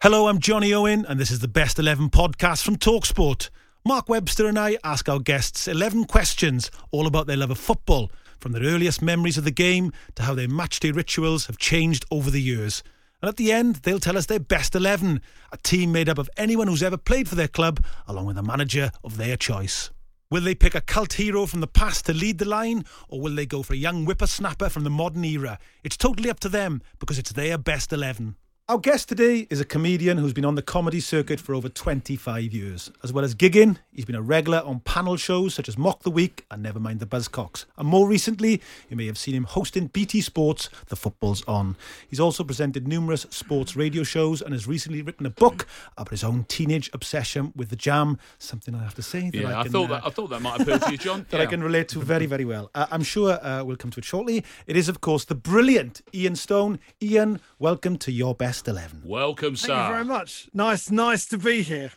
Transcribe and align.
Hello, 0.00 0.28
I'm 0.28 0.38
Jonny 0.38 0.72
Owen, 0.72 1.04
and 1.08 1.18
this 1.18 1.32
is 1.32 1.40
the 1.40 1.48
Best 1.48 1.76
11 1.76 2.10
podcast 2.10 2.62
from 2.62 2.76
Talksport. 2.76 3.50
Mark 3.84 4.08
Webster 4.08 4.46
and 4.46 4.56
I 4.56 4.78
ask 4.84 5.08
our 5.08 5.18
guests 5.18 5.66
11 5.66 6.04
questions 6.04 6.70
all 6.92 7.08
about 7.08 7.26
their 7.26 7.36
love 7.36 7.50
of 7.50 7.58
football, 7.58 8.12
from 8.38 8.52
their 8.52 8.62
earliest 8.62 9.02
memories 9.02 9.36
of 9.36 9.42
the 9.42 9.50
game 9.50 9.92
to 10.14 10.22
how 10.22 10.36
their 10.36 10.46
matchday 10.46 10.94
rituals 10.94 11.46
have 11.46 11.58
changed 11.58 12.04
over 12.12 12.30
the 12.30 12.40
years. 12.40 12.84
And 13.20 13.28
at 13.28 13.38
the 13.38 13.50
end, 13.50 13.80
they'll 13.82 13.98
tell 13.98 14.16
us 14.16 14.26
their 14.26 14.38
best 14.38 14.76
11, 14.76 15.20
a 15.50 15.56
team 15.56 15.90
made 15.90 16.08
up 16.08 16.18
of 16.18 16.30
anyone 16.36 16.68
who's 16.68 16.84
ever 16.84 16.96
played 16.96 17.28
for 17.28 17.34
their 17.34 17.48
club, 17.48 17.84
along 18.06 18.26
with 18.26 18.38
a 18.38 18.42
manager 18.44 18.92
of 19.02 19.16
their 19.16 19.36
choice. 19.36 19.90
Will 20.30 20.42
they 20.42 20.54
pick 20.54 20.76
a 20.76 20.80
cult 20.80 21.14
hero 21.14 21.44
from 21.44 21.58
the 21.58 21.66
past 21.66 22.06
to 22.06 22.14
lead 22.14 22.38
the 22.38 22.44
line, 22.44 22.84
or 23.08 23.20
will 23.20 23.34
they 23.34 23.46
go 23.46 23.64
for 23.64 23.72
a 23.72 23.76
young 23.76 24.04
whippersnapper 24.04 24.68
from 24.68 24.84
the 24.84 24.90
modern 24.90 25.24
era? 25.24 25.58
It's 25.82 25.96
totally 25.96 26.30
up 26.30 26.38
to 26.40 26.48
them 26.48 26.82
because 27.00 27.18
it's 27.18 27.32
their 27.32 27.58
best 27.58 27.92
11. 27.92 28.36
Our 28.70 28.76
guest 28.76 29.08
today 29.08 29.46
is 29.48 29.62
a 29.62 29.64
comedian 29.64 30.18
who's 30.18 30.34
been 30.34 30.44
on 30.44 30.54
the 30.54 30.60
comedy 30.60 31.00
circuit 31.00 31.40
for 31.40 31.54
over 31.54 31.70
25 31.70 32.52
years. 32.52 32.90
As 33.02 33.14
well 33.14 33.24
as 33.24 33.34
gigging, 33.34 33.78
he's 33.94 34.04
been 34.04 34.14
a 34.14 34.20
regular 34.20 34.58
on 34.58 34.80
panel 34.80 35.16
shows 35.16 35.54
such 35.54 35.70
as 35.70 35.78
Mock 35.78 36.02
the 36.02 36.10
Week 36.10 36.44
and 36.50 36.62
Nevermind 36.62 36.98
the 36.98 37.06
Buzzcocks. 37.06 37.64
And 37.78 37.88
more 37.88 38.06
recently, 38.06 38.60
you 38.90 38.96
may 38.98 39.06
have 39.06 39.16
seen 39.16 39.34
him 39.34 39.44
hosting 39.44 39.86
BT 39.86 40.20
Sports, 40.20 40.68
The 40.88 40.96
Football's 40.96 41.42
On. 41.48 41.76
He's 42.10 42.20
also 42.20 42.44
presented 42.44 42.86
numerous 42.86 43.22
sports 43.30 43.74
radio 43.74 44.02
shows 44.02 44.42
and 44.42 44.52
has 44.52 44.66
recently 44.66 45.00
written 45.00 45.24
a 45.24 45.30
book 45.30 45.66
about 45.96 46.10
his 46.10 46.22
own 46.22 46.44
teenage 46.44 46.90
obsession 46.92 47.54
with 47.56 47.70
the 47.70 47.76
jam, 47.76 48.18
something 48.38 48.74
I 48.74 48.82
have 48.82 48.94
to 48.96 49.02
say. 49.02 49.30
That 49.30 49.34
Yeah, 49.34 49.56
I, 49.56 49.60
I, 49.62 49.64
thought 49.64 49.84
uh, 49.90 49.94
that 49.94 50.06
I 50.06 50.10
thought 50.10 50.28
that 50.28 50.42
might 50.42 50.60
appeal 50.60 50.78
to 50.78 50.92
you, 50.92 50.98
John. 50.98 51.24
that 51.30 51.40
I 51.40 51.46
can 51.46 51.62
relate 51.62 51.88
to 51.88 52.00
very, 52.00 52.26
very 52.26 52.44
well. 52.44 52.70
Uh, 52.74 52.84
I'm 52.90 53.02
sure 53.02 53.42
uh, 53.42 53.64
we'll 53.64 53.76
come 53.76 53.92
to 53.92 54.00
it 54.00 54.04
shortly. 54.04 54.44
It 54.66 54.76
is, 54.76 54.90
of 54.90 55.00
course, 55.00 55.24
the 55.24 55.34
brilliant 55.34 56.02
Ian 56.12 56.36
Stone. 56.36 56.80
Ian, 57.00 57.40
welcome 57.58 57.96
to 57.96 58.12
your 58.12 58.34
best 58.34 58.57
11. 58.66 59.02
Welcome, 59.04 59.54
sir. 59.54 59.68
Thank 59.68 59.88
you 59.88 59.94
very 59.94 60.04
much. 60.04 60.48
Nice, 60.52 60.90
nice 60.90 61.26
to 61.26 61.38
be 61.38 61.62
here. 61.62 61.92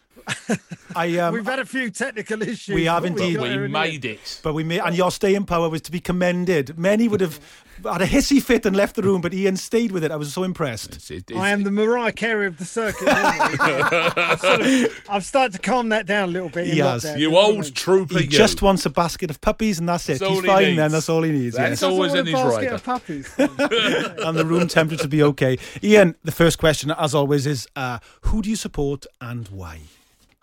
I, 0.96 1.18
um, 1.20 1.34
We've 1.34 1.46
had 1.46 1.60
a 1.60 1.66
few 1.66 1.90
technical 1.90 2.42
issues. 2.42 2.76
We 2.76 2.86
have 2.86 3.06
indeed. 3.06 3.36
got 3.36 3.44
we 3.44 3.50
there 3.50 3.66
in 3.66 3.72
the 3.72 3.80
made 3.80 4.06
end. 4.06 4.06
it. 4.06 4.40
But 4.44 4.54
we 4.54 4.64
made, 4.64 4.80
and 4.82 4.96
your 4.96 5.10
staying 5.12 5.46
power 5.46 5.70
was 5.70 5.82
to 5.84 5.92
be 5.92 6.00
commended. 6.00 6.78
Many 6.78 7.08
would 7.08 7.22
have 7.22 7.40
had 7.84 8.02
a 8.02 8.06
hissy 8.08 8.42
fit 8.42 8.66
and 8.66 8.76
left 8.76 8.96
the 8.96 9.02
room, 9.02 9.22
but 9.22 9.34
Ian 9.34 9.56
stayed 9.58 9.92
with 9.92 10.04
it. 10.04 10.12
I 10.12 10.16
was 10.18 10.32
so 10.34 10.44
impressed. 10.44 10.90
It's- 10.90 11.10
it- 11.12 11.16
it's- 11.32 11.40
I 11.42 11.50
am 11.50 11.64
the 11.64 11.72
Mariah 11.72 12.12
Carey 12.12 12.46
of 12.46 12.58
the 12.58 12.66
circuit. 12.66 13.06
normally. 13.06 13.58
I've, 13.60 14.40
sort 14.40 14.62
of, 14.62 15.02
I've 15.10 15.26
started 15.26 15.54
to 15.54 15.60
calm 15.60 15.90
that 15.90 16.06
down 16.06 16.30
a 16.30 16.32
little 16.32 16.50
bit. 16.50 16.68
in 16.68 16.74
He 16.74 16.80
has. 16.80 17.04
lockdown, 17.06 17.18
you 17.20 17.30
know 17.30 17.36
what 17.36 17.46
I 17.46 17.56
old 17.56 17.76
trooper. 17.76 18.18
He 18.20 18.26
you. 18.26 18.30
just 18.30 18.62
wants 18.62 18.86
a 18.86 18.90
basket 18.90 19.30
of 19.32 19.42
puppies, 19.42 19.80
and 19.80 19.88
that's 19.90 20.08
it. 20.10 20.20
That's 20.20 20.32
He's 20.32 20.46
fine 20.46 20.64
needs. 20.66 20.78
then. 20.78 20.92
That's 20.92 21.10
all 21.10 21.24
he 21.24 21.32
needs. 21.32 21.56
That's 21.56 21.82
yes. 21.82 21.84
Always 21.84 22.14
in 22.14 22.20
a 22.20 22.24
his 22.26 22.34
basket 22.34 22.56
rider. 22.58 22.76
of 22.76 22.84
puppies. 22.84 23.34
and 23.38 24.38
the 24.38 24.46
room 24.46 24.68
temperature 24.68 25.04
to 25.04 25.10
be 25.10 25.24
okay. 25.24 25.58
Ian, 25.82 26.16
the 26.24 26.32
first 26.32 26.60
question, 26.60 26.92
as 26.92 27.16
always, 27.16 27.48
is 27.48 27.68
uh, 27.76 27.98
who 28.24 28.42
do 28.44 28.50
you 28.50 28.56
support 28.56 29.06
and 29.22 29.48
why? 29.48 29.80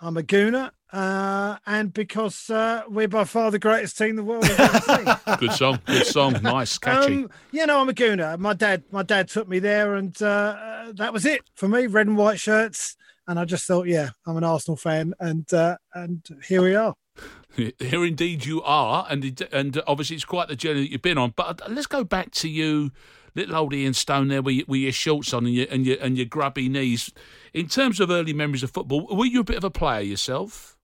I'm 0.01 0.17
a 0.17 0.23
gooner, 0.23 0.71
uh, 0.93 1.57
and 1.67 1.93
because 1.93 2.51
uh, 2.51 2.83
we're 2.89 3.09
by 3.09 3.25
far 3.25 3.51
the 3.51 3.59
greatest 3.59 3.99
team 3.99 4.15
the 4.15 4.23
world 4.23 4.45
has 4.45 4.61
ever 4.61 4.81
seen. 4.81 5.37
Good 5.39 5.53
song. 5.53 5.81
Good 5.87 6.07
song. 6.07 6.39
Nice, 6.43 6.79
catchy. 6.79 7.25
Um, 7.25 7.31
you 7.51 7.67
know, 7.67 7.81
I'm 7.81 7.89
a 7.89 7.93
gooner. 7.93 8.39
My 8.39 8.53
dad, 8.53 8.85
my 8.93 9.03
dad 9.03 9.29
took 9.29 9.49
me 9.49 9.59
there, 9.59 9.97
and 9.97 10.21
uh, 10.23 10.93
that 10.95 11.13
was 11.13 11.27
it 11.27 11.43
for 11.55 11.69
me. 11.69 11.87
Red 11.89 12.07
and 12.07 12.17
white 12.17 12.39
shirts, 12.39 12.97
and 13.27 13.39
I 13.41 13.45
just 13.45 13.67
thought, 13.67 13.89
yeah, 13.89 14.11
I'm 14.25 14.37
an 14.37 14.45
Arsenal 14.45 14.77
fan, 14.77 15.15
and 15.19 15.53
uh, 15.53 15.77
and 15.95 16.23
here 16.47 16.63
we 16.63 16.75
are. 16.75 16.95
Here 17.57 18.05
indeed 18.05 18.47
you 18.47 18.63
are, 18.63 19.05
and 19.11 19.49
and 19.51 19.83
obviously 19.89 20.15
it's 20.15 20.25
quite 20.25 20.47
the 20.47 20.55
journey 20.55 20.83
that 20.83 20.93
you've 20.93 21.03
been 21.03 21.19
on. 21.19 21.33
But 21.35 21.61
let's 21.69 21.89
go 21.89 22.05
back 22.05 22.31
to 22.33 22.49
you, 22.49 22.93
little 23.39 23.57
old 23.57 23.75
Ian 23.75 23.95
Stone, 23.95 24.29
there 24.29 24.43
with, 24.43 24.55
your- 24.57 24.65
with 24.69 24.81
your 24.81 24.93
shorts 24.93 25.33
on 25.33 25.47
and 25.47 25.55
your 25.55 25.67
and 25.71 25.87
your 25.87 25.97
and 26.01 26.17
your 26.17 26.27
grubby 26.27 26.69
knees. 26.69 27.11
In 27.55 27.67
terms 27.69 28.01
of 28.01 28.11
early 28.11 28.33
memories 28.33 28.63
of 28.63 28.71
football, 28.71 29.07
were 29.11 29.25
you 29.27 29.41
a 29.41 29.45
bit 29.45 29.57
of 29.57 29.65
a 29.65 29.71
player 29.71 30.01
yourself? 30.03 30.77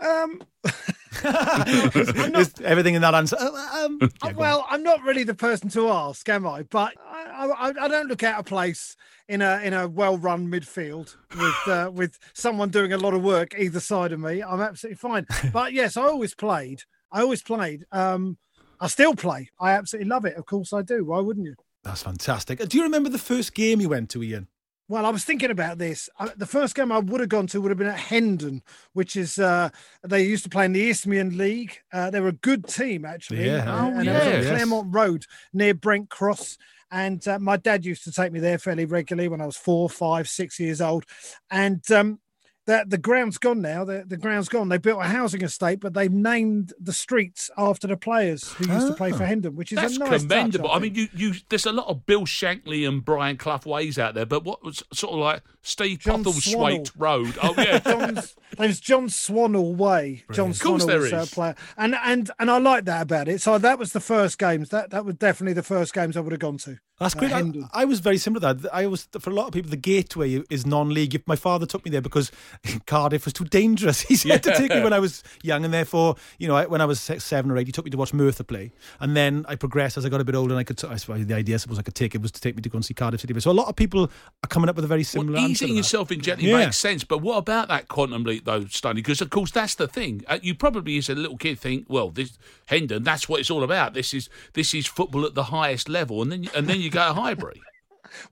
Um, 0.00 0.42
Is 1.24 2.54
everything 2.62 2.94
in 2.94 3.02
that 3.02 3.14
answer? 3.14 3.36
Uh, 3.38 3.84
um, 3.84 3.98
yeah, 4.00 4.08
go 4.22 4.28
on. 4.28 4.36
well, 4.36 4.66
I'm 4.70 4.82
not 4.82 5.02
really 5.02 5.24
the 5.24 5.34
person 5.34 5.68
to 5.70 5.88
ask, 5.90 6.26
am 6.28 6.46
I? 6.46 6.62
But 6.62 6.94
I, 7.06 7.46
I, 7.46 7.72
I 7.84 7.88
don't 7.88 8.08
look 8.08 8.22
out 8.22 8.38
of 8.40 8.46
place 8.46 8.96
in 9.28 9.42
a 9.42 9.60
in 9.62 9.74
a 9.74 9.86
well-run 9.88 10.48
midfield 10.50 11.14
with 11.36 11.68
uh, 11.68 11.90
with 11.94 12.18
someone 12.32 12.70
doing 12.70 12.92
a 12.92 12.96
lot 12.98 13.12
of 13.14 13.22
work 13.22 13.54
either 13.58 13.80
side 13.80 14.12
of 14.12 14.20
me. 14.20 14.42
I'm 14.42 14.60
absolutely 14.60 14.96
fine. 14.96 15.26
But 15.52 15.72
yes, 15.74 15.96
I 15.96 16.02
always 16.02 16.34
played. 16.34 16.82
I 17.12 17.20
always 17.20 17.42
played. 17.42 17.84
Um, 17.92 18.38
I 18.80 18.86
still 18.86 19.14
play. 19.14 19.50
I 19.60 19.72
absolutely 19.72 20.08
love 20.08 20.24
it. 20.24 20.36
Of 20.36 20.46
course, 20.46 20.72
I 20.72 20.80
do. 20.82 21.04
Why 21.04 21.20
wouldn't 21.20 21.44
you? 21.46 21.54
That's 21.82 22.02
fantastic. 22.02 22.58
Do 22.68 22.76
you 22.76 22.84
remember 22.84 23.08
the 23.08 23.18
first 23.18 23.54
game 23.54 23.80
you 23.80 23.88
went 23.88 24.10
to, 24.10 24.22
Ian? 24.22 24.48
Well, 24.88 25.06
I 25.06 25.10
was 25.10 25.24
thinking 25.24 25.52
about 25.52 25.78
this. 25.78 26.10
The 26.36 26.46
first 26.46 26.74
game 26.74 26.90
I 26.90 26.98
would 26.98 27.20
have 27.20 27.28
gone 27.28 27.46
to 27.48 27.60
would 27.60 27.70
have 27.70 27.78
been 27.78 27.86
at 27.86 27.96
Hendon, 27.96 28.60
which 28.92 29.14
is 29.14 29.38
uh, 29.38 29.68
they 30.02 30.24
used 30.24 30.42
to 30.42 30.50
play 30.50 30.64
in 30.64 30.72
the 30.72 30.90
Isthmian 30.90 31.38
League. 31.38 31.78
Uh, 31.92 32.10
they 32.10 32.20
were 32.20 32.28
a 32.28 32.32
good 32.32 32.66
team 32.66 33.04
actually. 33.04 33.46
Yeah. 33.46 33.64
Oh, 33.68 33.96
and 33.96 34.08
it 34.08 34.12
was 34.12 34.24
yeah. 34.24 34.36
on. 34.38 34.44
Claremont 34.44 34.94
Road 34.94 35.26
near 35.52 35.74
Brent 35.74 36.10
Cross. 36.10 36.58
And 36.90 37.26
uh, 37.28 37.38
my 37.38 37.56
dad 37.56 37.84
used 37.84 38.02
to 38.02 38.12
take 38.12 38.32
me 38.32 38.40
there 38.40 38.58
fairly 38.58 38.84
regularly 38.84 39.28
when 39.28 39.40
I 39.40 39.46
was 39.46 39.56
four, 39.56 39.88
five, 39.88 40.28
six 40.28 40.58
years 40.58 40.80
old. 40.80 41.04
And 41.52 41.88
um, 41.92 42.18
the, 42.66 42.84
the 42.86 42.98
ground's 42.98 43.38
gone 43.38 43.60
now. 43.62 43.84
The, 43.84 44.04
the 44.06 44.16
ground's 44.16 44.48
gone. 44.48 44.68
They 44.68 44.78
built 44.78 45.00
a 45.00 45.04
housing 45.06 45.42
estate, 45.42 45.80
but 45.80 45.94
they've 45.94 46.12
named 46.12 46.72
the 46.78 46.92
streets 46.92 47.50
after 47.56 47.86
the 47.86 47.96
players 47.96 48.52
who 48.52 48.72
used 48.72 48.86
to 48.86 48.94
play 48.94 49.10
for 49.12 49.22
Ah. 49.24 49.26
Hendon, 49.26 49.56
which 49.56 49.72
is 49.72 49.76
That's 49.76 49.96
a 49.96 49.98
nice 50.00 50.08
touch, 50.10 50.20
commendable. 50.22 50.70
I, 50.70 50.78
mean, 50.78 50.94
you, 50.94 51.08
you 51.14 51.34
there's 51.48 51.66
a 51.66 51.72
lot 51.72 51.88
of 51.88 52.06
Bill 52.06 52.22
Shankly 52.26 52.86
and 52.86 53.04
Brian 53.04 53.36
Clough 53.38 53.60
ways 53.66 53.98
out 53.98 54.14
there, 54.14 54.26
but 54.26 54.44
what 54.44 54.62
was 54.62 54.82
sort 54.92 55.14
of 55.14 55.18
like 55.20 55.42
Steve 55.62 55.98
John 56.00 56.22
Postlethwaite 56.22 56.92
Road? 56.96 57.36
Oh 57.42 57.54
yeah, 57.58 57.78
John's, 57.80 58.36
there's 58.56 58.78
John 58.78 59.08
Swannell 59.08 59.74
Way. 59.76 60.24
John 60.32 60.50
Of 60.50 60.60
course 60.60 60.84
Swannell 60.84 60.86
there 60.86 60.98
was 61.00 61.12
a 61.12 61.20
is. 61.20 61.30
player, 61.30 61.54
and 61.76 61.94
and 62.04 62.30
and 62.38 62.50
I 62.50 62.58
like 62.58 62.84
that 62.84 63.02
about 63.02 63.28
it. 63.28 63.40
So 63.40 63.58
that 63.58 63.78
was 63.78 63.92
the 63.92 64.00
first 64.00 64.38
games. 64.38 64.68
That 64.68 64.90
that 64.90 65.04
was 65.04 65.16
definitely 65.16 65.54
the 65.54 65.62
first 65.62 65.92
games 65.94 66.16
I 66.16 66.20
would 66.20 66.32
have 66.32 66.40
gone 66.40 66.58
to. 66.58 66.78
That's 67.00 67.16
Uh, 67.16 67.18
great. 67.18 67.32
I, 67.32 67.52
I 67.72 67.84
was 67.86 67.98
very 68.00 68.18
similar 68.18 68.54
to 68.54 68.60
that. 68.62 68.74
I 68.74 68.86
was 68.86 69.08
for 69.18 69.30
a 69.30 69.32
lot 69.32 69.46
of 69.46 69.52
people 69.52 69.70
the 69.70 69.76
gateway 69.78 70.42
is 70.50 70.66
non-league. 70.66 71.22
My 71.26 71.34
father 71.36 71.64
took 71.64 71.82
me 71.84 71.90
there 71.90 72.02
because 72.02 72.30
Cardiff 72.86 73.24
was 73.24 73.32
too 73.32 73.46
dangerous. 73.46 74.02
He 74.10 74.16
said 74.16 74.42
to 74.42 74.54
take 74.56 74.70
me 74.70 74.82
when 74.82 74.92
I 74.92 74.98
was 74.98 75.22
young, 75.42 75.64
and 75.64 75.72
therefore, 75.72 76.16
you 76.38 76.46
know, 76.46 76.56
I- 76.56 76.66
when 76.66 76.80
I 76.80 76.84
was 76.84 77.00
six, 77.00 77.24
seven 77.24 77.50
or 77.50 77.56
eight, 77.56 77.66
he 77.66 77.72
took 77.72 77.84
me 77.86 77.90
to 77.90 77.96
watch 77.96 78.12
Merthyr 78.12 78.44
play, 78.44 78.70
and 79.00 79.16
then 79.16 79.46
I 79.48 79.54
progressed 79.56 79.96
as 79.96 80.04
I 80.04 80.08
got 80.10 80.20
a 80.20 80.24
bit 80.24 80.34
older, 80.34 80.52
and 80.52 80.60
I 80.60 80.64
could. 80.64 80.82
I 80.84 80.96
suppose 80.96 81.24
the 81.26 81.34
idea, 81.34 81.54
I 81.54 81.58
suppose, 81.58 81.78
I 81.78 81.82
could 81.82 81.94
take 81.94 82.14
it 82.14 82.20
was 82.20 82.32
to 82.32 82.40
take 82.40 82.54
me 82.54 82.62
to 82.62 82.68
go 82.68 82.76
and 82.76 82.84
see 82.84 82.92
Cardiff 82.94 83.20
City. 83.22 83.38
So 83.40 83.50
a 83.50 83.52
lot 83.60 83.68
of 83.68 83.76
people 83.76 84.04
are 84.44 84.48
coming 84.48 84.68
up 84.68 84.76
with 84.76 84.84
a 84.84 84.88
very 84.88 85.02
similar 85.04 85.32
well, 85.40 85.48
easing 85.48 85.74
yourself 85.76 86.12
in 86.12 86.20
gently 86.20 86.50
Yeah. 86.50 86.58
makes 86.66 86.76
sense. 86.76 87.02
But 87.04 87.18
what 87.22 87.38
about 87.38 87.68
that 87.68 87.88
quantum 87.88 88.24
leap, 88.24 88.44
though, 88.44 88.66
Stoney? 88.66 89.00
Because 89.00 89.22
of 89.22 89.30
course 89.30 89.50
that's 89.50 89.74
the 89.74 89.88
thing. 89.88 90.22
Uh, 90.28 90.38
you 90.42 90.54
probably, 90.54 90.98
as 90.98 91.08
a 91.08 91.14
little 91.14 91.38
kid, 91.38 91.58
think, 91.58 91.86
well, 91.88 92.10
this 92.10 92.36
Hendon, 92.66 93.04
that's 93.04 93.28
what 93.28 93.40
it's 93.40 93.50
all 93.50 93.62
about. 93.64 93.94
This 93.94 94.12
is 94.12 94.28
this 94.52 94.74
is 94.74 94.86
football 94.86 95.24
at 95.24 95.34
the 95.34 95.44
highest 95.44 95.88
level, 95.88 96.20
and 96.22 96.30
then 96.32 96.48
and 96.54 96.66
then 96.68 96.80
you 96.80 96.89
go 96.90 97.08
to 97.08 97.14
Highbury. 97.14 97.60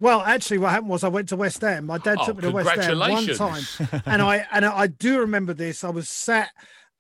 Well, 0.01 0.23
actually, 0.23 0.59
what 0.59 0.71
happened 0.71 0.91
was 0.91 1.05
I 1.05 1.09
went 1.09 1.29
to 1.29 1.37
West 1.37 1.61
Ham. 1.61 1.87
My 1.87 1.99
dad 1.99 2.19
Oh, 2.21 2.27
took 2.27 2.37
me 2.39 2.43
to 2.43 2.51
West 2.51 2.69
Ham 2.71 2.99
one 2.99 3.27
time, 3.37 3.63
and 4.07 4.21
I 4.21 4.45
and 4.51 4.65
I 4.65 4.89
do 4.89 5.21
remember 5.21 5.55
this. 5.55 5.85
I 5.85 5.91
was 5.91 6.09
sat 6.09 6.51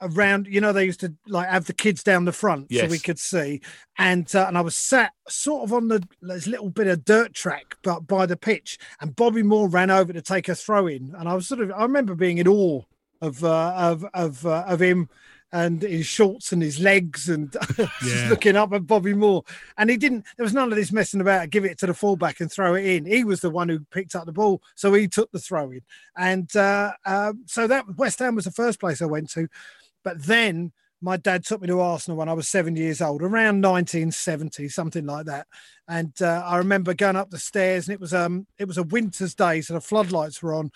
around. 0.00 0.46
You 0.46 0.60
know, 0.60 0.72
they 0.72 0.84
used 0.84 1.00
to 1.00 1.12
like 1.26 1.49
have 1.49 1.66
the 1.66 1.72
kids 1.72 2.05
down 2.05 2.25
the 2.25 2.31
front 2.31 2.72
so 2.72 2.87
we 2.87 3.00
could 3.00 3.19
see, 3.19 3.62
and 3.99 4.32
uh, 4.32 4.44
and 4.46 4.56
I 4.56 4.60
was 4.60 4.76
sat 4.76 5.12
sort 5.28 5.64
of 5.64 5.72
on 5.72 5.88
the 5.88 6.06
this 6.22 6.46
little 6.46 6.70
bit 6.70 6.87
of 6.87 7.05
dirt 7.05 7.34
track, 7.34 7.75
but 7.82 8.06
by 8.06 8.26
the 8.26 8.37
pitch. 8.37 8.78
And 9.00 9.16
Bobby 9.16 9.43
Moore 9.43 9.69
ran 9.69 9.90
over 9.90 10.12
to 10.12 10.22
take 10.22 10.49
a 10.49 10.55
throw 10.55 10.87
in, 10.87 11.16
and 11.19 11.28
I 11.28 11.34
was 11.34 11.49
sort 11.49 11.60
of 11.60 11.72
I 11.72 11.82
remember 11.82 12.14
being 12.14 12.38
in 12.38 12.46
awe 12.46 12.82
of 13.20 13.43
uh, 13.43 13.72
of 13.76 14.05
of 14.14 14.46
uh, 14.46 14.64
of 14.69 14.81
him 14.81 15.08
and 15.52 15.82
his 15.82 16.06
shorts 16.06 16.52
and 16.52 16.62
his 16.62 16.78
legs 16.78 17.28
and 17.28 17.56
just 18.02 18.26
looking 18.28 18.56
up 18.56 18.72
at 18.72 18.86
Bobby 18.86 19.14
Moore. 19.14 19.44
And 19.76 19.88
he 19.88 19.96
didn't, 19.96 20.26
there 20.36 20.44
was 20.44 20.54
none 20.54 20.70
of 20.70 20.76
this 20.76 20.92
messing 20.92 21.20
about, 21.20 21.50
give 21.50 21.64
it 21.64 21.78
to 21.78 21.86
the 21.86 21.94
fullback 21.94 22.40
and 22.40 22.52
throw 22.52 22.74
it 22.74 22.84
in. 22.84 23.06
He 23.06 23.24
was 23.24 23.40
the 23.40 23.50
one 23.50 23.68
who 23.68 23.80
picked 23.90 24.14
up 24.14 24.26
the 24.26 24.32
ball. 24.32 24.62
So 24.74 24.92
he 24.92 25.08
took 25.08 25.30
the 25.32 25.38
throw 25.38 25.70
in. 25.70 25.80
And 26.16 26.54
uh, 26.54 26.92
uh, 27.04 27.32
so 27.46 27.66
that 27.66 27.96
West 27.96 28.18
Ham 28.18 28.34
was 28.34 28.44
the 28.44 28.50
first 28.50 28.78
place 28.78 29.00
I 29.00 29.06
went 29.06 29.30
to. 29.30 29.48
But 30.04 30.24
then 30.24 30.72
my 31.00 31.16
dad 31.16 31.44
took 31.44 31.60
me 31.60 31.68
to 31.68 31.80
Arsenal 31.80 32.18
when 32.18 32.28
I 32.28 32.34
was 32.34 32.48
seven 32.48 32.76
years 32.76 33.00
old, 33.00 33.22
around 33.22 33.62
1970, 33.62 34.68
something 34.68 35.06
like 35.06 35.26
that. 35.26 35.46
And 35.86 36.12
uh, 36.20 36.42
I 36.44 36.58
remember 36.58 36.92
going 36.92 37.16
up 37.16 37.30
the 37.30 37.38
stairs, 37.38 37.86
and 37.86 37.94
it 37.94 38.00
was 38.00 38.12
um 38.12 38.46
it 38.58 38.66
was 38.66 38.78
a 38.78 38.82
winter's 38.82 39.34
day, 39.34 39.60
so 39.60 39.74
the 39.74 39.80
floodlights 39.80 40.42
were 40.42 40.54
on, 40.54 40.72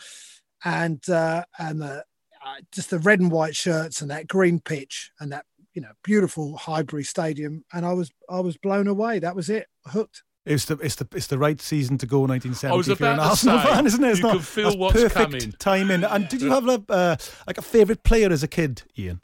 and 0.64 1.06
uh, 1.08 1.44
and 1.58 1.82
the, 1.82 2.04
uh, 2.44 2.56
just 2.72 2.90
the 2.90 2.98
red 2.98 3.20
and 3.20 3.30
white 3.30 3.56
shirts 3.56 4.02
and 4.02 4.10
that 4.10 4.28
green 4.28 4.60
pitch 4.60 5.10
and 5.20 5.32
that 5.32 5.44
you 5.74 5.82
know 5.82 5.92
beautiful 6.02 6.56
Highbury 6.56 7.04
Stadium, 7.04 7.64
and 7.72 7.86
I 7.86 7.92
was 7.92 8.10
I 8.28 8.40
was 8.40 8.56
blown 8.56 8.86
away. 8.86 9.18
That 9.18 9.36
was 9.36 9.48
it, 9.48 9.68
hooked. 9.86 10.22
It's 10.44 10.64
the 10.64 10.76
it's 10.78 10.96
the 10.96 11.06
it's 11.14 11.28
the 11.28 11.38
right 11.38 11.60
season 11.60 11.98
to 11.98 12.06
go 12.06 12.20
1970 12.22 12.92
if 12.92 13.00
you're 13.00 13.10
an 13.10 13.20
Arsenal 13.20 13.60
say, 13.60 13.66
fan, 13.66 13.86
isn't 13.86 14.04
it? 14.04 14.08
It's 14.08 14.18
you 14.18 14.24
not, 14.24 14.32
can 14.32 14.42
feel 14.42 14.76
what's 14.76 14.94
perfect 14.94 15.14
coming. 15.14 15.52
timing. 15.58 16.04
And 16.04 16.28
did 16.28 16.42
you 16.42 16.50
have 16.50 16.66
a 16.68 16.82
uh, 16.88 17.16
like 17.46 17.58
a 17.58 17.62
favourite 17.62 18.02
player 18.02 18.30
as 18.30 18.42
a 18.42 18.48
kid, 18.48 18.82
Ian? 18.98 19.20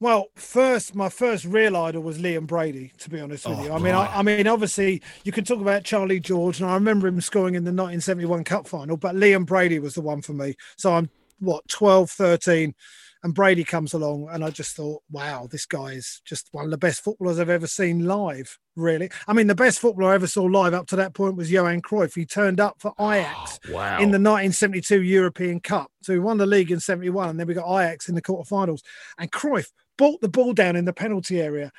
Well, 0.00 0.28
first, 0.34 0.94
my 0.94 1.08
first 1.08 1.44
real 1.44 1.76
idol 1.76 2.02
was 2.02 2.18
Liam 2.18 2.46
Brady. 2.46 2.92
To 2.98 3.10
be 3.10 3.20
honest 3.20 3.48
with 3.48 3.58
Oh, 3.58 3.64
you, 3.64 3.72
I 3.72 3.78
mean, 3.78 3.92
right. 3.92 4.10
I, 4.10 4.20
I 4.20 4.22
mean, 4.22 4.46
obviously, 4.46 5.02
you 5.24 5.32
can 5.32 5.44
talk 5.44 5.60
about 5.60 5.84
Charlie 5.84 6.18
George, 6.20 6.60
and 6.60 6.68
I 6.68 6.74
remember 6.74 7.06
him 7.06 7.20
scoring 7.20 7.54
in 7.54 7.64
the 7.64 7.68
1971 7.70 8.44
Cup 8.44 8.66
final, 8.66 8.96
but 8.96 9.14
Liam 9.14 9.44
Brady 9.46 9.78
was 9.78 9.94
the 9.94 10.00
one 10.00 10.22
for 10.22 10.32
me. 10.32 10.54
So 10.76 10.94
I'm 10.94 11.10
what 11.42 11.66
12, 11.68 12.10
13, 12.10 12.74
and 13.24 13.34
Brady 13.34 13.62
comes 13.62 13.94
along, 13.94 14.28
and 14.32 14.44
I 14.44 14.50
just 14.50 14.74
thought, 14.74 15.02
wow, 15.10 15.46
this 15.50 15.64
guy 15.64 15.92
is 15.92 16.20
just 16.24 16.48
one 16.52 16.64
of 16.64 16.70
the 16.70 16.78
best 16.78 17.04
footballers 17.04 17.38
I've 17.38 17.48
ever 17.48 17.68
seen 17.68 18.04
live. 18.06 18.58
Really, 18.74 19.10
I 19.28 19.32
mean, 19.32 19.46
the 19.46 19.54
best 19.54 19.78
footballer 19.78 20.12
I 20.12 20.14
ever 20.14 20.26
saw 20.26 20.44
live 20.44 20.74
up 20.74 20.86
to 20.88 20.96
that 20.96 21.14
point 21.14 21.36
was 21.36 21.52
Johan 21.52 21.82
Cruyff. 21.82 22.14
He 22.14 22.24
turned 22.24 22.58
up 22.58 22.76
for 22.80 22.92
oh, 22.98 23.12
Ajax 23.12 23.60
Wow. 23.68 23.96
in 23.96 24.10
the 24.10 24.18
1972 24.18 25.02
European 25.02 25.60
Cup. 25.60 25.90
So 26.02 26.14
we 26.14 26.18
won 26.18 26.38
the 26.38 26.46
league 26.46 26.70
in 26.70 26.80
71, 26.80 27.28
and 27.28 27.38
then 27.38 27.46
we 27.46 27.54
got 27.54 27.68
Ajax 27.68 28.08
in 28.08 28.14
the 28.14 28.22
quarterfinals. 28.22 28.80
And 29.18 29.30
Cruyff 29.30 29.68
brought 29.98 30.20
the 30.20 30.28
ball 30.28 30.52
down 30.52 30.74
in 30.74 30.84
the 30.84 30.92
penalty 30.92 31.40
area. 31.40 31.70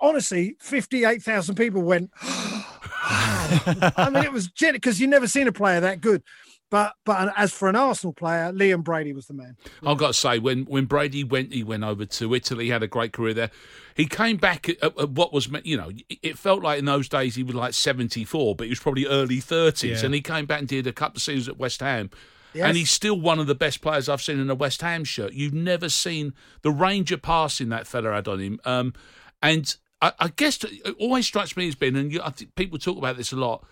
Honestly, 0.00 0.56
58,000 0.60 1.54
people 1.56 1.82
went. 1.82 2.10
I 2.22 4.10
mean, 4.12 4.24
it 4.24 4.32
was 4.32 4.48
because 4.48 5.00
you 5.00 5.06
never 5.06 5.28
seen 5.28 5.46
a 5.46 5.52
player 5.52 5.80
that 5.80 6.00
good. 6.00 6.22
But 6.68 6.94
but 7.04 7.32
as 7.36 7.52
for 7.52 7.68
an 7.68 7.76
Arsenal 7.76 8.12
player, 8.12 8.52
Liam 8.52 8.82
Brady 8.82 9.12
was 9.12 9.26
the 9.26 9.34
man. 9.34 9.56
I've 9.84 9.98
got 9.98 10.08
to 10.08 10.14
say, 10.14 10.40
when, 10.40 10.64
when 10.64 10.86
Brady 10.86 11.22
went, 11.22 11.52
he 11.52 11.62
went 11.62 11.84
over 11.84 12.04
to 12.04 12.34
Italy, 12.34 12.64
he 12.64 12.70
had 12.70 12.82
a 12.82 12.88
great 12.88 13.12
career 13.12 13.34
there. 13.34 13.50
He 13.94 14.06
came 14.06 14.36
back 14.36 14.68
at, 14.68 14.82
at 14.82 15.10
what 15.10 15.32
was, 15.32 15.48
you 15.62 15.76
know, 15.76 15.90
it 16.08 16.36
felt 16.36 16.62
like 16.62 16.80
in 16.80 16.84
those 16.84 17.08
days 17.08 17.36
he 17.36 17.44
was 17.44 17.54
like 17.54 17.72
74, 17.72 18.56
but 18.56 18.64
he 18.64 18.70
was 18.70 18.80
probably 18.80 19.06
early 19.06 19.38
30s. 19.38 20.00
Yeah. 20.00 20.04
And 20.04 20.12
he 20.12 20.20
came 20.20 20.46
back 20.46 20.58
and 20.58 20.68
did 20.68 20.88
a 20.88 20.92
couple 20.92 21.18
of 21.18 21.22
seasons 21.22 21.48
at 21.48 21.56
West 21.56 21.80
Ham. 21.80 22.10
Yes. 22.52 22.66
And 22.66 22.76
he's 22.76 22.90
still 22.90 23.20
one 23.20 23.38
of 23.38 23.46
the 23.46 23.54
best 23.54 23.80
players 23.80 24.08
I've 24.08 24.22
seen 24.22 24.40
in 24.40 24.50
a 24.50 24.54
West 24.54 24.80
Ham 24.82 25.04
shirt. 25.04 25.34
You've 25.34 25.54
never 25.54 25.88
seen 25.88 26.32
the 26.62 26.70
range 26.70 27.12
of 27.12 27.22
passing 27.22 27.68
that 27.68 27.86
fella 27.86 28.12
had 28.12 28.26
on 28.26 28.40
him. 28.40 28.60
Um, 28.64 28.92
and 29.40 29.76
I, 30.02 30.12
I 30.18 30.28
guess 30.28 30.62
it 30.62 30.96
always 30.98 31.26
strikes 31.26 31.56
me 31.56 31.68
as 31.68 31.74
being, 31.74 31.96
and 31.96 32.12
you, 32.12 32.20
I 32.22 32.30
think 32.30 32.54
people 32.54 32.78
talk 32.78 32.98
about 32.98 33.16
this 33.16 33.32
a 33.32 33.36
lot, 33.36 33.64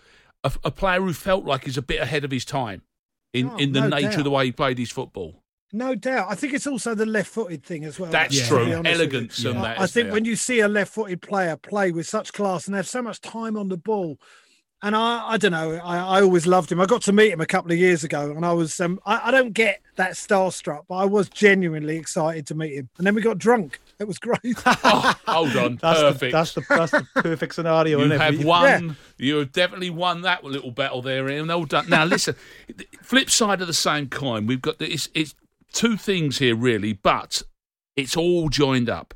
a, 0.45 0.51
a 0.65 0.71
player 0.71 1.01
who 1.01 1.11
felt 1.13 1.43
like 1.43 1.65
he's 1.65 1.77
a 1.77 1.81
bit 1.81 1.99
ahead 2.01 2.23
of 2.23 2.31
his 2.31 2.45
time 2.45 2.83
in, 3.33 3.49
Oh, 3.49 3.57
in 3.57 3.73
the 3.73 3.81
no 3.81 3.87
nature 3.89 4.09
doubt. 4.09 4.17
of 4.19 4.23
the 4.23 4.31
way 4.31 4.45
he 4.45 4.51
played 4.53 4.77
his 4.77 4.91
football. 4.91 5.41
No 5.73 5.93
doubt. 5.95 6.27
I 6.29 6.35
think 6.35 6.53
it's 6.53 6.67
also 6.67 6.95
the 6.95 7.05
left-footed 7.05 7.63
thing 7.63 7.83
as 7.83 7.99
well. 7.99 8.09
That's 8.11 8.39
be 8.39 8.45
true. 8.47 8.59
honest 8.59 8.77
with 8.77 8.85
you. 8.85 8.91
Elegance 8.93 9.37
and 9.43 9.55
Yeah. 9.55 9.61
that. 9.63 9.79
I 9.81 9.87
think 9.87 10.05
there? 10.07 10.13
when 10.13 10.23
you 10.23 10.35
see 10.37 10.59
a 10.61 10.67
left-footed 10.69 11.21
player 11.21 11.57
play 11.57 11.91
with 11.91 12.07
such 12.07 12.31
class 12.31 12.67
and 12.67 12.75
have 12.75 12.87
so 12.87 13.01
much 13.01 13.19
time 13.19 13.57
on 13.57 13.67
the 13.67 13.75
ball, 13.77 14.17
and 14.81 14.95
I, 14.95 15.31
I 15.31 15.37
don't 15.37 15.51
know, 15.51 15.73
I, 15.83 15.97
I 16.19 16.21
always 16.21 16.45
loved 16.45 16.71
him. 16.71 16.79
I 16.79 16.85
got 16.85 17.01
to 17.03 17.11
meet 17.13 17.31
him 17.31 17.41
a 17.41 17.45
couple 17.45 17.71
of 17.71 17.77
years 17.77 18.03
ago, 18.03 18.31
and 18.31 18.45
I 18.45 18.53
was, 18.53 18.79
um, 18.79 18.99
I, 19.05 19.29
I 19.29 19.31
don't 19.31 19.53
get 19.53 19.81
that 19.95 20.11
starstruck, 20.11 20.83
but 20.87 20.95
I 20.95 21.05
was 21.05 21.27
genuinely 21.27 21.97
excited 21.97 22.45
to 22.47 22.55
meet 22.55 22.73
him. 22.75 22.89
And 22.97 23.07
then 23.07 23.15
we 23.15 23.21
got 23.21 23.37
drunk. 23.39 23.79
It 23.99 24.07
was 24.07 24.19
great. 24.19 24.39
Oh, 24.65 25.13
hold 25.27 25.55
on, 25.55 25.75
That's 25.81 26.01
perfect. 26.01 26.19
the 26.19 26.31
that's 26.31 26.53
the 26.53 26.61
that's 26.69 26.91
the 26.91 27.07
perfect 27.21 27.55
scenario. 27.55 27.99
you 27.99 28.05
isn't 28.05 28.11
it? 28.11 28.21
have 28.21 28.37
We- 28.39 28.45
won. 28.45 28.97
You 29.17 29.37
have 29.37 29.51
definitely 29.53 29.89
won 29.89 30.21
that 30.23 30.43
little 30.43 30.71
battle 30.71 31.01
there, 31.01 31.29
Ian. 31.29 31.49
All 31.49 31.65
done. 31.65 31.87
Now, 31.89 32.03
listen. 32.05 32.35
flip 33.01 33.29
side 33.29 33.61
of 33.61 33.67
the 33.67 33.73
same 33.73 34.09
coin. 34.09 34.45
We've 34.47 34.61
got 34.61 34.79
the, 34.79 34.91
it's, 34.91 35.07
it's 35.13 35.33
two 35.71 35.95
things 35.97 36.39
here, 36.39 36.55
really, 36.55 36.93
but 36.93 37.41
it's 37.95 38.17
all 38.17 38.49
joined 38.49 38.89
up. 38.89 39.13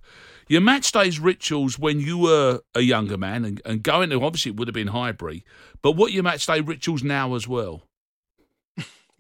Your 0.48 0.62
match 0.62 0.92
days 0.92 1.20
rituals 1.20 1.78
when 1.78 2.00
you 2.00 2.18
were 2.18 2.62
a 2.74 2.82
younger 2.82 3.18
man 3.18 3.46
and, 3.46 3.62
and 3.66 3.84
going 3.84 4.10
to 4.12 4.24
obviously 4.24 4.52
it 4.52 4.56
would 4.58 4.68
have 4.68 4.74
been 4.74 4.88
Highbury, 4.88 5.44
but 5.82 5.92
what 5.92 6.12
your 6.14 6.24
match 6.24 6.46
day 6.48 6.62
rituals 6.62 7.04
now 7.04 7.36
as 7.36 7.48
well? 7.48 7.84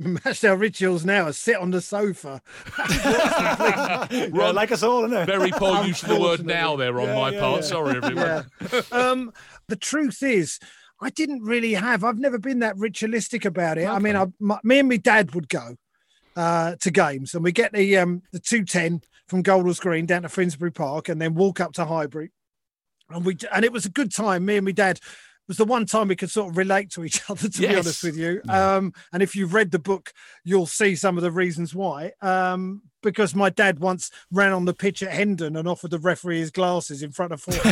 Matchday 0.02 0.58
rituals 0.58 1.04
now 1.06 1.26
are 1.26 1.34
sit 1.34 1.58
on 1.58 1.72
the 1.72 1.82
sofa. 1.82 2.42
Yeah, 2.90 4.52
like 4.54 4.72
us 4.72 4.82
all, 4.84 5.06
isn't 5.06 5.18
it? 5.18 5.26
Very 5.26 5.52
poor 5.52 5.84
use 5.84 6.02
of 6.04 6.10
the 6.10 6.20
word 6.20 6.46
now 6.46 6.76
there 6.76 7.00
on 7.00 7.08
Yeah, 7.08 7.16
my 7.16 7.30
yeah, 7.32 7.40
part. 7.40 7.62
yeah. 7.62 7.68
Sorry, 7.68 7.98
everyone. 7.98 8.46
Yeah. 8.72 8.82
um, 8.92 9.34
the 9.68 9.76
truth 9.76 10.24
is, 10.24 10.60
I 11.02 11.10
didn't 11.10 11.44
really 11.44 11.74
have. 11.74 12.04
I've 12.04 12.18
never 12.18 12.38
been 12.38 12.60
that 12.60 12.78
ritualistic 12.78 13.46
about 13.46 13.78
it. 13.78 13.88
I 13.88 14.00
mean, 14.00 14.16
I, 14.16 14.28
my, 14.40 14.60
me 14.64 14.80
and 14.80 14.90
my 14.90 14.98
dad 14.98 15.36
would 15.36 15.50
go 15.50 15.76
uh, 16.36 16.76
to 16.78 16.92
games, 16.92 17.34
and 17.34 17.44
we 17.44 17.52
get 17.52 17.74
the 17.74 17.98
um, 17.98 18.22
the 18.32 18.40
two 18.40 18.64
ten 18.64 19.02
from 19.28 19.42
Golders 19.42 19.80
Green 19.80 20.06
down 20.06 20.22
to 20.24 20.30
Finsbury 20.30 20.72
Park, 20.72 21.10
and 21.10 21.22
then 21.22 21.36
walk 21.36 21.60
up 21.60 21.74
to 21.74 21.86
Highbury, 21.86 22.32
and 23.10 23.26
we 23.26 23.38
and 23.54 23.66
it 23.66 23.74
was 23.74 23.86
a 23.86 23.90
good 23.90 24.14
time. 24.14 24.46
Me 24.46 24.58
and 24.58 24.66
my 24.66 24.72
dad 24.72 25.00
was 25.50 25.58
the 25.58 25.66
one 25.66 25.86
time 25.86 26.08
we 26.08 26.16
could 26.16 26.30
sort 26.30 26.50
of 26.50 26.56
relate 26.58 26.90
to 26.92 27.04
each 27.04 27.22
other. 27.30 27.50
To 27.50 27.60
be 27.60 27.68
honest 27.68 28.04
with 28.04 28.16
you, 28.18 28.42
um, 28.48 28.94
and 29.12 29.22
if 29.22 29.36
you've 29.36 29.54
read 29.54 29.72
the 29.72 29.80
book, 29.80 30.14
you'll 30.46 30.66
see 30.68 30.96
some 30.96 31.18
of 31.18 31.24
the 31.24 31.32
reasons 31.32 31.76
why. 31.76 32.14
Um, 32.22 32.84
because 33.02 33.34
my 33.34 33.50
dad 33.50 33.80
once 33.80 34.12
ran 34.30 34.52
on 34.52 34.66
the 34.66 34.74
pitch 34.74 35.02
at 35.02 35.12
Hendon 35.14 35.56
and 35.56 35.70
offered 35.70 35.92
the 35.92 36.00
referee 36.00 36.40
his 36.40 36.52
glasses 36.52 37.02
in 37.02 37.12
front 37.12 37.32
of 37.32 37.42
four 37.42 37.54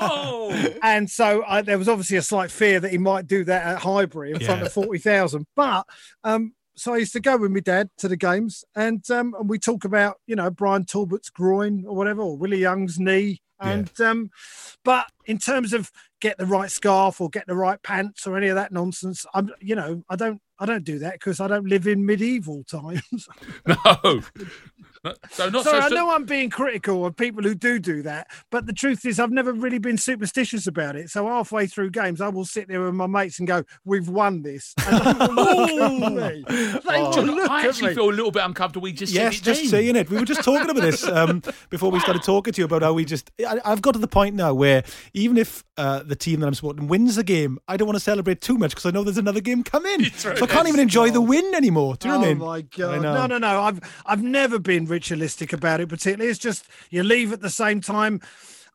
Oh, 0.00 0.74
and 0.82 1.08
so 1.08 1.44
I, 1.46 1.62
there 1.62 1.78
was 1.78 1.88
obviously 1.88 2.16
a 2.16 2.22
slight 2.22 2.50
fear 2.50 2.80
that 2.80 2.90
he 2.90 2.98
might 2.98 3.28
do 3.28 3.44
that 3.44 3.64
at 3.64 3.78
Highbury 3.78 4.32
in 4.32 4.40
front 4.40 4.60
Yeah. 4.60 4.66
of 4.66 4.72
forty 4.72 4.98
thousand. 4.98 5.46
But 5.54 5.86
um, 6.24 6.52
so 6.76 6.94
I 6.94 6.98
used 6.98 7.14
to 7.14 7.20
go 7.20 7.36
with 7.36 7.50
my 7.50 7.60
dad 7.60 7.90
to 7.98 8.08
the 8.08 8.16
games, 8.16 8.64
and 8.74 9.08
um, 9.10 9.34
and 9.38 9.48
we 9.48 9.58
talk 9.58 9.84
about 9.84 10.20
you 10.26 10.36
know 10.36 10.50
Brian 10.50 10.84
Talbot's 10.84 11.30
groin 11.30 11.84
or 11.86 11.96
whatever, 11.96 12.22
or 12.22 12.36
Willie 12.36 12.58
Young's 12.58 12.98
knee, 12.98 13.40
and 13.60 14.00
um, 14.00 14.30
but 14.84 15.06
in 15.24 15.38
terms 15.38 15.72
of 15.72 15.90
get 16.20 16.36
the 16.38 16.46
right 16.46 16.70
scarf 16.70 17.20
or 17.20 17.30
get 17.30 17.46
the 17.46 17.56
right 17.56 17.82
pants 17.82 18.26
or 18.26 18.36
any 18.36 18.48
of 18.48 18.56
that 18.56 18.72
nonsense, 18.72 19.24
I'm 19.34 19.50
you 19.60 19.74
know 19.74 20.02
I 20.08 20.16
don't 20.16 20.40
I 20.58 20.66
don't 20.66 20.84
do 20.84 20.98
that 21.00 21.14
because 21.14 21.40
I 21.40 21.48
don't 21.48 21.66
live 21.66 21.86
in 21.86 22.04
medieval 22.04 22.64
times. 22.64 23.28
no. 23.66 24.22
So 25.30 25.48
not 25.50 25.64
Sorry, 25.64 25.80
so 25.80 25.86
I 25.86 25.88
know 25.90 26.10
I'm 26.10 26.24
being 26.24 26.50
critical 26.50 27.04
of 27.06 27.16
people 27.16 27.42
who 27.42 27.54
do 27.54 27.78
do 27.78 28.02
that, 28.02 28.28
but 28.50 28.66
the 28.66 28.72
truth 28.72 29.04
is, 29.04 29.18
I've 29.20 29.30
never 29.30 29.52
really 29.52 29.78
been 29.78 29.98
superstitious 29.98 30.66
about 30.66 30.96
it. 30.96 31.10
So 31.10 31.26
halfway 31.26 31.66
through 31.66 31.90
games, 31.90 32.20
I 32.20 32.28
will 32.28 32.44
sit 32.44 32.68
there 32.68 32.80
with 32.82 32.94
my 32.94 33.06
mates 33.06 33.38
and 33.38 33.46
go, 33.48 33.62
"We've 33.84 34.08
won 34.08 34.42
this." 34.42 34.74
And 34.86 34.98
look 35.34 35.48
at 35.48 36.12
me. 36.12 36.44
Oh, 36.88 37.12
will 37.16 37.24
look 37.34 37.50
I 37.50 37.62
at 37.62 37.68
actually 37.68 37.88
me. 37.90 37.94
feel 37.94 38.08
a 38.08 38.12
little 38.12 38.30
bit 38.30 38.42
uncomfortable. 38.44 38.84
We 38.84 38.92
just 38.92 39.12
said 39.12 39.22
Yes, 39.22 39.40
just 39.40 39.60
then. 39.62 39.70
saying 39.70 39.96
it. 39.96 40.08
We 40.10 40.18
were 40.18 40.24
just 40.24 40.42
talking 40.44 40.70
about 40.70 40.82
this 40.82 41.06
um, 41.06 41.42
before 41.70 41.90
we 41.90 42.00
started 42.00 42.22
talking 42.22 42.52
to 42.52 42.60
you 42.60 42.64
about 42.64 42.82
how 42.82 42.92
we 42.92 43.04
just. 43.04 43.30
I, 43.46 43.60
I've 43.64 43.82
got 43.82 43.92
to 43.92 43.98
the 43.98 44.08
point 44.08 44.34
now 44.34 44.54
where 44.54 44.84
even 45.14 45.36
if 45.36 45.64
uh, 45.76 46.02
the 46.02 46.16
team 46.16 46.40
that 46.40 46.46
I'm 46.46 46.54
supporting 46.54 46.88
wins 46.88 47.16
the 47.16 47.24
game, 47.24 47.58
I 47.68 47.76
don't 47.76 47.86
want 47.86 47.96
to 47.96 48.04
celebrate 48.04 48.40
too 48.40 48.58
much 48.58 48.70
because 48.70 48.86
I 48.86 48.90
know 48.90 49.04
there's 49.04 49.18
another 49.18 49.40
game 49.40 49.62
coming. 49.62 50.06
So 50.16 50.32
I 50.32 50.46
can't 50.46 50.66
even 50.66 50.80
enjoy 50.80 51.10
the 51.10 51.20
win 51.20 51.54
anymore. 51.54 51.96
Do 51.96 52.08
you 52.08 52.14
know 52.14 52.18
oh 52.18 52.20
what 52.20 52.26
I 52.26 52.34
mean? 52.34 52.42
Oh 52.42 52.46
my 52.46 52.60
god! 52.62 53.02
know. 53.02 53.14
No, 53.14 53.26
no, 53.26 53.38
no. 53.38 53.60
I've 53.60 53.80
I've 54.06 54.22
never 54.22 54.58
been 54.58 54.86
ritualistic 54.86 55.52
about 55.52 55.80
it. 55.80 55.88
Particularly, 55.88 56.30
it's 56.30 56.38
just 56.38 56.66
you 56.90 57.02
leave 57.02 57.32
at 57.32 57.40
the 57.40 57.50
same 57.50 57.80
time. 57.80 58.20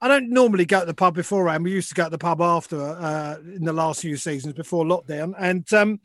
I 0.01 0.07
don't 0.07 0.29
normally 0.29 0.65
go 0.65 0.81
to 0.81 0.85
the 0.85 0.93
pub 0.93 1.15
beforehand. 1.15 1.63
We 1.63 1.71
used 1.71 1.89
to 1.89 1.95
go 1.95 2.05
to 2.05 2.09
the 2.09 2.17
pub 2.17 2.41
after 2.41 2.79
uh, 2.79 3.37
in 3.55 3.65
the 3.65 3.73
last 3.73 4.01
few 4.01 4.17
seasons 4.17 4.53
before 4.53 4.85
lockdown, 4.85 5.33
and 5.37 5.71
um, 5.73 5.99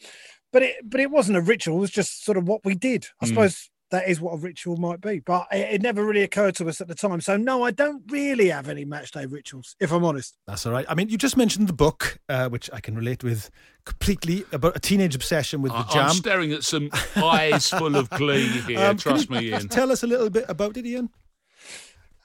but 0.52 0.62
it 0.62 0.76
but 0.84 1.00
it 1.00 1.10
wasn't 1.10 1.38
a 1.38 1.42
ritual. 1.42 1.76
It 1.76 1.80
was 1.80 1.90
just 1.90 2.24
sort 2.24 2.38
of 2.38 2.48
what 2.48 2.64
we 2.64 2.74
did. 2.74 3.06
I 3.20 3.26
suppose 3.26 3.70
that 3.96 4.08
is 4.08 4.20
what 4.20 4.34
a 4.34 4.36
ritual 4.36 4.76
might 4.76 5.00
be, 5.00 5.20
but 5.20 5.46
it, 5.50 5.74
it 5.74 5.82
never 5.82 6.04
really 6.04 6.22
occurred 6.22 6.54
to 6.56 6.68
us 6.68 6.82
at 6.82 6.88
the 6.88 6.94
time. 6.94 7.22
So 7.22 7.38
no, 7.38 7.62
I 7.62 7.70
don't 7.70 8.02
really 8.10 8.50
have 8.50 8.68
any 8.68 8.84
match 8.84 9.10
day 9.10 9.24
rituals, 9.24 9.74
if 9.80 9.90
I'm 9.90 10.04
honest. 10.04 10.36
That's 10.46 10.66
all 10.66 10.72
right. 10.72 10.84
I 10.86 10.94
mean, 10.94 11.08
you 11.08 11.16
just 11.16 11.36
mentioned 11.36 11.66
the 11.66 11.72
book, 11.72 12.18
uh, 12.28 12.50
which 12.50 12.68
I 12.74 12.80
can 12.80 12.94
relate 12.94 13.24
with 13.24 13.50
completely 13.86 14.44
about 14.52 14.76
a 14.76 14.80
teenage 14.80 15.14
obsession 15.14 15.62
with 15.62 15.72
the 15.72 15.78
I- 15.78 15.92
jam. 15.92 16.10
I'm 16.10 16.16
staring 16.16 16.52
at 16.52 16.62
some 16.62 16.90
eyes 17.16 17.70
full 17.70 17.96
of 17.96 18.10
glee 18.10 18.48
here. 18.48 18.78
Um, 18.78 18.84
can 18.84 18.96
trust 18.98 19.30
you 19.30 19.36
me, 19.36 19.48
Ian. 19.48 19.68
Tell 19.68 19.90
us 19.90 20.02
a 20.02 20.06
little 20.06 20.28
bit 20.28 20.44
about 20.46 20.76
it, 20.76 20.84
Ian. 20.84 21.08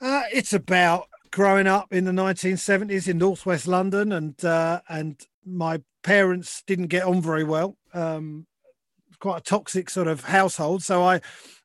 Uh, 0.02 0.24
it's 0.34 0.52
about 0.52 1.08
growing 1.32 1.68
up 1.68 1.94
in 1.94 2.04
the 2.04 2.12
1970s 2.12 3.08
in 3.08 3.18
northwest 3.18 3.66
London, 3.66 4.12
and 4.12 4.44
uh, 4.44 4.82
and 4.90 5.26
my 5.46 5.82
parents 6.04 6.64
didn't 6.68 6.88
get 6.88 7.04
on 7.04 7.22
very 7.22 7.46
well. 7.46 7.78
Um, 7.94 8.48
quite 9.22 9.38
a 9.38 9.42
toxic 9.42 9.90
sort 9.90 10.08
of 10.08 10.26
household, 10.26 10.84
so 10.84 11.04
I 11.04 11.22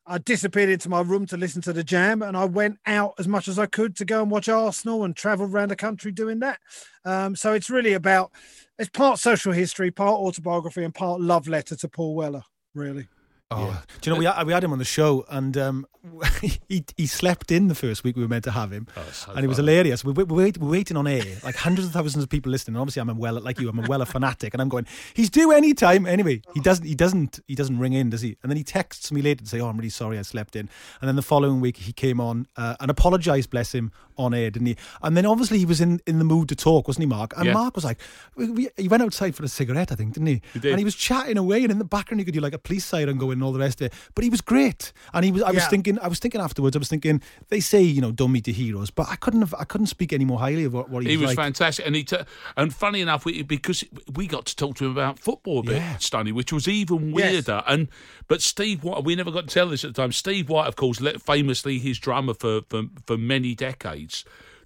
I 0.08 0.18
disappeared 0.18 0.68
into 0.68 0.88
my 0.88 1.00
room 1.00 1.26
to 1.26 1.36
listen 1.36 1.62
to 1.62 1.72
the 1.72 1.82
jam, 1.82 2.22
and 2.22 2.36
I 2.36 2.44
went 2.44 2.78
out 2.86 3.14
as 3.18 3.26
much 3.26 3.48
as 3.48 3.58
I 3.58 3.66
could 3.66 3.96
to 3.96 4.04
go 4.04 4.22
and 4.22 4.30
watch 4.30 4.48
Arsenal 4.48 5.02
and 5.02 5.16
travel 5.16 5.46
around 5.46 5.70
the 5.70 5.76
country 5.76 6.12
doing 6.12 6.38
that. 6.40 6.60
Um, 7.04 7.34
so 7.34 7.52
it's 7.52 7.70
really 7.70 7.94
about 7.94 8.30
it's 8.78 8.88
part 8.88 9.18
social 9.18 9.52
history, 9.52 9.90
part 9.90 10.20
autobiography, 10.20 10.84
and 10.84 10.94
part 10.94 11.20
love 11.20 11.48
letter 11.48 11.74
to 11.76 11.88
Paul 11.88 12.14
Weller. 12.14 12.42
Really. 12.74 13.08
Oh, 13.50 13.66
yeah. 13.66 13.80
do 14.00 14.10
you 14.10 14.14
know 14.14 14.18
we 14.18 14.24
had, 14.24 14.44
we 14.44 14.52
had 14.52 14.64
him 14.64 14.72
on 14.72 14.78
the 14.78 14.84
show 14.84 15.24
and 15.30 15.56
um, 15.56 15.86
he 16.68 16.84
he 16.96 17.06
slept 17.06 17.52
in 17.52 17.68
the 17.68 17.74
first 17.74 18.02
week 18.02 18.16
we 18.16 18.22
were 18.22 18.28
meant 18.28 18.44
to 18.44 18.50
have 18.50 18.72
him, 18.72 18.86
oh, 18.96 19.04
so 19.12 19.32
and 19.32 19.44
it 19.44 19.48
was 19.48 19.56
hilarious. 19.56 20.04
We, 20.04 20.12
we, 20.12 20.24
we, 20.24 20.44
wait, 20.44 20.58
we're 20.58 20.70
waiting 20.70 20.96
on 20.96 21.06
air, 21.06 21.22
like 21.44 21.54
hundreds 21.54 21.86
of 21.86 21.92
thousands 21.92 22.24
of 22.24 22.30
people 22.30 22.50
listening. 22.50 22.74
And 22.74 22.80
obviously, 22.80 23.02
I'm 23.02 23.08
a 23.08 23.14
well 23.14 23.40
like 23.40 23.60
you, 23.60 23.68
I'm 23.68 23.78
a 23.78 23.86
Weller 23.86 24.04
fanatic, 24.04 24.54
and 24.54 24.60
I'm 24.60 24.68
going, 24.68 24.86
he's 25.14 25.30
due 25.30 25.52
any 25.52 25.74
time. 25.74 26.06
Anyway, 26.06 26.42
he 26.54 26.60
doesn't 26.60 26.86
he 26.86 26.94
doesn't 26.94 27.40
he 27.46 27.54
doesn't 27.54 27.78
ring 27.78 27.92
in, 27.92 28.10
does 28.10 28.22
he? 28.22 28.36
And 28.42 28.50
then 28.50 28.56
he 28.56 28.64
texts 28.64 29.10
me 29.12 29.22
later 29.22 29.44
to 29.44 29.50
say, 29.50 29.60
oh, 29.60 29.68
I'm 29.68 29.76
really 29.76 29.90
sorry, 29.90 30.18
I 30.18 30.22
slept 30.22 30.56
in. 30.56 30.68
And 31.00 31.08
then 31.08 31.16
the 31.16 31.22
following 31.22 31.60
week 31.60 31.76
he 31.76 31.92
came 31.92 32.20
on 32.20 32.46
uh, 32.56 32.76
and 32.80 32.90
apologised, 32.90 33.50
bless 33.50 33.72
him, 33.72 33.92
on 34.16 34.34
air, 34.34 34.50
didn't 34.50 34.66
he? 34.66 34.76
And 35.02 35.16
then 35.16 35.26
obviously 35.26 35.58
he 35.58 35.66
was 35.66 35.80
in, 35.80 36.00
in 36.06 36.18
the 36.18 36.24
mood 36.24 36.48
to 36.48 36.56
talk, 36.56 36.88
wasn't 36.88 37.02
he, 37.02 37.06
Mark? 37.06 37.34
And 37.36 37.46
yeah. 37.46 37.52
Mark 37.52 37.74
was 37.74 37.84
like, 37.84 38.00
we, 38.34 38.50
we, 38.50 38.68
he 38.76 38.88
went 38.88 39.02
outside 39.02 39.34
for 39.34 39.44
a 39.44 39.48
cigarette, 39.48 39.92
I 39.92 39.94
think, 39.94 40.14
didn't 40.14 40.28
he? 40.28 40.42
he 40.52 40.60
did. 40.60 40.70
And 40.70 40.78
he 40.78 40.84
was 40.84 40.94
chatting 40.94 41.38
away, 41.38 41.62
and 41.62 41.70
in 41.70 41.78
the 41.78 41.84
background 41.84 42.20
you 42.20 42.24
could 42.24 42.34
do 42.34 42.40
like 42.40 42.54
a 42.54 42.58
police 42.58 42.84
siren 42.84 43.18
going 43.18 43.32
and 43.32 43.42
all 43.42 43.52
the 43.52 43.58
rest 43.58 43.80
of 43.80 43.86
it 43.86 43.94
but 44.14 44.24
he 44.24 44.30
was 44.30 44.40
great. 44.40 44.92
And 45.12 45.24
he 45.24 45.32
was. 45.32 45.42
I 45.42 45.52
was 45.52 45.66
thinking. 45.66 45.98
I 46.00 46.08
was 46.08 46.18
thinking 46.18 46.40
afterwards. 46.40 46.76
I 46.76 46.78
was 46.78 46.88
thinking. 46.88 47.22
They 47.48 47.60
say 47.60 47.82
you 47.82 48.00
know 48.00 48.12
don't 48.12 48.32
meet 48.32 48.44
the 48.44 48.52
heroes, 48.52 48.90
but 48.90 49.08
I 49.08 49.16
couldn't 49.16 49.40
have. 49.40 49.54
I 49.58 49.64
couldn't 49.64 49.88
speak 49.88 50.12
any 50.12 50.24
more 50.24 50.38
highly 50.38 50.64
of 50.64 50.74
what, 50.74 50.88
what 50.88 51.02
he, 51.02 51.08
was. 51.08 51.10
he 51.10 51.16
was. 51.16 51.22
was 51.28 51.36
like. 51.36 51.44
fantastic, 51.44 51.86
and 51.86 51.94
he 51.94 52.04
t- 52.04 52.16
and 52.56 52.74
funny 52.74 53.00
enough, 53.00 53.24
we, 53.24 53.42
because 53.42 53.84
we 54.14 54.26
got 54.26 54.46
to 54.46 54.56
talk 54.56 54.76
to 54.76 54.86
him 54.86 54.92
about 54.92 55.18
football 55.18 55.60
a 55.60 55.62
bit, 55.62 55.76
yeah. 55.76 55.96
Stoney, 55.98 56.32
which 56.32 56.52
was 56.52 56.68
even 56.68 57.12
weirder. 57.12 57.62
Yes. 57.62 57.64
And 57.66 57.88
but 58.28 58.42
Steve 58.42 58.82
White, 58.84 59.04
we 59.04 59.14
never 59.14 59.30
got 59.30 59.48
to 59.48 59.54
tell 59.54 59.68
this 59.68 59.84
at 59.84 59.94
the 59.94 60.02
time. 60.02 60.12
Steve 60.12 60.48
White, 60.48 60.66
of 60.66 60.76
course, 60.76 60.98
famously 61.20 61.78
his 61.78 61.98
drummer 61.98 62.34
for 62.34 62.62
for, 62.68 62.84
for 63.06 63.16
many 63.16 63.54
decades 63.54 64.05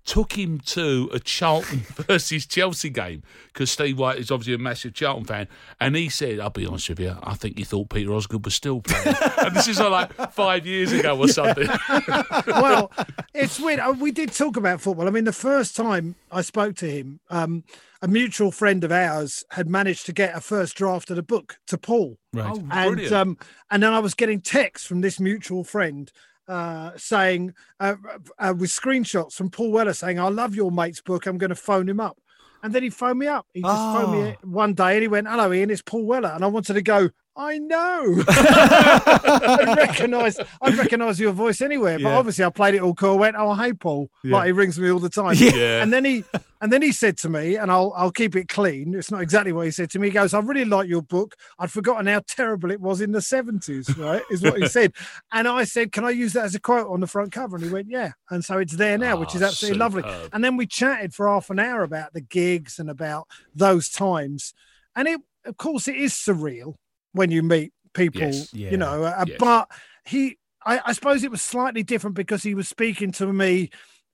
took 0.04 0.32
him 0.32 0.58
to 0.58 1.10
a 1.12 1.20
Charlton 1.20 1.78
versus 2.08 2.46
Chelsea 2.46 2.90
game 2.90 3.22
because 3.52 3.70
Steve 3.70 3.98
White 3.98 4.18
is 4.18 4.30
obviously 4.30 4.54
a 4.54 4.58
massive 4.58 4.94
Charlton 4.94 5.24
fan, 5.24 5.48
and 5.80 5.94
he 5.94 6.08
said, 6.08 6.40
"I'll 6.40 6.50
be 6.50 6.66
honest 6.66 6.88
with 6.88 7.00
you, 7.00 7.16
I 7.22 7.34
think 7.34 7.58
you 7.58 7.64
thought 7.64 7.90
Peter 7.90 8.12
Osgood 8.12 8.44
was 8.44 8.54
still 8.54 8.80
playing." 8.80 9.16
and 9.38 9.54
this 9.54 9.68
is 9.68 9.78
like 9.78 10.12
five 10.32 10.66
years 10.66 10.92
ago 10.92 11.18
or 11.18 11.28
something. 11.28 11.68
well, 12.46 12.90
it's 13.34 13.60
weird. 13.60 13.80
Uh, 13.80 13.94
we 13.98 14.10
did 14.10 14.32
talk 14.32 14.56
about 14.56 14.80
football. 14.80 15.06
I 15.06 15.10
mean, 15.10 15.24
the 15.24 15.32
first 15.32 15.76
time 15.76 16.16
I 16.30 16.42
spoke 16.42 16.76
to 16.76 16.90
him, 16.90 17.20
um, 17.28 17.64
a 18.02 18.08
mutual 18.08 18.50
friend 18.50 18.82
of 18.84 18.92
ours 18.92 19.44
had 19.50 19.68
managed 19.68 20.06
to 20.06 20.12
get 20.12 20.36
a 20.36 20.40
first 20.40 20.76
draft 20.76 21.10
of 21.10 21.16
the 21.16 21.22
book 21.22 21.58
to 21.66 21.76
Paul. 21.76 22.18
Right. 22.32 22.50
Oh, 22.50 22.64
and 22.70 23.12
um, 23.12 23.38
and 23.70 23.82
then 23.82 23.92
I 23.92 23.98
was 23.98 24.14
getting 24.14 24.40
texts 24.40 24.86
from 24.86 25.02
this 25.02 25.20
mutual 25.20 25.64
friend 25.64 26.10
uh, 26.50 26.90
saying 26.96 27.54
uh, 27.78 27.94
uh, 28.38 28.54
with 28.56 28.70
screenshots 28.70 29.34
from 29.34 29.50
Paul 29.50 29.70
Weller 29.70 29.94
saying, 29.94 30.18
"I 30.18 30.28
love 30.28 30.54
your 30.54 30.72
mate's 30.72 31.00
book. 31.00 31.26
I'm 31.26 31.38
going 31.38 31.50
to 31.50 31.56
phone 31.56 31.88
him 31.88 32.00
up." 32.00 32.18
And 32.62 32.74
then 32.74 32.82
he 32.82 32.90
phoned 32.90 33.18
me 33.18 33.26
up. 33.26 33.46
He 33.54 33.62
just 33.62 33.72
oh. 33.74 33.94
phoned 33.94 34.12
me 34.12 34.36
ah. 34.36 34.46
one 34.46 34.74
day 34.74 34.94
and 34.94 35.02
he 35.02 35.08
went, 35.08 35.28
"Hello, 35.28 35.52
Ian. 35.52 35.70
It's 35.70 35.82
Paul 35.82 36.04
Weller." 36.04 36.30
And 36.30 36.44
I 36.44 36.48
wanted 36.48 36.74
to 36.74 36.82
go. 36.82 37.10
I 37.40 37.56
know. 37.56 38.22
I 38.28 39.74
recognise 39.78 40.36
I 40.60 40.76
recognise 40.76 41.18
your 41.18 41.32
voice 41.32 41.62
anywhere. 41.62 41.96
But 41.96 42.10
yeah. 42.10 42.18
obviously 42.18 42.44
I 42.44 42.50
played 42.50 42.74
it 42.74 42.82
all 42.82 42.92
cool. 42.92 43.12
I 43.12 43.20
went, 43.20 43.36
Oh 43.38 43.54
hey 43.54 43.72
Paul. 43.72 44.10
Yeah. 44.22 44.36
Like 44.36 44.46
he 44.46 44.52
rings 44.52 44.78
me 44.78 44.90
all 44.90 44.98
the 44.98 45.08
time. 45.08 45.36
Yeah. 45.38 45.82
And 45.82 45.90
then 45.90 46.04
he 46.04 46.22
and 46.60 46.70
then 46.70 46.82
he 46.82 46.92
said 46.92 47.16
to 47.18 47.30
me, 47.30 47.56
and 47.56 47.72
I'll 47.72 47.94
I'll 47.96 48.10
keep 48.10 48.36
it 48.36 48.48
clean. 48.48 48.94
It's 48.94 49.10
not 49.10 49.22
exactly 49.22 49.52
what 49.52 49.64
he 49.64 49.70
said 49.70 49.88
to 49.92 49.98
me. 49.98 50.08
He 50.08 50.12
goes, 50.12 50.34
I 50.34 50.40
really 50.40 50.66
like 50.66 50.86
your 50.86 51.00
book. 51.00 51.34
I'd 51.58 51.70
forgotten 51.70 52.06
how 52.08 52.20
terrible 52.26 52.70
it 52.70 52.80
was 52.80 53.00
in 53.00 53.12
the 53.12 53.20
70s, 53.20 53.96
right? 53.96 54.22
Is 54.30 54.42
what 54.42 54.58
he 54.58 54.68
said. 54.68 54.92
And 55.32 55.48
I 55.48 55.64
said, 55.64 55.92
Can 55.92 56.04
I 56.04 56.10
use 56.10 56.34
that 56.34 56.44
as 56.44 56.54
a 56.54 56.60
quote 56.60 56.88
on 56.88 57.00
the 57.00 57.06
front 57.06 57.32
cover? 57.32 57.56
And 57.56 57.64
he 57.64 57.70
went, 57.70 57.88
Yeah. 57.88 58.12
And 58.28 58.44
so 58.44 58.58
it's 58.58 58.76
there 58.76 58.98
now, 58.98 59.16
oh, 59.16 59.20
which 59.20 59.34
is 59.34 59.40
ah, 59.40 59.46
absolutely 59.46 59.78
superb. 59.78 60.04
lovely. 60.04 60.28
And 60.34 60.44
then 60.44 60.58
we 60.58 60.66
chatted 60.66 61.14
for 61.14 61.26
half 61.26 61.48
an 61.48 61.58
hour 61.58 61.84
about 61.84 62.12
the 62.12 62.20
gigs 62.20 62.78
and 62.78 62.90
about 62.90 63.28
those 63.54 63.88
times. 63.88 64.52
And 64.94 65.08
it 65.08 65.20
of 65.46 65.56
course 65.56 65.88
it 65.88 65.96
is 65.96 66.12
surreal 66.12 66.74
when 67.12 67.30
you 67.30 67.42
meet 67.42 67.72
people, 67.94 68.22
yes, 68.22 68.52
yeah, 68.52 68.70
you 68.70 68.76
know. 68.76 69.04
Uh, 69.04 69.24
yes. 69.26 69.36
But 69.38 69.70
he, 70.04 70.38
I, 70.64 70.80
I, 70.86 70.92
suppose 70.92 71.24
it 71.24 71.30
was 71.30 71.42
slightly 71.42 71.82
different 71.82 72.16
because 72.16 72.42
he 72.42 72.54
was 72.54 72.68
speaking 72.68 73.12
to 73.12 73.32
me 73.32 73.70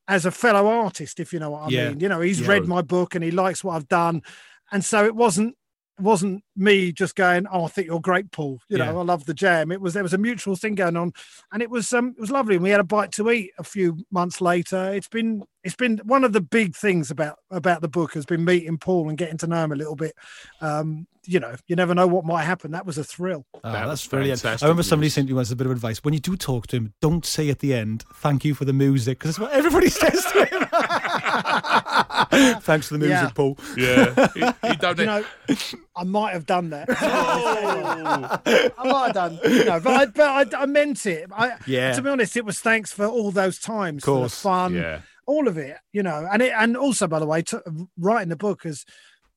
as 0.08 0.24
a 0.24 0.30
fellow 0.30 0.68
artist, 0.68 1.20
if 1.20 1.32
you 1.32 1.38
know 1.38 1.50
what 1.50 1.62
I 1.64 1.68
yeah. 1.68 1.88
mean. 1.88 2.00
You 2.00 2.08
know, 2.08 2.20
he's 2.20 2.40
yeah. 2.40 2.48
read 2.48 2.66
my 2.66 2.82
book 2.82 3.14
and 3.14 3.24
he 3.24 3.30
likes 3.30 3.64
what 3.64 3.76
I've 3.76 3.88
done, 3.88 4.22
and 4.72 4.84
so 4.84 5.04
it 5.04 5.14
wasn't 5.14 5.56
wasn't 5.98 6.44
me 6.56 6.92
just 6.92 7.14
going, 7.14 7.46
"Oh, 7.50 7.64
I 7.64 7.68
think 7.68 7.86
you're 7.86 8.00
great, 8.00 8.30
Paul." 8.30 8.60
You 8.68 8.78
know, 8.78 8.98
I 8.98 9.02
love 9.02 9.24
the 9.24 9.34
jam. 9.34 9.72
It 9.72 9.80
was 9.80 9.94
there 9.94 10.02
was 10.02 10.14
a 10.14 10.18
mutual 10.18 10.56
thing 10.56 10.74
going 10.74 10.96
on, 10.96 11.12
and 11.52 11.62
it 11.62 11.70
was 11.70 11.92
um 11.92 12.14
it 12.16 12.20
was 12.20 12.30
lovely. 12.30 12.56
And 12.56 12.64
we 12.64 12.70
had 12.70 12.80
a 12.80 12.84
bite 12.84 13.12
to 13.12 13.30
eat 13.30 13.52
a 13.58 13.64
few 13.64 13.98
months 14.10 14.40
later. 14.40 14.92
It's 14.92 15.08
been 15.08 15.44
it's 15.66 15.74
been 15.74 15.98
one 16.04 16.22
of 16.22 16.32
the 16.32 16.40
big 16.40 16.76
things 16.76 17.10
about 17.10 17.38
about 17.50 17.80
the 17.80 17.88
book 17.88 18.14
has 18.14 18.24
been 18.24 18.44
meeting 18.44 18.78
Paul 18.78 19.08
and 19.08 19.18
getting 19.18 19.36
to 19.38 19.48
know 19.48 19.64
him 19.64 19.72
a 19.72 19.74
little 19.74 19.96
bit. 19.96 20.14
Um, 20.60 21.08
you 21.24 21.40
know, 21.40 21.56
you 21.66 21.74
never 21.74 21.92
know 21.92 22.06
what 22.06 22.24
might 22.24 22.44
happen. 22.44 22.70
That 22.70 22.86
was 22.86 22.98
a 22.98 23.04
thrill. 23.04 23.44
Oh, 23.52 23.72
that 23.72 23.86
that's 23.86 24.06
brilliant. 24.06 24.44
I 24.44 24.56
remember 24.62 24.84
somebody 24.84 25.08
sent 25.08 25.28
you 25.28 25.34
once 25.34 25.50
a 25.50 25.56
bit 25.56 25.66
of 25.66 25.72
advice. 25.72 26.04
When 26.04 26.14
you 26.14 26.20
do 26.20 26.36
talk 26.36 26.68
to 26.68 26.76
him, 26.76 26.94
don't 27.02 27.26
say 27.26 27.50
at 27.50 27.58
the 27.58 27.74
end, 27.74 28.04
thank 28.14 28.44
you 28.44 28.54
for 28.54 28.64
the 28.64 28.72
music, 28.72 29.18
because 29.18 29.36
that's 29.36 29.40
what 29.40 29.52
everybody 29.52 29.88
says 29.90 30.24
to 30.32 30.44
him. 30.44 30.66
Thanks 32.60 32.88
for 32.88 32.94
the 32.94 32.98
music, 32.98 33.10
yeah. 33.10 33.30
Paul. 33.34 33.58
Yeah. 33.76 34.28
He, 34.34 34.68
he 34.68 34.76
don't 34.80 34.98
you 34.98 35.06
know, 35.06 35.24
I 35.96 36.04
might 36.04 36.32
have 36.32 36.46
done 36.46 36.70
that. 36.70 36.88
oh. 36.90 38.40
I 38.78 38.84
might 38.84 39.06
have 39.06 39.14
done. 39.14 39.40
You 39.44 39.64
know, 39.64 39.80
but 39.80 39.92
I, 39.92 40.06
but 40.06 40.54
I, 40.54 40.62
I 40.62 40.66
meant 40.66 41.06
it. 41.06 41.28
I, 41.32 41.56
yeah. 41.66 41.92
To 41.92 42.02
be 42.02 42.10
honest, 42.10 42.36
it 42.36 42.44
was 42.44 42.60
thanks 42.60 42.92
for 42.92 43.06
all 43.06 43.32
those 43.32 43.58
times, 43.58 44.04
for 44.04 44.22
the 44.22 44.28
fun, 44.28 44.74
yeah. 44.74 45.00
All 45.26 45.48
of 45.48 45.58
it, 45.58 45.76
you 45.92 46.02
know. 46.02 46.28
And 46.30 46.42
it, 46.42 46.52
and 46.56 46.76
also, 46.76 47.06
by 47.06 47.18
the 47.18 47.26
way, 47.26 47.42
to, 47.42 47.62
writing 47.98 48.28
the 48.28 48.36
book 48.36 48.62
has 48.62 48.84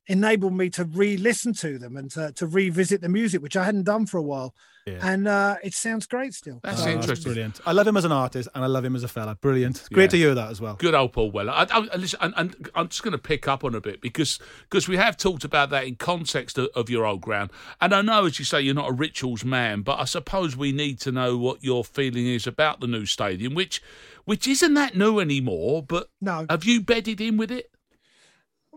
enabled 0.08 0.54
me 0.54 0.70
to 0.72 0.86
re-listen 0.86 1.54
to 1.54 1.78
them 1.78 1.98
and 1.98 2.10
to, 2.12 2.32
to 2.34 2.48
revisit 2.48 3.02
the 3.02 3.10
music, 3.10 3.42
which 3.42 3.58
I 3.58 3.64
hadn't 3.64 3.84
done 3.84 4.06
for 4.06 4.18
a 4.18 4.24
while. 4.24 4.56
Yeah. 4.94 5.12
And 5.12 5.28
uh, 5.28 5.56
it 5.64 5.74
sounds 5.74 6.06
great 6.06 6.34
still. 6.34 6.60
That's 6.64 6.86
oh, 6.86 6.90
interesting. 6.90 7.34
Brilliant. 7.34 7.60
I 7.66 7.72
love 7.72 7.88
him 7.88 7.98
as 7.98 8.06
an 8.06 8.12
artist 8.12 8.50
and 8.54 8.64
I 8.64 8.68
love 8.68 8.86
him 8.86 8.96
as 8.96 9.04
a 9.04 9.08
fella. 9.08 9.36
Brilliant. 9.36 9.88
Great 9.92 10.06
yeah. 10.06 10.10
to 10.10 10.18
hear 10.18 10.36
that 10.36 10.50
as 10.50 10.62
well. 10.62 10.76
Good 10.76 10.96
old 10.96 11.14
Paul 11.14 11.32
Weller. 11.32 11.52
I, 11.52 11.68
I, 11.70 11.96
listen, 11.96 12.20
and, 12.22 12.34
and 12.38 12.70
I'm 12.76 12.88
just 12.88 13.04
going 13.04 13.12
to 13.12 13.18
pick 13.18 13.48
up 13.48 13.64
on 13.64 13.76
a 13.76 13.82
bit 13.82 14.02
because 14.02 14.40
because 14.64 14.88
we 14.88 14.98
have 14.98 15.18
talked 15.18 15.44
about 15.44 15.70
that 15.72 15.86
in 15.86 15.96
context 15.96 16.58
of, 16.58 16.70
of, 16.76 16.90
your 16.90 17.06
old 17.06 17.22
ground. 17.22 17.52
And 17.82 17.94
I 17.94 18.02
know, 18.02 18.26
as 18.26 18.40
you 18.40 18.46
say, 18.46 18.62
you're 18.62 18.74
not 18.74 18.90
a 18.90 18.94
rituals 18.94 19.46
man, 19.46 19.82
but 19.82 20.00
I 20.00 20.06
suppose 20.06 20.56
we 20.56 20.72
need 20.72 21.00
to 21.02 21.12
know 21.12 21.38
what 21.38 21.64
your 21.64 21.84
feeling 21.84 22.28
is 22.28 22.48
about 22.48 22.80
the 22.80 22.88
new 22.88 23.06
stadium, 23.06 23.54
which 23.54 23.82
which 24.26 24.48
isn't 24.48 24.74
that 24.74 24.96
new 24.96 25.20
anymore. 25.20 25.84
But 25.84 26.10
no, 26.22 26.46
have 26.50 26.64
you 26.64 26.82
bedded 26.82 27.22
in 27.22 27.38
with 27.38 27.52
it? 27.52 27.72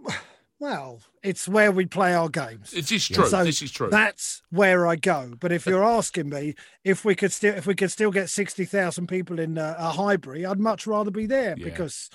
Well, 0.62 1.00
it's 1.25 1.49
where 1.49 1.73
we 1.73 1.87
play 1.87 2.14
our 2.14 2.28
games. 2.28 2.71
This 2.71 2.92
is 2.92 3.09
true. 3.09 3.26
So 3.26 3.42
this 3.42 3.62
is 3.62 3.73
true. 3.73 3.90
That's 3.90 4.42
where 4.50 4.87
I 4.87 4.95
go. 4.95 5.35
But 5.40 5.50
if 5.50 5.66
you're 5.66 5.83
asking 5.83 6.28
me 6.28 6.54
if 6.85 7.04
we 7.04 7.16
could 7.16 7.33
still 7.33 7.52
if 7.57 7.66
we 7.66 7.75
could 7.75 7.90
still 7.90 8.12
get 8.12 8.31
sixty 8.31 8.64
thousand 8.64 9.09
people 9.09 9.40
in 9.40 9.59
uh, 9.59 9.75
a 9.76 9.90
Highbury, 9.90 10.47
I'd 10.47 10.61
much 10.61 10.87
rather 10.87 11.11
be 11.11 11.26
there 11.26 11.57
yeah. 11.59 11.64
because, 11.64 12.11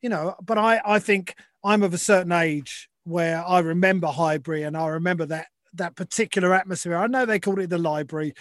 you 0.00 0.08
know. 0.08 0.36
But 0.40 0.58
I 0.58 0.80
I 0.86 1.00
think 1.00 1.34
I'm 1.64 1.82
of 1.82 1.92
a 1.92 1.98
certain 1.98 2.30
age 2.30 2.88
where 3.02 3.44
I 3.44 3.58
remember 3.58 4.06
Highbury 4.06 4.62
and 4.62 4.76
I 4.76 4.86
remember 4.86 5.26
that 5.26 5.48
that 5.74 5.96
particular 5.96 6.54
atmosphere. 6.54 6.94
I 6.94 7.08
know 7.08 7.26
they 7.26 7.40
called 7.40 7.58
it 7.58 7.68
the 7.68 7.78
library, 7.78 8.32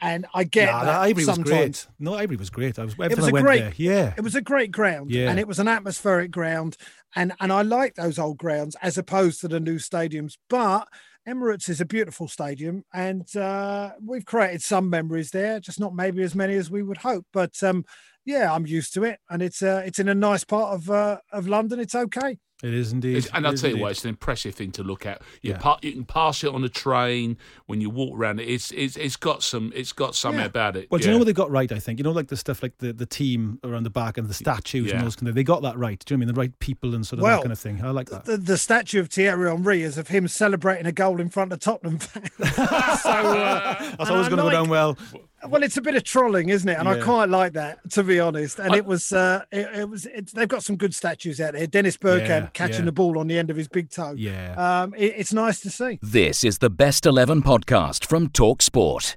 and 0.00 0.26
I 0.34 0.44
get 0.44 0.66
nah, 0.66 0.84
that, 0.84 1.16
that 1.16 1.26
was 1.26 1.38
great. 1.38 1.86
No, 1.98 2.14
Highbury 2.14 2.36
was 2.36 2.50
great. 2.50 2.78
I 2.78 2.84
was 2.84 2.94
it 2.98 3.16
was 3.16 3.28
a 3.28 3.32
great, 3.32 3.60
there. 3.60 3.72
Yeah, 3.76 4.14
it 4.16 4.22
was 4.22 4.34
a 4.34 4.42
great 4.42 4.70
ground. 4.70 5.10
Yeah, 5.10 5.30
and 5.30 5.38
it 5.38 5.48
was 5.48 5.58
an 5.58 5.68
atmospheric 5.68 6.30
ground, 6.30 6.76
and 7.14 7.32
and 7.40 7.52
I 7.52 7.62
like 7.62 7.94
those 7.94 8.18
old 8.18 8.38
grounds 8.38 8.76
as 8.82 8.98
opposed 8.98 9.40
to 9.40 9.48
the 9.48 9.60
new 9.60 9.76
stadiums. 9.76 10.36
But 10.48 10.88
Emirates 11.26 11.68
is 11.68 11.80
a 11.80 11.86
beautiful 11.86 12.28
stadium, 12.28 12.84
and 12.94 13.34
uh, 13.36 13.92
we've 14.04 14.24
created 14.24 14.62
some 14.62 14.88
memories 14.88 15.30
there, 15.30 15.60
just 15.60 15.80
not 15.80 15.94
maybe 15.94 16.22
as 16.22 16.34
many 16.34 16.54
as 16.54 16.70
we 16.70 16.82
would 16.82 16.98
hope. 16.98 17.26
But 17.32 17.62
um, 17.62 17.84
yeah, 18.24 18.52
I'm 18.52 18.66
used 18.66 18.94
to 18.94 19.04
it, 19.04 19.18
and 19.30 19.42
it's 19.42 19.62
uh, 19.62 19.82
it's 19.84 19.98
in 19.98 20.08
a 20.08 20.14
nice 20.14 20.44
part 20.44 20.74
of 20.74 20.90
uh, 20.90 21.18
of 21.32 21.48
London. 21.48 21.80
It's 21.80 21.94
okay. 21.94 22.38
It 22.62 22.72
is 22.72 22.90
indeed. 22.90 23.18
It's, 23.18 23.28
and 23.34 23.46
I'll 23.46 23.52
tell 23.52 23.70
you 23.70 23.76
what, 23.76 23.90
it's 23.90 24.04
an 24.04 24.08
impressive 24.08 24.54
thing 24.54 24.72
to 24.72 24.82
look 24.82 25.04
at. 25.04 25.20
You, 25.42 25.52
yeah. 25.52 25.58
pa- 25.58 25.78
you 25.82 25.92
can 25.92 26.06
pass 26.06 26.42
it 26.42 26.54
on 26.54 26.64
a 26.64 26.70
train 26.70 27.36
when 27.66 27.82
you 27.82 27.90
walk 27.90 28.18
around 28.18 28.40
it. 28.40 28.48
It's 28.48 28.70
it's, 28.70 28.96
it's 28.96 29.16
got 29.16 29.42
some 29.42 29.72
it's 29.74 29.92
got 29.92 30.14
something 30.14 30.40
yeah. 30.40 30.46
about 30.46 30.74
it. 30.74 30.90
Well, 30.90 30.98
do 30.98 31.06
you 31.06 31.12
know 31.12 31.18
what 31.18 31.26
they 31.26 31.34
got 31.34 31.50
right? 31.50 31.70
I 31.70 31.78
think 31.78 31.98
you 31.98 32.04
know, 32.04 32.12
like 32.12 32.28
the 32.28 32.36
stuff 32.36 32.62
like 32.62 32.78
the, 32.78 32.94
the 32.94 33.04
team 33.04 33.60
around 33.62 33.82
the 33.82 33.90
back 33.90 34.16
and 34.16 34.26
the 34.26 34.34
statues 34.34 34.90
and 34.90 35.02
those 35.02 35.16
kind 35.16 35.28
of. 35.28 35.34
They 35.34 35.44
got 35.44 35.60
that 35.62 35.76
right. 35.76 36.02
Do 36.02 36.14
you 36.14 36.16
know 36.16 36.22
I 36.22 36.26
mean 36.26 36.34
the 36.34 36.40
right 36.40 36.58
people 36.58 36.94
and 36.94 37.06
sort 37.06 37.18
of 37.18 37.24
well, 37.24 37.36
that 37.36 37.42
kind 37.42 37.52
of 37.52 37.58
thing? 37.58 37.84
I 37.84 37.90
like 37.90 38.08
that. 38.08 38.24
The, 38.24 38.38
the 38.38 38.56
statue 38.56 39.00
of 39.00 39.10
Thierry 39.10 39.50
Henry 39.50 39.82
is 39.82 39.98
of 39.98 40.08
him 40.08 40.26
celebrating 40.26 40.86
a 40.86 40.92
goal 40.92 41.20
in 41.20 41.28
front 41.28 41.52
of 41.52 41.60
Tottenham 41.60 42.00
so 42.00 42.10
uh, 42.14 43.96
that's 43.98 44.10
always 44.10 44.28
going 44.28 44.38
to 44.38 44.44
go 44.44 44.50
down 44.50 44.70
well. 44.70 44.96
Well, 45.48 45.62
it's 45.62 45.76
a 45.76 45.82
bit 45.82 45.94
of 45.94 46.02
trolling, 46.02 46.48
isn't 46.48 46.68
it? 46.68 46.78
And 46.78 46.86
yeah. 46.86 46.94
I 46.94 47.00
quite 47.00 47.28
like 47.28 47.52
that, 47.52 47.90
to 47.90 48.02
be 48.02 48.18
honest. 48.18 48.58
And 48.58 48.72
I, 48.72 48.78
it 48.78 48.86
was, 48.86 49.12
uh, 49.12 49.44
it, 49.52 49.80
it 49.80 49.88
was. 49.88 50.06
It, 50.06 50.32
they've 50.32 50.48
got 50.48 50.64
some 50.64 50.76
good 50.76 50.94
statues 50.94 51.40
out 51.40 51.52
there. 51.52 51.66
Dennis 51.66 51.96
Bergkamp 51.96 52.28
yeah, 52.28 52.48
catching 52.54 52.80
yeah. 52.80 52.86
the 52.86 52.92
ball 52.92 53.18
on 53.18 53.26
the 53.26 53.38
end 53.38 53.50
of 53.50 53.56
his 53.56 53.68
big 53.68 53.90
toe. 53.90 54.14
Yeah, 54.16 54.54
um, 54.56 54.94
it, 54.94 55.14
it's 55.16 55.32
nice 55.32 55.60
to 55.60 55.70
see. 55.70 55.98
This 56.00 56.42
is 56.42 56.58
the 56.58 56.70
Best 56.70 57.04
Eleven 57.04 57.42
podcast 57.42 58.06
from 58.06 58.30
Talk 58.30 58.62
Sport. 58.62 59.16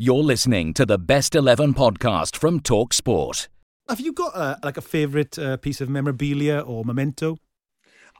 You're 0.00 0.22
listening 0.22 0.74
to 0.74 0.86
the 0.86 0.96
Best 0.96 1.34
11 1.34 1.74
podcast 1.74 2.36
from 2.36 2.60
Talk 2.60 2.94
Sport. 2.94 3.48
Have 3.88 3.98
you 3.98 4.12
got 4.12 4.32
a, 4.32 4.56
like 4.62 4.76
a 4.76 4.80
favourite 4.80 5.36
uh, 5.36 5.56
piece 5.56 5.80
of 5.80 5.88
memorabilia 5.88 6.60
or 6.60 6.84
memento? 6.84 7.36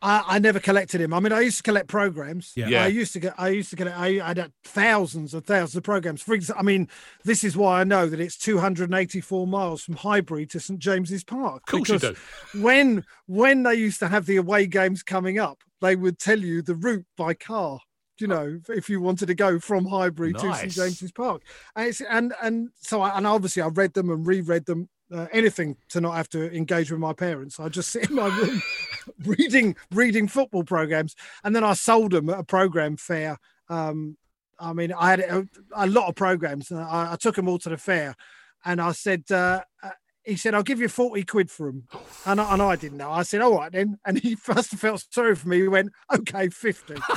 I, 0.03 0.25
I 0.27 0.39
never 0.41 0.59
collected 0.59 1.01
him. 1.01 1.15
I 1.15 1.21
mean, 1.21 1.33
I 1.33 1.39
used 1.39 1.59
to 1.59 1.63
collect 1.63 1.87
programs. 1.87 2.53
Yeah. 2.57 2.67
Yeah. 2.67 2.83
I 2.83 2.89
used 2.89 3.13
to 3.13 3.21
get. 3.21 3.35
I 3.39 3.51
used 3.51 3.71
to 3.71 3.77
collect. 3.77 3.97
I, 3.97 4.21
I 4.21 4.35
had 4.35 4.53
thousands 4.65 5.35
and 5.35 5.47
thousands 5.47 5.77
of 5.77 5.85
programs. 5.85 6.21
For 6.21 6.35
example, 6.35 6.61
I 6.61 6.65
mean, 6.65 6.89
this 7.23 7.45
is 7.45 7.57
why 7.57 7.81
I 7.81 7.85
know 7.85 8.09
that 8.09 8.19
it's 8.19 8.37
284 8.37 9.47
miles 9.47 9.85
from 9.85 9.95
Highbury 9.95 10.47
to 10.47 10.59
St 10.59 10.81
James's 10.81 11.23
Park. 11.23 11.63
Of 11.69 11.87
course 11.87 11.89
you 11.91 11.95
because 12.01 12.17
When 12.55 13.05
when 13.27 13.63
they 13.63 13.75
used 13.75 14.01
to 14.01 14.09
have 14.09 14.27
the 14.27 14.39
away 14.39 14.67
games 14.67 15.05
coming 15.05 15.39
up, 15.39 15.63
they 15.81 15.95
would 15.95 16.19
tell 16.19 16.41
you 16.41 16.61
the 16.61 16.75
route 16.75 17.07
by 17.17 17.35
car. 17.35 17.79
You 18.21 18.27
know, 18.27 18.61
if 18.69 18.89
you 18.89 19.01
wanted 19.01 19.27
to 19.27 19.35
go 19.35 19.59
from 19.59 19.87
Highbury 19.87 20.33
to 20.33 20.55
St 20.55 20.73
James's 20.73 21.13
Park, 21.13 21.43
and 21.77 21.89
it's, 21.89 22.01
and 22.01 22.35
and 22.43 22.71
so 22.81 23.01
I, 23.01 23.17
and 23.17 23.27
obviously 23.27 23.63
I 23.63 23.69
read 23.69 23.95
them 23.95 24.11
and 24.11 24.27
reread 24.27 24.67
them. 24.67 24.89
Uh, 25.11 25.27
anything 25.33 25.75
to 25.89 26.03
not 26.03 26.15
have 26.17 26.29
to 26.29 26.55
engage 26.55 26.91
with 26.91 27.01
my 27.01 27.15
parents. 27.15 27.59
I 27.59 27.71
just 27.71 27.91
sit 27.91 28.11
in 28.11 28.17
my 28.17 28.27
room 28.27 28.61
reading 29.25 29.75
reading 29.91 30.29
football 30.29 30.65
programs, 30.65 31.17
and 31.43 31.57
then 31.57 31.65
I 31.65 31.73
sold 31.73 32.13
them 32.13 32.29
at 32.29 32.39
a 32.39 32.45
program 32.45 32.99
fair. 32.99 33.39
Um, 33.71 34.19
I 34.61 34.75
mean, 34.75 34.93
I 34.93 35.11
had 35.11 35.21
a, 35.21 35.47
a 35.75 35.87
lot 35.87 36.09
of 36.09 36.15
programs, 36.15 36.71
and 36.71 36.81
I, 36.81 37.13
I 37.13 37.17
took 37.17 37.37
them 37.37 37.49
all 37.49 37.59
to 37.61 37.71
the 37.71 37.79
fair, 37.79 38.17
and 38.65 38.81
I 38.81 38.93
said. 38.93 39.25
Uh, 39.31 39.63
uh, 39.83 39.91
he 40.29 40.37
said, 40.37 40.55
"I'll 40.55 40.63
give 40.63 40.81
you 40.81 40.89
forty 40.89 41.23
quid 41.23 41.51
for 41.51 41.69
them," 41.69 41.89
and 42.27 42.41
I, 42.41 42.53
and 42.53 42.61
I 42.61 42.77
didn't 42.77 42.99
know. 42.99 43.11
I 43.11 43.23
said, 43.23 43.41
"All 43.41 43.57
right 43.57 43.73
then," 43.73 43.99
and 44.05 44.19
he 44.19 44.35
first 44.37 44.71
felt 44.71 45.07
sorry 45.11 45.35
for 45.35 45.49
me. 45.49 45.63
He 45.63 45.69
went, 45.69 45.91
"Okay, 46.13 46.49
50. 46.51 46.95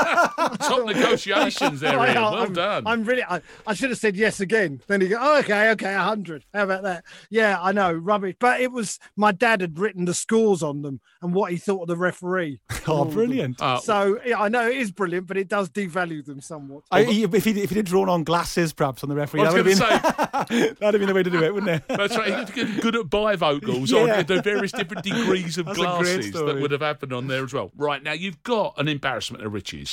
Top 0.60 0.86
negotiations 0.86 1.80
there, 1.80 1.92
Ian. 1.92 2.14
Well 2.14 2.34
I'm, 2.34 2.52
done. 2.52 2.86
I'm 2.86 3.04
really. 3.04 3.22
I, 3.24 3.40
I 3.66 3.74
should 3.74 3.90
have 3.90 3.98
said 3.98 4.16
yes 4.16 4.40
again. 4.40 4.80
Then 4.86 5.00
he 5.00 5.08
go, 5.08 5.18
oh, 5.20 5.38
okay, 5.40 5.70
okay, 5.70 5.94
hundred. 5.94 6.44
How 6.52 6.64
about 6.64 6.82
that? 6.84 7.04
Yeah, 7.30 7.58
I 7.60 7.72
know, 7.72 7.92
rubbish. 7.92 8.36
But 8.38 8.60
it 8.60 8.72
was 8.72 8.98
my 9.16 9.32
dad 9.32 9.60
had 9.60 9.78
written 9.78 10.04
the 10.04 10.14
scores 10.14 10.62
on 10.62 10.82
them 10.82 11.00
and 11.22 11.34
what 11.34 11.50
he 11.52 11.56
thought 11.58 11.82
of 11.82 11.88
the 11.88 11.96
referee. 11.96 12.60
Oh, 12.88 12.92
All 12.98 13.02
of 13.02 13.08
them. 13.08 13.16
brilliant. 13.16 13.60
Uh, 13.60 13.78
So 13.78 14.20
yeah, 14.24 14.38
I 14.40 14.48
know 14.48 14.68
it 14.68 14.76
is 14.76 14.92
brilliant, 14.92 15.26
but 15.26 15.36
it 15.36 15.48
does 15.48 15.68
devalue 15.70 16.24
them 16.24 16.40
somewhat. 16.40 16.84
I, 16.92 17.00
if 17.00 17.42
he 17.44 17.50
if 17.62 17.68
he 17.70 17.74
did 17.74 17.86
drawn 17.86 18.08
on 18.08 18.22
glasses, 18.22 18.72
perhaps 18.72 19.02
on 19.02 19.08
the 19.08 19.16
referee, 19.16 19.40
I 19.40 19.44
was 19.46 19.54
that 19.54 19.64
would 19.64 19.76
going 19.76 19.90
have 19.90 20.46
to 20.46 20.46
been 20.48 20.60
say, 20.60 20.68
that'd 20.78 20.82
have 20.94 21.00
been 21.00 21.08
the 21.08 21.14
way 21.14 21.24
to 21.24 21.30
do 21.30 21.42
it, 21.42 21.52
wouldn't 21.52 21.82
it? 21.82 21.88
that's 21.88 22.16
right. 22.16 22.38
He'd 22.48 22.54
get 22.54 22.80
good 22.80 22.94
at 22.94 23.06
bifocals 23.06 23.88
Yeah. 23.90 24.18
on 24.20 24.26
the 24.26 24.40
various 24.40 24.70
different 24.70 25.02
degrees 25.02 25.58
of 25.58 25.66
That's 25.66 25.78
glasses 25.78 26.30
that 26.30 26.60
would 26.60 26.70
have 26.70 26.80
happened 26.80 27.12
on 27.12 27.26
there 27.26 27.42
as 27.42 27.52
well. 27.52 27.72
Right, 27.76 28.00
now 28.00 28.12
you've 28.12 28.40
got 28.44 28.74
an 28.78 28.86
embarrassment 28.86 29.44
of 29.44 29.52
riches, 29.52 29.85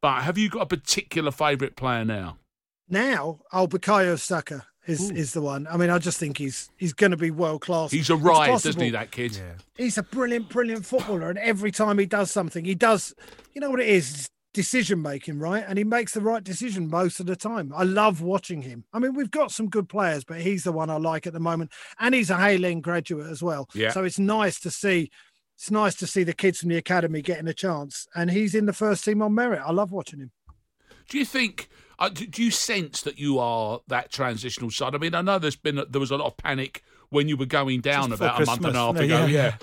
but 0.00 0.22
have 0.22 0.36
you 0.38 0.48
got 0.48 0.62
a 0.62 0.66
particular 0.66 1.30
favourite 1.30 1.76
player 1.76 2.04
now? 2.04 2.38
Now, 2.88 3.40
oh, 3.52 3.66
Bukayo 3.66 4.18
Saka 4.18 4.66
is 4.86 5.10
is 5.10 5.32
the 5.32 5.40
one. 5.40 5.66
I 5.70 5.76
mean, 5.76 5.90
I 5.90 5.98
just 5.98 6.18
think 6.18 6.36
he's 6.38 6.70
he's 6.76 6.92
going 6.92 7.12
to 7.12 7.16
be 7.16 7.30
world 7.30 7.62
class. 7.62 7.90
He's 7.90 8.10
a 8.10 8.14
It's 8.14 8.22
ride, 8.22 8.48
doesn't 8.62 8.80
he, 8.80 8.90
that 8.90 9.10
kid? 9.10 9.36
Yeah. 9.36 9.54
he's 9.76 9.96
a 9.96 10.02
brilliant, 10.02 10.48
brilliant 10.50 10.84
footballer, 10.84 11.30
and 11.30 11.38
every 11.38 11.70
time 11.70 11.98
he 11.98 12.06
does 12.06 12.30
something, 12.30 12.64
he 12.64 12.74
does. 12.74 13.14
You 13.54 13.60
know 13.60 13.70
what 13.70 13.80
it 13.80 13.88
is? 13.88 14.28
Decision 14.52 15.02
making, 15.02 15.40
right? 15.40 15.64
And 15.66 15.78
he 15.78 15.82
makes 15.84 16.12
the 16.14 16.20
right 16.20 16.44
decision 16.44 16.88
most 16.88 17.18
of 17.18 17.26
the 17.26 17.34
time. 17.34 17.72
I 17.74 17.82
love 17.82 18.20
watching 18.20 18.62
him. 18.62 18.84
I 18.92 19.00
mean, 19.00 19.14
we've 19.14 19.30
got 19.30 19.50
some 19.50 19.68
good 19.68 19.88
players, 19.88 20.22
but 20.22 20.40
he's 20.40 20.62
the 20.62 20.70
one 20.70 20.90
I 20.90 20.96
like 20.98 21.26
at 21.26 21.32
the 21.32 21.40
moment, 21.40 21.72
and 21.98 22.14
he's 22.14 22.30
a 22.30 22.36
Hale 22.36 22.64
End 22.64 22.84
graduate 22.84 23.28
as 23.28 23.42
well. 23.42 23.68
Yeah. 23.74 23.90
So 23.90 24.04
it's 24.04 24.18
nice 24.18 24.60
to 24.60 24.70
see. 24.70 25.10
It's 25.56 25.70
nice 25.70 25.94
to 25.96 26.06
see 26.06 26.24
the 26.24 26.32
kids 26.34 26.58
from 26.60 26.68
the 26.70 26.76
academy 26.76 27.22
getting 27.22 27.48
a 27.48 27.54
chance, 27.54 28.06
and 28.14 28.30
he's 28.30 28.54
in 28.54 28.66
the 28.66 28.72
first 28.72 29.04
team 29.04 29.22
on 29.22 29.34
merit. 29.34 29.62
I 29.64 29.72
love 29.72 29.92
watching 29.92 30.20
him. 30.20 30.32
Do 31.08 31.18
you 31.18 31.24
think? 31.24 31.68
Uh, 31.98 32.08
do, 32.08 32.26
do 32.26 32.42
you 32.42 32.50
sense 32.50 33.02
that 33.02 33.18
you 33.18 33.38
are 33.38 33.80
that 33.86 34.10
transitional 34.10 34.70
side? 34.70 34.94
I 34.94 34.98
mean, 34.98 35.14
I 35.14 35.22
know 35.22 35.38
there's 35.38 35.56
been 35.56 35.76
there 35.88 36.00
was 36.00 36.10
a 36.10 36.16
lot 36.16 36.26
of 36.26 36.36
panic 36.36 36.82
when 37.10 37.28
you 37.28 37.36
were 37.36 37.46
going 37.46 37.80
down 37.80 38.10
Just 38.10 38.20
about 38.20 38.42
a 38.42 38.46
month 38.46 38.64
and 38.64 38.76
a 38.76 38.78
half 38.78 38.94
no, 38.96 39.00
ago. 39.02 39.26
yeah. 39.26 39.26
Yeah. 39.26 39.56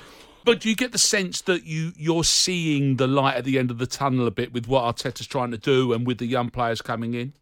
But 0.44 0.62
do 0.62 0.70
you 0.70 0.76
get 0.76 0.92
the 0.92 0.98
sense 0.98 1.42
that 1.42 1.66
you 1.66 1.92
you're 1.96 2.24
seeing 2.24 2.96
the 2.96 3.08
light 3.08 3.36
at 3.36 3.44
the 3.44 3.60
end 3.60 3.70
of 3.70 3.78
the 3.78 3.86
tunnel 3.86 4.26
a 4.26 4.32
bit 4.32 4.54
with 4.54 4.68
what 4.68 4.84
Arteta's 4.84 5.28
trying 5.28 5.52
to 5.52 5.58
do 5.58 5.94
and 5.94 6.08
with 6.08 6.18
the 6.18 6.26
young 6.26 6.50
players 6.50 6.82
coming 6.82 7.14
in? 7.14 7.34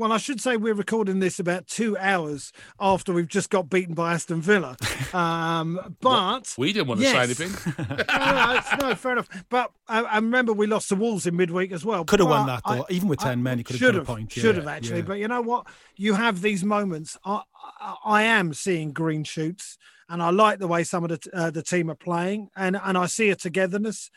Well, 0.00 0.12
I 0.12 0.16
should 0.16 0.40
say 0.40 0.56
we're 0.56 0.72
recording 0.72 1.18
this 1.18 1.38
about 1.38 1.66
two 1.66 1.94
hours 1.98 2.54
after 2.80 3.12
we've 3.12 3.28
just 3.28 3.50
got 3.50 3.68
beaten 3.68 3.94
by 3.94 4.14
Aston 4.14 4.40
Villa. 4.40 4.74
Um, 5.12 5.96
but 6.00 6.54
We 6.56 6.72
didn't 6.72 6.86
want 6.86 7.00
to 7.00 7.04
Yes. 7.06 7.12
say 7.12 7.42
anything. 7.42 7.74
no, 8.08 8.60
no, 8.80 8.88
no, 8.90 8.94
fair 8.94 9.12
enough. 9.12 9.28
But 9.50 9.72
I, 9.88 10.02
I 10.02 10.16
remember 10.16 10.52
we 10.52 10.68
lost 10.68 10.88
the 10.88 10.94
Wolves 10.94 11.26
in 11.26 11.34
midweek 11.36 11.72
as 11.72 11.84
well. 11.84 12.04
Could 12.04 12.20
have 12.20 12.28
won 12.28 12.46
that, 12.46 12.62
though. 12.64 12.82
I- 12.88 12.92
Even 12.92 13.08
with 13.08 13.20
I- 13.20 13.30
10 13.30 13.42
men, 13.42 13.58
he 13.58 13.64
could 13.64 13.74
have 13.74 13.80
should 13.80 13.94
got 13.94 14.02
a 14.02 14.04
point. 14.04 14.30
Should 14.32 14.54
Yeah, 14.54 14.60
have 14.62 14.68
actually. 14.68 14.98
yeah. 15.00 15.04
But 15.04 15.18
you 15.18 15.26
know 15.26 15.40
what? 15.42 15.66
You 15.96 16.14
have 16.14 16.40
these 16.42 16.64
moments. 16.64 17.18
I, 17.24 17.42
I, 17.80 17.94
I 18.04 18.22
am 18.22 18.54
seeing 18.54 18.92
green 18.92 19.24
shoots, 19.24 19.76
and 20.08 20.22
I 20.22 20.30
like 20.30 20.60
the 20.60 20.68
way 20.68 20.84
some 20.84 21.02
of 21.02 21.10
the 21.10 21.30
uh, 21.34 21.50
the 21.50 21.62
team 21.62 21.90
are 21.90 21.96
playing, 21.96 22.48
and 22.56 22.78
and 22.80 22.96
I 22.96 23.06
see 23.06 23.30
a 23.30 23.36
togetherness, 23.36 24.10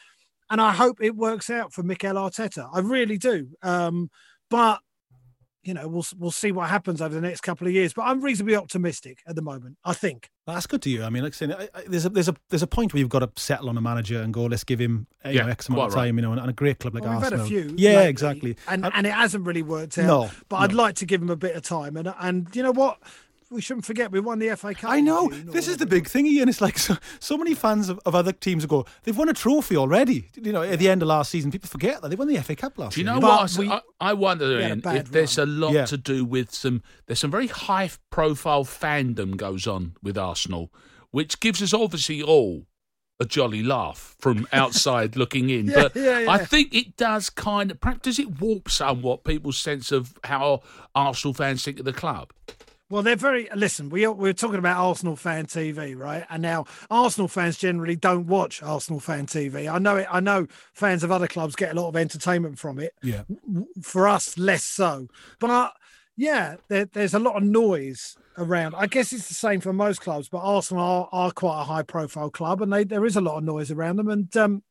and 0.51 0.61
I 0.61 0.73
hope 0.73 0.99
it 1.01 1.15
works 1.15 1.49
out 1.49 1.73
for 1.73 1.81
Mikel 1.81 2.13
Arteta. 2.15 2.69
I 2.71 2.79
really 2.81 3.17
do. 3.17 3.47
Um, 3.63 4.11
but 4.51 4.79
you 5.63 5.73
know, 5.73 5.87
we'll 5.87 6.05
we'll 6.17 6.31
see 6.31 6.51
what 6.51 6.69
happens 6.69 7.01
over 7.01 7.13
the 7.15 7.21
next 7.21 7.41
couple 7.41 7.67
of 7.67 7.73
years. 7.73 7.93
But 7.93 8.03
I'm 8.03 8.21
reasonably 8.21 8.55
optimistic 8.55 9.19
at 9.27 9.35
the 9.35 9.41
moment. 9.41 9.77
I 9.85 9.93
think. 9.93 10.29
That's 10.45 10.67
good 10.67 10.81
to 10.81 10.89
you. 10.89 11.03
I 11.03 11.09
mean, 11.09 11.23
like 11.23 11.33
I 11.33 11.35
said, 11.35 11.51
I, 11.51 11.69
I, 11.73 11.83
there's 11.87 12.05
a 12.05 12.09
there's 12.09 12.27
a 12.29 12.35
there's 12.49 12.63
a 12.63 12.67
point 12.67 12.93
where 12.93 12.99
you've 12.99 13.09
got 13.09 13.19
to 13.19 13.29
settle 13.41 13.69
on 13.69 13.77
a 13.77 13.81
manager 13.81 14.21
and 14.21 14.33
go, 14.33 14.43
let's 14.45 14.63
give 14.65 14.79
him 14.79 15.07
uh, 15.25 15.29
you 15.29 15.37
Yeah, 15.37 15.43
know, 15.45 15.51
X 15.51 15.69
amount 15.69 15.81
of 15.83 15.91
quite 15.93 15.99
right. 16.01 16.05
time, 16.07 16.15
you 16.17 16.21
know, 16.21 16.31
and, 16.33 16.41
and 16.41 16.49
a 16.49 16.53
great 16.53 16.79
club 16.79 16.93
like 16.95 17.03
Well, 17.03 17.13
we've 17.13 17.23
Arsenal. 17.23 17.45
had 17.45 17.47
a 17.47 17.49
few. 17.49 17.73
Yeah, 17.77 17.91
lately, 17.95 18.09
exactly. 18.09 18.57
And 18.67 18.83
And- 18.85 18.93
and 18.95 19.07
it 19.07 19.13
hasn't 19.13 19.45
really 19.45 19.63
worked 19.63 19.97
out. 19.97 20.05
No, 20.05 20.29
but 20.49 20.57
I'd 20.57 20.73
like 20.73 20.95
to 20.95 21.05
give 21.05 21.21
him 21.21 21.29
a 21.29 21.37
bit 21.37 21.55
of 21.55 21.63
time. 21.63 21.95
And 21.97 22.13
and 22.19 22.53
you 22.55 22.61
know 22.63 22.71
what? 22.73 22.99
We 23.53 23.61
shouldn't 23.61 23.85
forget 23.85 24.11
we 24.11 24.19
won 24.19 24.39
the 24.39 24.55
FA 24.55 24.73
Cup. 24.73 24.89
I 24.91 24.99
know. 24.99 25.29
This 25.29 25.67
is 25.67 25.77
the 25.77 25.85
big 25.85 26.07
thing, 26.07 26.25
Ian. 26.27 26.49
It's 26.49 26.59
like 26.61 26.77
so, 26.87 26.95
so 27.19 27.37
many 27.37 27.53
fans 27.53 27.87
of, 27.89 27.99
of 28.05 28.15
other 28.15 28.31
teams 28.31 28.65
go, 28.65 28.85
they've 29.03 29.17
won 29.17 29.29
a 29.29 29.33
trophy 29.33 29.77
already. 29.77 30.29
You 30.35 30.51
know, 30.51 30.63
at 30.63 30.79
the 30.79 30.89
end 30.89 31.01
of 31.01 31.07
last 31.07 31.31
season, 31.31 31.51
people 31.51 31.69
forget 31.69 32.01
that 32.01 32.09
they 32.09 32.15
won 32.15 32.27
the 32.27 32.37
FA 32.41 32.55
Cup 32.55 32.77
last 32.77 32.95
Do 32.95 33.01
you 33.01 33.05
know 33.05 33.19
But 33.19 33.27
what? 33.29 33.39
I 33.39 33.43
s- 33.43 33.57
we- 33.57 33.69
I, 33.69 33.81
I 34.01 34.13
wonder 34.13 34.47
we 34.47 34.53
had 34.55 34.63
a 34.63 34.67
Ian, 34.69 34.79
bad 34.79 34.95
if 34.97 35.11
there's 35.11 35.37
a 35.37 35.45
lot 35.45 35.71
Yeah. 35.73 35.85
to 35.85 35.97
do 35.97 36.25
with 36.25 36.51
some. 36.53 36.81
There's 37.05 37.19
some 37.19 37.31
very 37.31 37.47
high 37.47 37.89
profile 38.09 38.65
fandom 38.65 39.37
goes 39.37 39.67
on 39.67 39.95
with 40.01 40.17
Arsenal, 40.17 40.71
which 41.11 41.39
gives 41.39 41.61
us 41.61 41.73
obviously 41.73 42.21
all 42.21 42.65
a 43.19 43.25
jolly 43.25 43.61
laugh 43.61 44.15
from 44.19 44.47
outside 44.53 45.15
looking 45.15 45.49
in. 45.51 45.67
Yeah, 45.67 45.83
but 45.83 45.95
yeah, 45.95 46.19
yeah. 46.19 46.31
I 46.31 46.39
think 46.43 46.73
it 46.73 46.97
does 46.97 47.29
kind 47.29 47.69
of, 47.69 47.79
perhaps 47.79 48.01
does 48.01 48.17
it 48.19 48.41
warp 48.41 48.69
somewhat 48.71 49.23
people's 49.23 49.59
sense 49.59 49.91
of 49.91 50.17
how 50.23 50.61
Arsenal 50.95 51.33
fans 51.35 51.63
think 51.63 51.77
of 51.79 51.85
the 51.85 51.93
club? 51.93 52.33
Well, 52.89 53.01
they're 53.01 53.15
very. 53.15 53.47
Listen, 53.55 53.89
we 53.89 54.05
we 54.07 54.29
were 54.29 54.33
talking 54.33 54.59
about 54.59 54.77
Arsenal 54.77 55.15
fan 55.15 55.45
TV, 55.45 55.97
right? 55.97 56.25
And 56.29 56.41
now 56.41 56.65
Arsenal 56.91 57.27
fans 57.27 57.57
generally 57.57 57.95
don't 57.95 58.27
watch 58.27 58.61
Arsenal 58.61 58.99
fan 58.99 59.25
TV. 59.25 59.71
I 59.71 59.79
know 59.79 59.97
it. 59.97 60.07
I 60.11 60.19
know 60.19 60.47
fans 60.73 61.03
of 61.03 61.11
other 61.11 61.27
clubs 61.27 61.55
get 61.55 61.71
a 61.71 61.79
lot 61.79 61.87
of 61.87 61.95
entertainment 61.95 62.59
from 62.59 62.79
it. 62.79 62.93
Yeah. 63.01 63.23
For 63.81 64.07
us, 64.07 64.37
less 64.37 64.63
so. 64.63 65.07
But 65.39 65.73
yeah, 66.15 66.57
there, 66.67 66.85
there's 66.85 67.13
a 67.13 67.19
lot 67.19 67.37
of 67.37 67.43
noise 67.43 68.15
around. 68.37 68.75
I 68.75 68.87
guess 68.87 69.13
it's 69.13 69.27
the 69.27 69.33
same 69.33 69.61
for 69.61 69.73
most 69.73 70.01
clubs, 70.01 70.29
but 70.29 70.39
Arsenal 70.39 70.83
are, 70.83 71.09
are 71.11 71.31
quite 71.31 71.61
a 71.61 71.65
high 71.65 71.83
profile 71.83 72.29
club, 72.29 72.61
and 72.61 72.71
they, 72.71 72.83
there 72.83 73.05
is 73.05 73.15
a 73.15 73.21
lot 73.21 73.37
of 73.37 73.43
noise 73.43 73.71
around 73.71 73.95
them. 73.95 74.09
And 74.09 74.35
um, 74.37 74.63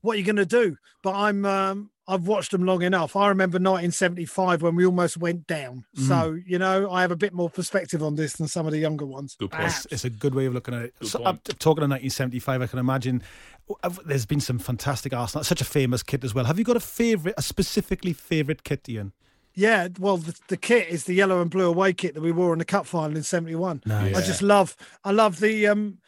what 0.00 0.14
are 0.14 0.18
you 0.18 0.24
going 0.24 0.36
to 0.36 0.46
do? 0.46 0.76
But 1.02 1.14
I'm 1.14 1.44
um, 1.44 1.90
I've 2.06 2.26
watched 2.26 2.52
them 2.52 2.64
long 2.64 2.82
enough. 2.82 3.16
I 3.16 3.28
remember 3.28 3.56
1975 3.56 4.62
when 4.62 4.74
we 4.74 4.86
almost 4.86 5.16
went 5.16 5.46
down. 5.46 5.84
Mm. 5.96 6.08
So 6.08 6.38
you 6.46 6.58
know, 6.58 6.90
I 6.90 7.02
have 7.02 7.10
a 7.10 7.16
bit 7.16 7.32
more 7.32 7.50
perspective 7.50 8.02
on 8.02 8.16
this 8.16 8.34
than 8.34 8.48
some 8.48 8.66
of 8.66 8.72
the 8.72 8.78
younger 8.78 9.06
ones. 9.06 9.36
Good 9.38 9.50
point. 9.50 9.66
It's, 9.66 9.86
it's 9.90 10.04
a 10.04 10.10
good 10.10 10.34
way 10.34 10.46
of 10.46 10.54
looking 10.54 10.74
at 10.74 10.82
it. 10.82 10.94
So. 11.02 11.18
I'm 11.24 11.38
talking 11.38 11.84
of 11.84 11.90
1975, 11.90 12.62
I 12.62 12.66
can 12.66 12.78
imagine 12.78 13.22
uh, 13.82 13.90
there's 14.04 14.26
been 14.26 14.40
some 14.40 14.58
fantastic 14.58 15.12
Arsenal. 15.12 15.44
Such 15.44 15.60
a 15.60 15.64
famous 15.64 16.02
kit 16.02 16.24
as 16.24 16.34
well. 16.34 16.44
Have 16.44 16.58
you 16.58 16.64
got 16.64 16.76
a 16.76 16.80
favourite, 16.80 17.34
a 17.36 17.42
specifically 17.42 18.12
favourite 18.12 18.64
kit, 18.64 18.88
Ian? 18.88 19.12
Yeah, 19.54 19.88
well, 19.98 20.18
the, 20.18 20.38
the 20.48 20.56
kit 20.56 20.88
is 20.88 21.04
the 21.04 21.14
yellow 21.14 21.42
and 21.42 21.50
blue 21.50 21.66
away 21.66 21.92
kit 21.92 22.14
that 22.14 22.20
we 22.20 22.30
wore 22.30 22.52
in 22.52 22.60
the 22.60 22.64
cup 22.64 22.86
final 22.86 23.16
in 23.16 23.22
'71. 23.22 23.82
Nice. 23.86 24.16
I 24.16 24.20
just 24.20 24.40
love, 24.40 24.76
I 25.04 25.10
love 25.10 25.40
the, 25.40 25.66
um, 25.66 25.98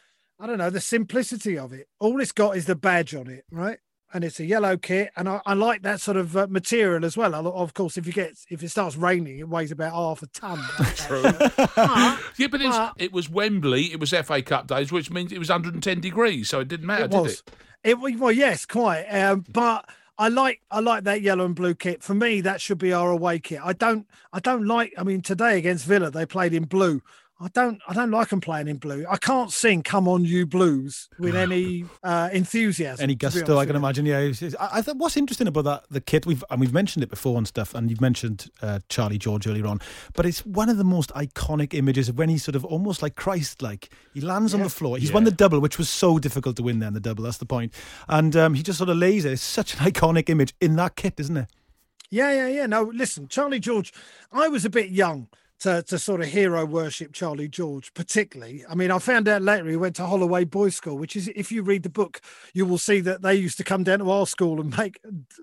I 0.41 0.47
don't 0.47 0.57
know, 0.57 0.69
the 0.71 0.81
simplicity 0.81 1.57
of 1.57 1.71
it. 1.71 1.87
All 1.99 2.19
it's 2.19 2.31
got 2.31 2.57
is 2.57 2.65
the 2.65 2.75
badge 2.75 3.13
on 3.13 3.29
it, 3.29 3.45
right? 3.51 3.77
And 4.13 4.23
it's 4.25 4.39
a 4.41 4.45
yellow 4.45 4.75
kit, 4.75 5.11
and 5.15 5.29
I, 5.29 5.39
I 5.45 5.53
like 5.53 5.83
that 5.83 6.01
sort 6.01 6.17
of 6.17 6.35
uh, 6.35 6.47
material 6.49 7.05
as 7.05 7.15
well. 7.15 7.33
I, 7.33 7.39
of 7.39 7.73
course, 7.73 7.95
if 7.95 8.05
you 8.05 8.11
get 8.11 8.33
if 8.49 8.61
it 8.61 8.67
starts 8.69 8.97
raining, 8.97 9.39
it 9.39 9.47
weighs 9.47 9.71
about 9.71 9.93
half 9.93 10.21
a 10.21 10.27
ton. 10.27 10.59
True. 10.95 11.21
But 11.21 12.19
Yeah, 12.37 12.47
but 12.47 12.61
it 12.61 12.67
was, 12.67 12.77
But- 12.77 12.93
it 12.97 13.13
was 13.13 13.29
Wembley, 13.29 13.93
it 13.93 13.99
was 14.01 14.09
FA 14.09 14.41
Cup 14.41 14.67
days, 14.67 14.91
which 14.91 15.11
means 15.11 15.31
it 15.31 15.39
was 15.39 15.49
110 15.49 16.01
degrees, 16.01 16.49
so 16.49 16.59
it 16.59 16.67
didn't 16.67 16.87
matter, 16.87 17.05
it 17.05 17.11
did 17.11 17.21
was. 17.21 17.33
it? 17.39 17.51
It 17.83 17.99
was 17.99 18.13
well, 18.17 18.31
yes, 18.33 18.65
quite. 18.65 19.05
Um, 19.05 19.45
but 19.49 19.87
I 20.17 20.27
like 20.27 20.61
I 20.69 20.81
like 20.81 21.05
that 21.05 21.21
yellow 21.21 21.45
and 21.45 21.55
blue 21.55 21.73
kit. 21.73 22.03
For 22.03 22.13
me, 22.13 22.41
that 22.41 22.59
should 22.61 22.77
be 22.77 22.91
our 22.93 23.11
away 23.11 23.39
kit. 23.39 23.59
I 23.63 23.73
don't 23.73 24.05
I 24.33 24.39
don't 24.39 24.67
like. 24.67 24.93
I 24.97 25.03
mean, 25.03 25.21
today 25.21 25.57
against 25.57 25.85
Villa, 25.85 26.11
they 26.11 26.25
played 26.25 26.53
in 26.53 26.65
blue. 26.65 27.01
I 27.43 27.47
don't 27.53 27.81
I 27.87 27.93
don't 27.93 28.11
like 28.11 28.29
them 28.29 28.39
playing 28.39 28.67
in 28.67 28.77
blue. 28.77 29.03
I 29.09 29.17
can't 29.17 29.51
sing 29.51 29.81
"Come 29.81 30.07
On 30.07 30.23
You 30.23 30.45
Blues" 30.45 31.09
with 31.17 31.35
any 31.35 31.85
uh, 32.03 32.29
enthusiasm. 32.31 33.03
Any 33.03 33.15
gusto, 33.15 33.57
I 33.57 33.65
can 33.65 33.75
imagine. 33.75 34.05
Yeah, 34.05 34.19
it's- 34.19 34.41
it's- 34.43 34.55
I, 34.59 34.77
I 34.77 34.81
thought 34.83 34.97
what's 34.97 35.17
interesting 35.17 35.47
about 35.47 35.63
that 35.63 35.83
the 35.89 36.01
kit 36.01 36.25
we've 36.27 36.43
and 36.51 36.59
we've 36.61 36.73
mentioned 36.73 37.03
it 37.03 37.09
before 37.09 37.37
and 37.37 37.47
stuff, 37.47 37.73
and 37.73 37.89
you've 37.89 38.01
mentioned 38.01 38.49
uh, 38.61 38.79
Charlie 38.89 39.17
George 39.17 39.47
earlier 39.47 39.65
on, 39.65 39.79
but 40.13 40.25
it's 40.27 40.45
one 40.45 40.69
of 40.69 40.77
the 40.77 40.83
most 40.83 41.09
iconic 41.15 41.73
images 41.73 42.09
of 42.09 42.17
when 42.17 42.29
he's 42.29 42.43
sort 42.43 42.55
of 42.55 42.63
almost 42.63 43.01
like 43.01 43.15
Christ-like. 43.15 43.91
He 44.13 44.21
lands 44.21 44.53
on 44.53 44.61
the 44.61 44.69
floor. 44.69 44.97
He's 44.97 45.11
won 45.11 45.23
the 45.23 45.31
double, 45.31 45.59
which 45.59 45.77
was 45.79 45.89
so 45.89 46.19
difficult 46.19 46.55
to 46.57 46.63
win. 46.63 46.77
Then 46.79 46.93
the 46.93 46.99
double, 46.99 47.23
that's 47.23 47.37
the 47.37 47.45
point. 47.47 47.73
And 48.07 48.35
um, 48.35 48.53
he 48.53 48.61
just 48.61 48.77
sort 48.77 48.89
of 48.89 48.97
lays 48.97 49.23
there. 49.23 49.33
It's 49.33 49.41
such 49.41 49.73
an 49.73 49.79
iconic 49.91 50.29
image 50.29 50.53
in 50.61 50.75
that 50.75 50.95
kit, 50.95 51.15
isn't 51.19 51.37
it? 51.37 51.47
Yeah, 52.11 52.31
yeah, 52.33 52.47
yeah. 52.47 52.65
No, 52.65 52.83
listen, 52.83 53.27
Charlie 53.29 53.59
George. 53.59 53.93
I 54.31 54.47
was 54.49 54.65
a 54.65 54.69
bit 54.69 54.89
young 54.89 55.27
to, 55.61 55.81
to 55.83 55.97
sort 55.99 56.21
of 56.21 56.27
hero 56.27 56.65
worship 56.65 57.13
Charlie 57.13 57.47
George, 57.47 57.93
particularly. 57.93 58.63
I 58.69 58.75
mean, 58.75 58.91
I 58.91 58.99
found 58.99 59.27
out 59.27 59.41
later 59.41 59.67
he 59.69 59.75
went 59.75 59.95
to 59.97 60.05
Holloway 60.05 60.43
Boys 60.45 60.75
School, 60.75 60.97
which 60.97 61.15
is, 61.15 61.27
if 61.35 61.51
you 61.51 61.63
read 61.63 61.83
the 61.83 61.89
book, 61.89 62.19
you 62.53 62.65
will 62.65 62.77
see 62.77 62.99
that 63.01 63.21
they 63.21 63.35
used 63.35 63.57
to 63.57 63.63
come 63.63 63.83
down 63.83 63.99
to 63.99 64.09
our 64.11 64.25
school 64.27 64.59
and 64.59 64.75
make 64.77 64.99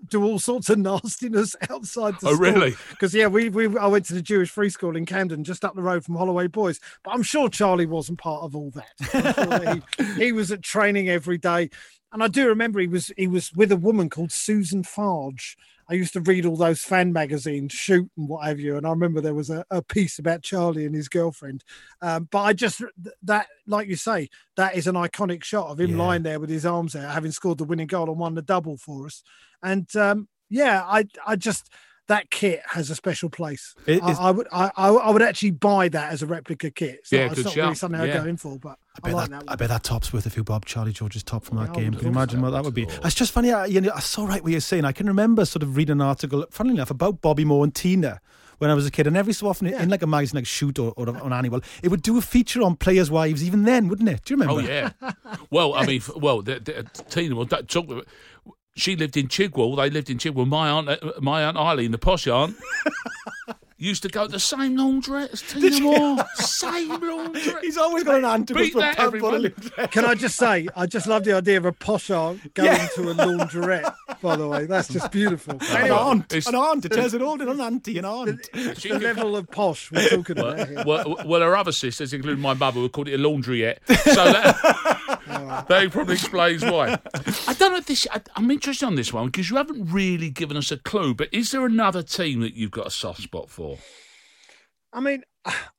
do 0.09 0.25
all 0.25 0.39
sorts 0.39 0.69
of 0.71 0.79
nastiness 0.81 1.55
outside 1.71 2.15
the 2.21 2.29
Oh, 2.29 2.35
school. 2.35 2.53
really? 2.53 2.75
Because 2.91 3.15
yeah, 3.15 3.27
we 3.29 3.49
we 3.49 3.77
I 3.79 3.87
went 3.87 4.05
to 4.07 4.15
the 4.15 4.23
Jewish 4.23 4.51
free 4.51 4.71
school 4.71 4.97
in 4.97 5.07
Camden, 5.07 5.45
just 5.45 5.65
up 5.65 5.75
the 5.75 5.83
road 5.83 6.05
from 6.05 6.17
Holloway 6.17 6.47
Boys. 6.49 6.81
But 7.05 7.13
I'm 7.15 7.23
sure 7.23 7.49
Charlie 7.49 7.87
wasn't 7.87 8.19
part 8.19 8.43
of 8.43 8.55
all 8.57 8.71
that. 8.73 9.35
Sure 9.35 9.75
he, 10.07 10.15
he 10.25 10.33
was 10.33 10.51
at 10.53 10.63
training 10.63 11.09
every 11.09 11.39
day. 11.39 11.71
And 12.13 12.23
I 12.23 12.29
do 12.29 12.49
remember 12.49 12.81
he 12.81 12.87
was 12.87 13.13
he 13.17 13.27
was 13.27 13.53
with 13.55 13.71
a 13.71 13.77
woman 13.77 14.11
called 14.11 14.33
Susan 14.33 14.83
Farge. 14.83 15.57
I 15.91 15.95
used 15.95 16.13
to 16.13 16.21
read 16.21 16.45
all 16.45 16.57
those 16.57 16.83
fan 16.83 17.13
magazines, 17.13 17.73
Shoot 17.73 18.11
and 18.17 18.29
what 18.29 18.47
have 18.47 18.61
you, 18.61 18.77
and 18.77 18.87
I 18.87 18.91
remember 18.91 19.21
there 19.21 19.35
was 19.35 19.51
a, 19.51 19.65
a 19.71 19.83
piece 19.83 20.19
about 20.19 20.43
Charlie 20.43 20.85
and 20.85 20.95
his 20.95 21.09
girlfriend. 21.09 21.65
Um, 22.03 22.29
but 22.31 22.43
I 22.43 22.53
just 22.53 22.83
that, 23.23 23.47
like 23.67 23.89
you 23.89 23.97
say, 23.97 24.29
that 24.57 24.77
is 24.77 24.87
an 24.87 24.95
iconic 24.97 25.45
shot 25.45 25.69
of 25.69 25.81
him 25.81 25.93
Yeah. 25.93 25.97
lying 25.97 26.23
there 26.23 26.41
with 26.41 26.51
his 26.51 26.67
arms 26.67 26.95
out, 26.95 27.13
having 27.15 27.33
scored 27.33 27.59
the 27.59 27.65
winning 27.65 27.87
goal 27.87 28.11
and 28.11 28.19
won 28.19 28.35
the 28.35 28.43
double 28.43 28.77
for 28.77 29.07
us. 29.07 29.23
And 29.63 29.95
um, 29.97 30.29
yeah, 30.51 30.83
I 30.85 31.07
I 31.27 31.37
just 31.37 31.71
that 32.09 32.31
kit 32.31 32.63
has 32.71 32.91
a 32.91 32.95
special 32.95 33.31
place. 33.31 33.75
It 33.87 34.03
I, 34.03 34.13
I 34.13 34.31
would 34.31 34.49
I, 34.53 34.71
I 34.77 34.89
I 34.89 35.11
would 35.11 35.23
actually 35.23 35.53
buy 35.53 35.89
that 35.91 36.13
as 36.13 36.23
a 36.23 36.27
replica 36.27 36.71
kit. 36.71 36.97
It's 37.01 37.13
Yeah, 37.13 37.27
not, 37.27 37.33
it's 37.33 37.37
good 37.37 37.47
not 37.47 37.57
really 37.57 37.75
something 37.75 38.01
Yeah. 38.01 38.15
I 38.15 38.19
go 38.19 38.25
in 38.25 38.37
for, 38.37 38.59
but 38.59 38.79
I 38.95 38.99
I, 38.99 39.01
bet, 39.09 39.15
like 39.15 39.31
that, 39.31 39.47
that. 39.47 39.53
I 39.53 39.57
bet 39.57 39.69
that 39.69 39.85
top's 39.85 40.13
worth 40.13 40.27
a 40.27 40.31
few 40.31 40.43
bob 40.43 40.65
Charlie 40.65 40.93
George's 40.93 41.23
top 41.23 41.45
from 41.45 41.59
that 41.59 41.71
I 41.71 41.73
game. 41.75 41.95
Can 41.95 42.03
you 42.05 42.09
imagine 42.11 42.41
what 42.41 42.51
that 42.51 42.65
would 42.65 42.75
be? 42.75 42.89
so. 42.89 43.01
It's 43.05 43.15
just 43.15 43.33
funny. 43.33 43.53
I, 43.53 43.67
you 43.67 43.81
know, 43.81 43.93
I 43.95 44.01
saw 44.01 44.27
right 44.27 44.43
what 44.43 44.51
you're 44.53 44.61
saying. 44.61 44.85
I 44.85 44.93
can 44.93 45.07
remember 45.07 45.45
sort 45.45 45.63
of 45.63 45.77
reading 45.77 45.93
an 45.93 46.01
article, 46.01 46.45
funnily 46.51 46.77
enough, 46.77 46.91
about 46.91 47.21
Bobby 47.21 47.45
Moore 47.45 47.65
and 47.65 47.75
Tina 47.75 48.21
when 48.59 48.71
I 48.71 48.75
was 48.75 48.87
a 48.87 48.91
kid. 48.91 49.07
And 49.07 49.17
every 49.17 49.33
so 49.33 49.47
often, 49.47 49.69
in 49.69 49.89
like 49.89 50.03
a 50.03 50.07
magazine 50.07 50.39
like 50.39 50.47
Shoot 50.47 50.79
or, 50.79 50.93
or 50.97 51.09
on 51.09 51.33
Annual, 51.33 51.61
it 51.83 51.89
would 51.89 52.03
do 52.03 52.19
a 52.19 52.23
feature 52.23 52.63
on 52.63 52.75
players' 52.75 53.11
wives 53.11 53.45
even 53.45 53.65
then, 53.65 53.89
wouldn't 53.89 54.09
it? 54.09 54.25
Do 54.25 54.35
you 54.35 54.41
remember? 54.41 54.63
Oh 54.63 54.65
yeah. 54.67 54.91
Well, 55.51 55.75
I 55.75 55.87
mean, 55.87 56.03
well, 56.17 56.43
the, 56.43 56.59
the, 56.59 56.83
Tina. 57.09 57.37
Well, 57.37 57.45
don't 57.45 57.69
talk. 57.69 58.07
She 58.79 58.95
lived 58.95 59.17
in 59.17 59.27
Chigwell. 59.29 59.77
They 59.77 59.91
lived 59.91 60.09
in 60.09 60.19
Chigwell. 60.19 60.47
My 60.47 60.71
aunt, 60.71 60.89
uh, 60.89 61.13
my 61.21 61.43
aunt 61.43 61.57
Eileen, 61.57 61.91
the 61.91 61.99
posh 61.99 62.29
aunt, 62.29 62.57
used 63.79 64.03
to 64.03 64.09
go 64.09 64.27
to 64.27 64.33
the 64.33 64.41
same 64.41 64.77
laundrette 64.77 65.33
as 65.33 65.43
Tina 65.43 65.81
Moore. 65.81 66.25
same 66.35 66.91
laundrette. 66.91 67.61
He's 67.63 67.77
always 67.79 68.03
got 68.05 68.17
an 68.19 68.25
aunt 68.25 68.49
who 68.49 68.57
Beat 68.57 68.73
puts 68.73 68.85
that, 68.85 68.97
pump 68.97 69.15
on 69.23 69.35
everyone. 69.47 69.89
Can 69.93 70.05
I 70.05 70.15
just 70.15 70.37
say, 70.37 70.67
I 70.75 70.87
just 70.87 71.07
love 71.07 71.23
the 71.25 71.35
idea 71.35 71.59
of 71.59 71.65
a 71.65 71.73
posh 71.73 72.11
aunt 72.11 72.53
going 72.55 72.67
Yeah. 72.73 72.89
to 72.97 73.11
a 73.11 73.15
laundrette. 73.15 73.95
By 74.21 74.35
the 74.37 74.49
way, 74.49 74.67
that's 74.67 74.89
just 74.89 75.13
beautiful. 75.13 75.55
An 75.61 75.77
Anyway, 75.77 75.91
aunt, 75.97 76.25
It's- 76.33 76.47
an 76.49 76.57
aunt. 76.57 76.85
It 76.85 76.93
tells 76.93 77.15
it 77.15 77.23
all. 77.23 77.41
An 77.41 77.61
auntie, 77.61 77.99
an 77.99 78.05
aunt. 78.05 78.49
She 78.53 78.89
the 78.89 78.95
could- 78.95 79.03
level 79.03 79.37
of 79.37 79.49
posh 79.51 79.93
we're 79.93 80.09
talking 80.11 80.39
about 80.39 80.69
here. 80.69 80.83
well, 80.85 81.17
well, 81.25 81.41
her 81.41 81.57
other 81.57 81.73
sisters, 81.73 82.13
including 82.13 82.43
my 82.43 82.55
mother, 82.55 82.81
would 82.81 82.93
call 82.93 83.07
it 83.07 83.15
a 83.15 83.19
laundryette. 83.19 83.79
So 83.87 84.25
that, 84.33 85.65
that 85.69 85.91
probably 85.93 86.15
explains 86.15 86.65
why. 86.65 86.99
I 87.47 87.53
don't 87.55 87.73
know 87.73 87.77
if 87.79 87.87
this. 87.87 88.07
I, 88.11 88.21
I'm 88.35 88.51
interested 88.51 88.87
on 88.87 88.97
this 88.97 89.13
one 89.13 89.27
because 89.27 89.51
you 89.51 89.57
haven't 89.57 89.93
really 89.93 90.31
given 90.31 90.57
us 90.57 90.73
a 90.73 90.79
clue. 90.79 91.15
But 91.15 91.29
is 91.33 91.53
there 91.53 91.65
another 91.65 92.03
team 92.03 92.41
that 92.41 92.55
you've 92.55 92.71
got 92.71 92.87
a 92.87 92.91
soft 92.91 93.23
spot 93.23 93.51
for? 93.51 93.68
I 94.93 95.01
mean, 95.01 95.23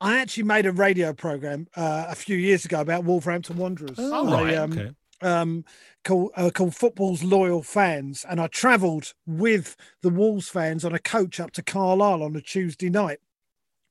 I 0.00 0.18
actually 0.18 0.44
made 0.44 0.66
a 0.66 0.72
radio 0.72 1.12
program 1.12 1.66
uh, 1.76 2.06
a 2.08 2.14
few 2.14 2.36
years 2.36 2.64
ago 2.64 2.80
about 2.80 3.04
Wolverhampton 3.04 3.56
Wanderers. 3.56 3.96
Oh, 3.98 4.28
I, 4.28 4.42
right, 4.42 4.54
um, 4.56 4.72
okay. 4.72 4.90
um, 5.22 5.64
called, 6.04 6.30
uh, 6.36 6.50
called 6.50 6.76
Football's 6.76 7.22
Loyal 7.22 7.62
Fans. 7.62 8.24
And 8.28 8.40
I 8.40 8.46
travelled 8.46 9.12
with 9.26 9.76
the 10.02 10.10
Wolves 10.10 10.48
fans 10.48 10.84
on 10.84 10.94
a 10.94 10.98
coach 10.98 11.40
up 11.40 11.50
to 11.52 11.62
Carlisle 11.62 12.22
on 12.22 12.36
a 12.36 12.40
Tuesday 12.40 12.88
night 12.88 13.18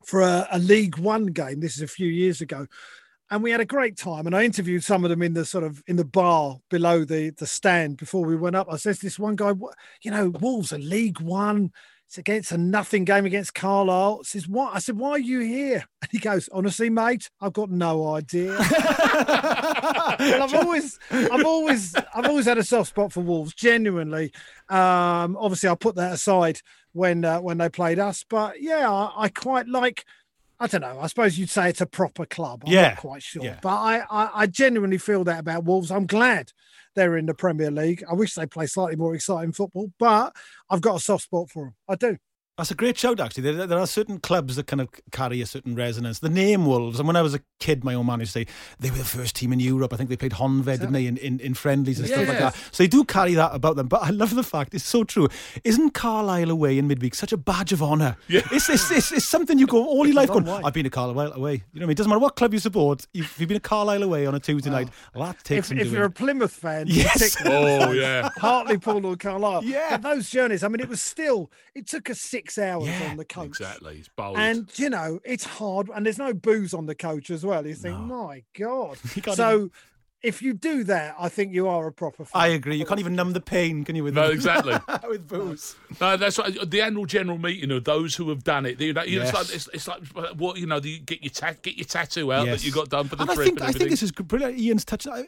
for 0.05 0.21
a, 0.21 0.47
a 0.51 0.59
League 0.59 0.97
One 0.97 1.27
game. 1.27 1.59
This 1.59 1.75
is 1.75 1.81
a 1.81 1.87
few 1.87 2.07
years 2.07 2.41
ago. 2.41 2.67
And 3.31 3.43
we 3.43 3.51
had 3.51 3.61
a 3.61 3.65
great 3.65 3.95
time. 3.95 4.25
And 4.25 4.35
I 4.35 4.43
interviewed 4.43 4.83
some 4.83 5.03
of 5.03 5.09
them 5.09 5.21
in 5.21 5.33
the 5.33 5.45
sort 5.45 5.63
of 5.63 5.83
in 5.85 5.97
the 5.97 6.05
bar 6.05 6.57
below 6.69 7.05
the, 7.05 7.29
the 7.31 7.45
stand 7.45 7.97
before 7.97 8.25
we 8.25 8.35
went 8.35 8.55
up. 8.55 8.67
I 8.71 8.77
says 8.77 8.99
this 8.99 9.19
one 9.19 9.35
guy, 9.35 9.53
you 10.01 10.11
know, 10.11 10.29
Wolves 10.29 10.73
are 10.73 10.79
League 10.79 11.19
One. 11.19 11.71
It's 12.09 12.17
against 12.17 12.51
a 12.51 12.57
nothing 12.57 13.05
game 13.05 13.27
against 13.27 13.53
Carlisle. 13.53 14.23
Says, 14.23 14.47
what? 14.47 14.75
I 14.75 14.79
said, 14.79 14.97
why 14.97 15.11
are 15.11 15.19
you 15.19 15.41
here? 15.41 15.85
And 16.01 16.09
he 16.11 16.17
goes, 16.17 16.49
honestly, 16.51 16.89
mate, 16.89 17.29
I've 17.39 17.53
got 17.53 17.69
no 17.69 18.15
idea. 18.15 18.57
well, 18.57 20.43
I've 20.43 20.53
always, 20.55 20.97
I've 21.11 21.45
always, 21.45 21.95
I've 22.15 22.25
always 22.25 22.45
had 22.45 22.57
a 22.57 22.63
soft 22.63 22.89
spot 22.89 23.11
for 23.13 23.21
Wolves. 23.21 23.53
Genuinely, 23.53 24.31
um, 24.69 25.37
obviously, 25.37 25.69
I 25.69 25.75
put 25.75 25.95
that 25.97 26.13
aside 26.13 26.61
when 26.93 27.23
uh, 27.25 27.41
when 27.41 27.57
they 27.59 27.69
played 27.69 27.99
us. 27.99 28.25
But 28.27 28.59
yeah, 28.61 28.89
I, 28.89 29.25
I 29.25 29.29
quite 29.29 29.67
like. 29.67 30.03
I 30.59 30.67
don't 30.67 30.81
know. 30.81 30.99
I 30.99 31.07
suppose 31.07 31.37
you'd 31.37 31.49
say 31.49 31.69
it's 31.69 31.79
a 31.81 31.85
proper 31.85 32.25
club. 32.25 32.63
I'm 32.65 32.73
Yeah, 32.73 32.89
not 32.89 32.97
quite 32.97 33.21
sure, 33.23 33.43
yeah. 33.43 33.59
but 33.61 33.69
I, 33.69 33.99
I, 34.09 34.29
I 34.33 34.47
genuinely 34.47 34.97
feel 34.97 35.23
that 35.25 35.39
about 35.39 35.63
Wolves. 35.63 35.91
I'm 35.91 36.05
glad 36.07 36.51
they're 36.99 37.15
in 37.15 37.25
the 37.25 37.33
Premier 37.33 37.71
League. 37.71 38.03
I 38.09 38.13
wish 38.13 38.35
they 38.35 38.45
play 38.45 38.65
slightly 38.65 38.97
more 38.97 39.15
exciting 39.15 39.53
football, 39.53 39.89
but 39.99 40.35
I've 40.69 40.81
got 40.81 40.97
a 40.97 40.99
soft 40.99 41.23
spot 41.23 41.49
for 41.49 41.65
them. 41.65 41.75
I 41.87 41.95
do. 41.95 42.17
That's 42.59 42.71
a 42.71 42.75
great 42.75 42.97
shout, 42.97 43.21
actually. 43.21 43.43
There, 43.53 43.65
there 43.67 43.79
are 43.79 43.87
certain 43.87 44.19
clubs 44.19 44.57
that 44.57 44.67
kind 44.67 44.81
of 44.81 44.89
carry 45.11 45.41
a 45.41 45.45
certain 45.45 45.75
resonance. 45.75 46.19
The 46.19 46.27
name 46.29 46.65
Wolves, 46.65 46.99
and 46.99 47.07
when 47.07 47.15
I 47.15 47.21
was 47.21 47.33
a 47.33 47.39
kid, 47.61 47.85
my 47.85 47.93
old 47.93 48.05
man 48.05 48.19
used 48.19 48.33
to 48.33 48.41
say 48.41 48.47
they 48.79 48.91
were 48.91 48.97
the 48.97 49.05
first 49.05 49.35
team 49.37 49.53
in 49.53 49.61
Europe. 49.61 49.93
I 49.93 49.95
think 49.95 50.09
they 50.09 50.17
played 50.17 50.33
Honved, 50.33 50.65
didn't 50.65 50.91
they, 50.91 51.05
in, 51.05 51.15
in, 51.17 51.39
in 51.39 51.53
friendlies 51.53 51.99
and 51.99 52.07
stuff 52.09 52.27
like 52.27 52.37
that. 52.39 52.55
So 52.71 52.83
they 52.83 52.87
do 52.87 53.05
carry 53.05 53.33
that 53.35 53.55
about 53.55 53.77
them. 53.77 53.87
But 53.87 54.03
I 54.03 54.09
love 54.09 54.35
the 54.35 54.43
fact, 54.43 54.73
it's 54.73 54.83
so 54.83 55.05
true. 55.05 55.29
Isn't 55.63 55.91
Carlisle 55.93 56.49
away 56.49 56.77
in 56.77 56.87
midweek 56.87 57.15
such 57.15 57.31
a 57.31 57.37
badge 57.37 57.71
of 57.71 57.81
honour? 57.81 58.17
Yeah. 58.27 58.41
It's, 58.51 58.69
it's, 58.69 58.91
it's, 58.91 59.11
it's 59.13 59.25
something 59.25 59.57
you 59.57 59.65
go 59.65 59.77
all 59.85 60.05
your 60.05 60.15
life 60.15 60.27
long 60.29 60.43
going, 60.43 60.57
way. 60.57 60.61
I've 60.65 60.73
been 60.73 60.83
to 60.83 60.89
Carlisle 60.89 61.31
away. 61.33 61.53
You 61.53 61.59
know 61.59 61.63
what 61.73 61.83
I 61.83 61.85
mean? 61.85 61.89
It 61.91 61.95
doesn't 61.95 62.09
matter 62.09 62.19
what 62.19 62.35
club 62.35 62.53
you 62.53 62.59
support, 62.59 63.07
if 63.13 63.39
you've 63.39 63.47
been 63.47 63.55
to 63.61 63.61
Carlisle 63.61 64.03
away 64.03 64.25
on 64.25 64.35
a 64.35 64.39
Tuesday 64.39 64.69
night, 64.69 64.89
well, 65.15 65.25
that 65.27 65.41
takes 65.45 65.59
If, 65.59 65.65
some 65.67 65.77
if 65.77 65.83
doing. 65.85 65.95
you're 65.95 66.05
a 66.05 66.11
Plymouth 66.11 66.51
fan, 66.51 66.87
Yes. 66.89 67.35
particularly, 67.35 67.83
Oh 67.83 67.91
yeah. 67.93 68.29
Hartlepool 68.37 69.05
or 69.05 69.15
Carlisle. 69.15 69.63
Yeah. 69.63 69.97
But 69.97 70.01
those 70.15 70.29
journeys, 70.29 70.63
I 70.63 70.67
mean, 70.67 70.81
it 70.81 70.89
was 70.89 71.01
still, 71.01 71.49
it 71.73 71.87
took 71.87 72.09
us 72.09 72.19
six 72.19 72.48
hours 72.57 72.87
Yeah, 72.87 73.09
on 73.11 73.17
the 73.17 73.25
coach. 73.25 73.47
Exactly. 73.47 73.97
It's 73.99 74.09
bold. 74.09 74.37
And, 74.37 74.71
you 74.77 74.89
know, 74.89 75.19
it's 75.23 75.43
hard. 75.43 75.89
And 75.93 76.05
there's 76.05 76.17
no 76.17 76.33
booze 76.33 76.73
on 76.73 76.85
the 76.85 76.95
coach 76.95 77.29
as 77.29 77.45
well. 77.45 77.65
You 77.65 77.75
think, 77.75 77.99
my 77.99 78.43
God. 78.57 78.97
So 79.35 79.69
if 80.21 80.41
you 80.41 80.53
do 80.53 80.83
that, 80.83 81.15
I 81.17 81.29
think 81.29 81.53
you 81.53 81.67
are 81.69 81.87
a 81.87 81.91
proper 81.93 82.25
fan. 82.25 82.41
I 82.41 82.47
agree. 82.47 82.75
You 82.75 82.85
can't 82.85 82.99
even 82.99 83.15
numb 83.15 83.31
the 83.33 83.39
pain, 83.39 83.83
can 83.85 83.95
you? 83.95 84.03
With 84.03 84.15
no, 84.15 84.29
exactly. 84.29 84.75
with 85.07 85.27
booze. 85.27 85.75
No, 86.01 86.17
that's 86.17 86.37
right. 86.37 86.69
The 86.69 86.81
annual 86.81 87.05
general 87.05 87.37
meeting 87.37 87.71
of 87.71 87.85
those 87.85 88.15
who 88.15 88.27
have 88.29 88.43
done 88.43 88.65
it. 88.65 88.79
You 88.81 88.91
know, 88.93 89.03
Yes. 89.03 89.29
it's 89.29 89.33
like 89.33 89.55
it's, 89.55 89.69
it's 89.73 89.87
like 89.87 90.01
uh, 90.15 90.33
what 90.35 90.57
you 90.57 90.65
know. 90.65 90.79
The, 90.79 90.99
get 90.99 91.23
your 91.23 91.31
tat, 91.31 91.61
get 91.61 91.77
your 91.77 91.85
tattoo 91.85 92.33
out 92.33 92.45
Yes. 92.47 92.59
that 92.61 92.65
you 92.67 92.73
got 92.73 92.89
done 92.89 93.07
for 93.07 93.15
the 93.15 93.21
and 93.23 93.31
I 93.31 93.35
think 93.35 93.59
and 93.59 93.69
I 93.69 93.71
think 93.71 93.89
this 93.89 94.03
is 94.03 94.11
brilliant. 94.11 94.59
Ian's 94.59 94.83
touched 94.83 95.07
I- 95.07 95.25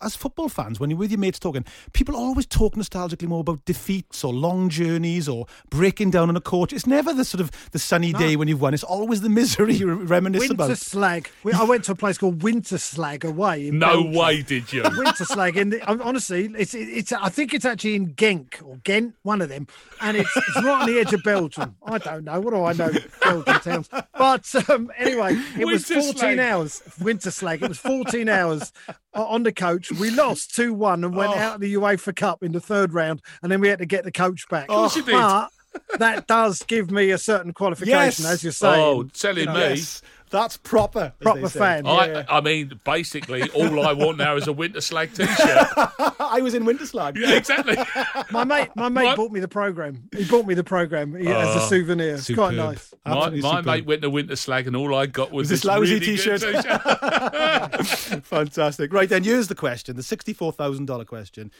as 0.00 0.16
football 0.16 0.48
fans 0.48 0.80
when 0.80 0.90
you're 0.90 0.98
with 0.98 1.10
your 1.12 1.20
mates 1.20 1.38
talking. 1.38 1.64
People 1.92 2.16
always 2.16 2.46
talk 2.46 2.74
nostalgically 2.74 3.28
more 3.28 3.40
about 3.40 3.64
defeats 3.64 4.24
or 4.24 4.32
long 4.32 4.68
journeys 4.68 5.28
or 5.28 5.46
breaking 5.70 6.10
down 6.10 6.28
on 6.28 6.36
a 6.36 6.40
coach. 6.40 6.72
It's 6.72 6.86
never 6.86 7.12
the 7.12 7.24
sort 7.24 7.40
of 7.40 7.50
the 7.70 7.78
sunny 7.78 8.12
day 8.12 8.34
when 8.36 8.48
you've 8.48 8.60
won. 8.60 8.74
It's 8.74 8.82
always 8.84 9.20
the 9.20 9.28
misery 9.28 9.74
you 9.74 9.92
reminisce 9.94 10.40
Winter 10.48 10.54
about. 10.54 10.78
Slag. 10.78 11.30
I 11.54 11.62
went 11.64 11.84
to 11.84 11.92
a 11.92 11.94
place 11.94 12.18
called 12.18 12.40
Winterslag 12.40 13.24
away. 13.24 13.68
In 13.68 13.78
no 13.78 14.02
Belgium. 14.02 14.12
way 14.14 14.31
did 14.40 14.72
you. 14.72 14.82
Winterslag. 14.84 15.56
In 15.56 15.70
the, 15.70 15.84
honestly, 15.86 16.48
it's 16.56 16.72
it's. 16.72 17.12
I 17.12 17.28
think 17.28 17.52
it's 17.52 17.64
actually 17.64 17.96
in 17.96 18.14
Genk 18.14 18.62
or 18.64 18.76
Ghent, 18.84 19.14
one 19.22 19.42
of 19.42 19.48
them, 19.48 19.66
and 20.00 20.16
it's, 20.16 20.30
it's 20.36 20.56
right 20.62 20.80
on 20.82 20.86
the 20.86 20.98
edge 21.00 21.12
of 21.12 21.22
Belgium. 21.24 21.76
I 21.84 21.98
don't 21.98 22.24
know. 22.24 22.40
What 22.40 22.54
do 22.54 22.64
I 22.64 22.72
know? 22.72 22.92
Belgian 23.22 23.60
towns. 23.60 23.88
But 24.16 24.70
um, 24.70 24.90
anyway, 24.96 25.36
it 25.58 25.66
was 25.66 25.88
Winter 25.90 26.02
14 26.12 26.14
Slag. 26.18 26.38
hours. 26.38 26.82
Winterslag. 27.00 27.62
It 27.62 27.68
was 27.68 27.78
14 27.78 28.28
hours 28.28 28.72
on 29.12 29.42
the 29.42 29.52
coach. 29.52 29.90
We 29.92 30.10
lost 30.10 30.54
two 30.54 30.72
one 30.72 31.02
and 31.04 31.14
went 31.14 31.32
Oh. 31.32 31.38
out 31.38 31.54
of 31.56 31.60
the 31.60 31.74
UEFA 31.74 32.14
Cup 32.16 32.42
in 32.42 32.52
the 32.52 32.60
third 32.60 32.94
round, 32.94 33.20
and 33.42 33.50
then 33.52 33.60
we 33.60 33.68
had 33.68 33.80
to 33.80 33.86
get 33.86 34.04
the 34.04 34.12
coach 34.12 34.48
back. 34.48 34.70
You 34.70 34.88
did. 34.94 35.06
But 35.06 35.50
that 35.98 36.26
does 36.26 36.62
give 36.64 36.90
me 36.90 37.10
a 37.10 37.18
certain 37.18 37.52
qualification, 37.54 38.24
Yes. 38.24 38.32
as 38.32 38.44
you're 38.44 38.52
saying. 38.52 38.78
Oh, 38.80 39.04
telling 39.04 39.46
know, 39.46 39.54
me. 39.54 39.60
yes, 39.60 40.02
that's 40.32 40.56
proper. 40.56 41.12
Proper 41.20 41.48
fan. 41.48 41.86
I, 41.86 42.06
yeah. 42.06 42.24
I 42.28 42.40
mean, 42.40 42.80
basically, 42.84 43.48
all 43.50 43.86
I 43.86 43.92
want 43.92 44.18
now 44.18 44.34
is 44.36 44.48
a 44.48 44.52
Winterslag 44.52 45.14
T-shirt. 45.14 46.16
I 46.20 46.40
was 46.40 46.54
in 46.54 46.64
Winterslag. 46.64 47.16
yeah, 47.16 47.36
exactly. 47.36 47.76
My 48.32 48.42
mate, 48.44 48.70
my 48.74 48.88
mate 48.88 49.04
What? 49.04 49.16
bought 49.16 49.30
me 49.30 49.40
the 49.40 49.46
program. 49.48 50.08
He 50.16 50.24
bought 50.24 50.46
me 50.46 50.54
the 50.54 50.64
program 50.64 51.14
as 51.14 51.26
a 51.26 51.60
Oh, 51.60 51.66
souvenir. 51.68 52.14
It's 52.14 52.26
quite 52.26 52.50
superb. 52.52 52.54
nice. 52.56 52.94
My, 53.04 53.12
Absolutely 53.12 53.40
my 53.42 53.50
superb. 53.50 53.66
mate 53.66 53.86
went 53.86 54.02
to 54.02 54.10
Winterslag, 54.10 54.66
and 54.66 54.74
all 54.74 54.94
I 54.94 55.06
got 55.06 55.30
was 55.30 55.48
this 55.48 55.60
this 55.60 55.64
lousy 55.66 55.94
really 55.94 56.00
good 56.00 56.16
t-shirt. 56.16 56.40
t-shirt. 56.40 58.24
Fantastic. 58.24 58.92
Right 58.92 59.08
then, 59.08 59.24
here's 59.24 59.48
the 59.48 59.54
question: 59.54 59.96
the 59.96 60.02
sixty-four 60.02 60.52
thousand 60.52 60.86
dollar 60.86 61.04
question. 61.04 61.50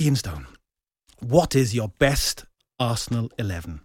Ian 0.00 0.16
Stone, 0.16 0.46
what 1.20 1.54
is 1.56 1.74
your 1.74 1.88
best 1.98 2.44
Arsenal 2.78 3.30
eleven? 3.38 3.80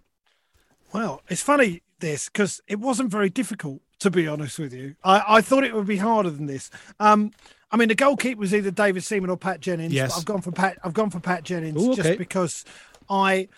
Well, 0.92 1.22
it's 1.28 1.42
funny 1.42 1.82
this 2.00 2.28
because 2.28 2.60
it 2.66 2.78
wasn't 2.80 3.10
very 3.10 3.30
difficult 3.30 3.80
to 4.02 4.10
be 4.10 4.28
honest 4.28 4.58
with 4.58 4.72
you. 4.72 4.94
I, 5.04 5.22
I 5.36 5.40
thought 5.40 5.64
it 5.64 5.74
would 5.74 5.86
be 5.86 5.96
harder 5.96 6.30
than 6.30 6.46
this. 6.46 6.70
Um, 7.00 7.32
I 7.70 7.76
mean, 7.76 7.88
the 7.88 7.94
goalkeeper 7.94 8.38
was 8.40 8.54
either 8.54 8.70
David 8.70 9.02
Seaman 9.02 9.30
or 9.30 9.36
Pat 9.36 9.60
Jennings. 9.60 9.92
Yes. 9.92 10.12
but 10.12 10.18
I've 10.18 10.24
gone 10.26 10.42
for 10.42 10.52
Pat. 10.52 10.78
I've 10.84 10.92
gone 10.94 11.10
for 11.10 11.20
Pat 11.20 11.42
Jennings 11.42 11.82
Ooh, 11.82 11.92
okay. 11.92 12.02
just 12.02 12.18
because 12.18 12.64
I 13.08 13.48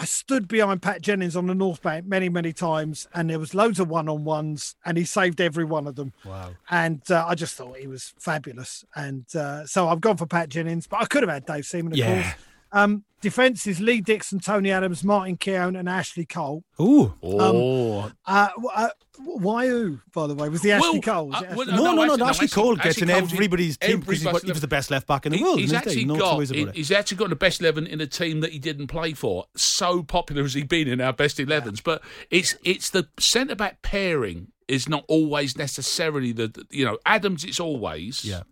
I 0.00 0.04
stood 0.04 0.46
behind 0.46 0.80
Pat 0.80 1.02
Jennings 1.02 1.34
on 1.34 1.48
the 1.48 1.56
North 1.56 1.82
Bank 1.82 2.06
many 2.06 2.28
many 2.28 2.52
times, 2.52 3.08
and 3.14 3.28
there 3.28 3.40
was 3.40 3.54
loads 3.54 3.80
of 3.80 3.88
one 3.88 4.08
on 4.08 4.22
ones, 4.24 4.76
and 4.84 4.96
he 4.96 5.04
saved 5.04 5.40
every 5.40 5.64
one 5.64 5.88
of 5.88 5.96
them. 5.96 6.12
Wow. 6.24 6.50
And 6.70 7.02
uh, 7.10 7.26
I 7.26 7.34
just 7.34 7.56
thought 7.56 7.78
he 7.78 7.88
was 7.88 8.14
fabulous, 8.18 8.84
and 8.94 9.24
uh, 9.34 9.66
so 9.66 9.88
I've 9.88 10.00
gone 10.00 10.16
for 10.16 10.26
Pat 10.26 10.50
Jennings, 10.50 10.86
but 10.86 11.00
I 11.02 11.06
could 11.06 11.24
have 11.24 11.30
had 11.30 11.44
Dave 11.46 11.66
Seaman, 11.66 11.92
of 11.92 11.98
Yeah. 11.98 12.22
course. 12.22 12.34
Um, 12.72 13.04
defense 13.20 13.66
is 13.66 13.80
Lee 13.80 14.00
Dixon, 14.00 14.40
Tony 14.40 14.70
Adams, 14.70 15.02
Martin 15.02 15.36
Keown, 15.36 15.74
and 15.76 15.88
Ashley 15.88 16.26
Cole. 16.26 16.64
Ooh. 16.80 17.14
Oh, 17.22 18.10
Uh, 18.26 18.48
uh, 18.74 18.88
why 19.24 19.66
who, 19.66 19.98
by 20.14 20.26
the 20.26 20.34
way? 20.34 20.48
Was 20.48 20.60
the 20.62 20.72
Ashley 20.72 21.00
Cole? 21.00 21.28
Was 21.28 21.36
uh, 21.42 21.54
well, 21.56 21.62
Ashley- 21.62 21.76
No, 21.84 21.92
no, 21.92 22.04
no. 22.04 22.12
actually- 22.12 22.26
Ashley 22.28 22.48
Cole 22.48 22.76
gets 22.76 22.98
in 23.02 23.10
everybody's 23.10 23.76
team 23.78 24.00
because 24.00 24.18
everybody's 24.20 24.24
what- 24.24 24.42
he 24.44 24.52
was 24.52 24.60
the 24.60 24.68
best 24.68 24.90
left 24.90 25.06
back 25.06 25.26
in 25.26 25.32
the 25.32 25.38
He- 25.38 25.44
world. 25.44 25.58
he's 25.58 25.72
isn't 25.72 25.84
he? 25.84 25.90
actually 25.90 26.04
No 26.04 26.16
got 26.18 26.48
he- 26.50 26.66
he's 26.74 26.90
actually 26.92 27.16
got 27.16 27.30
the 27.30 27.36
best 27.36 27.60
eleven 27.60 27.86
in 27.86 28.00
a 28.00 28.06
team 28.06 28.40
that 28.40 28.52
he 28.52 28.58
didn't 28.58 28.86
play 28.88 29.14
for. 29.14 29.46
So 29.56 30.02
popular 30.02 30.42
has 30.42 30.54
he 30.54 30.62
been 30.62 30.86
in 30.88 31.00
our 31.00 31.12
best 31.12 31.38
11s. 31.38 31.80
But 31.82 32.02
it's 32.30 32.54
it's 32.62 32.90
the 32.90 33.08
centre 33.18 33.56
back 33.56 33.82
pairing 33.82 34.48
is 34.68 34.88
not 34.88 35.04
always 35.08 35.56
necessarily 35.56 36.30
the 36.32 36.46
the- 36.48 36.66
you 36.70 36.84
know 36.84 36.98
Adams. 37.06 37.42
It's 37.44 37.58
always 37.58 38.24
Yeah. 38.24 38.42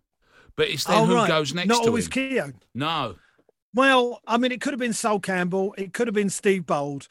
but 0.56 0.68
it's 0.68 0.84
then 0.84 0.96
Oh, 1.02 1.04
who 1.06 1.14
right. 1.14 1.28
goes 1.28 1.54
next 1.54 1.68
Not 1.68 1.82
to 1.82 1.88
always 1.88 2.06
him. 2.06 2.10
Keown. 2.12 2.54
No, 2.74 3.16
Well, 3.76 4.22
I 4.26 4.38
mean, 4.38 4.52
it 4.52 4.62
could 4.62 4.72
have 4.72 4.80
been 4.80 4.94
Sol 4.94 5.20
Campbell. 5.20 5.74
It 5.76 5.92
could 5.92 6.06
have 6.06 6.14
been 6.14 6.30
Steve 6.30 6.64
Bold, 6.64 7.08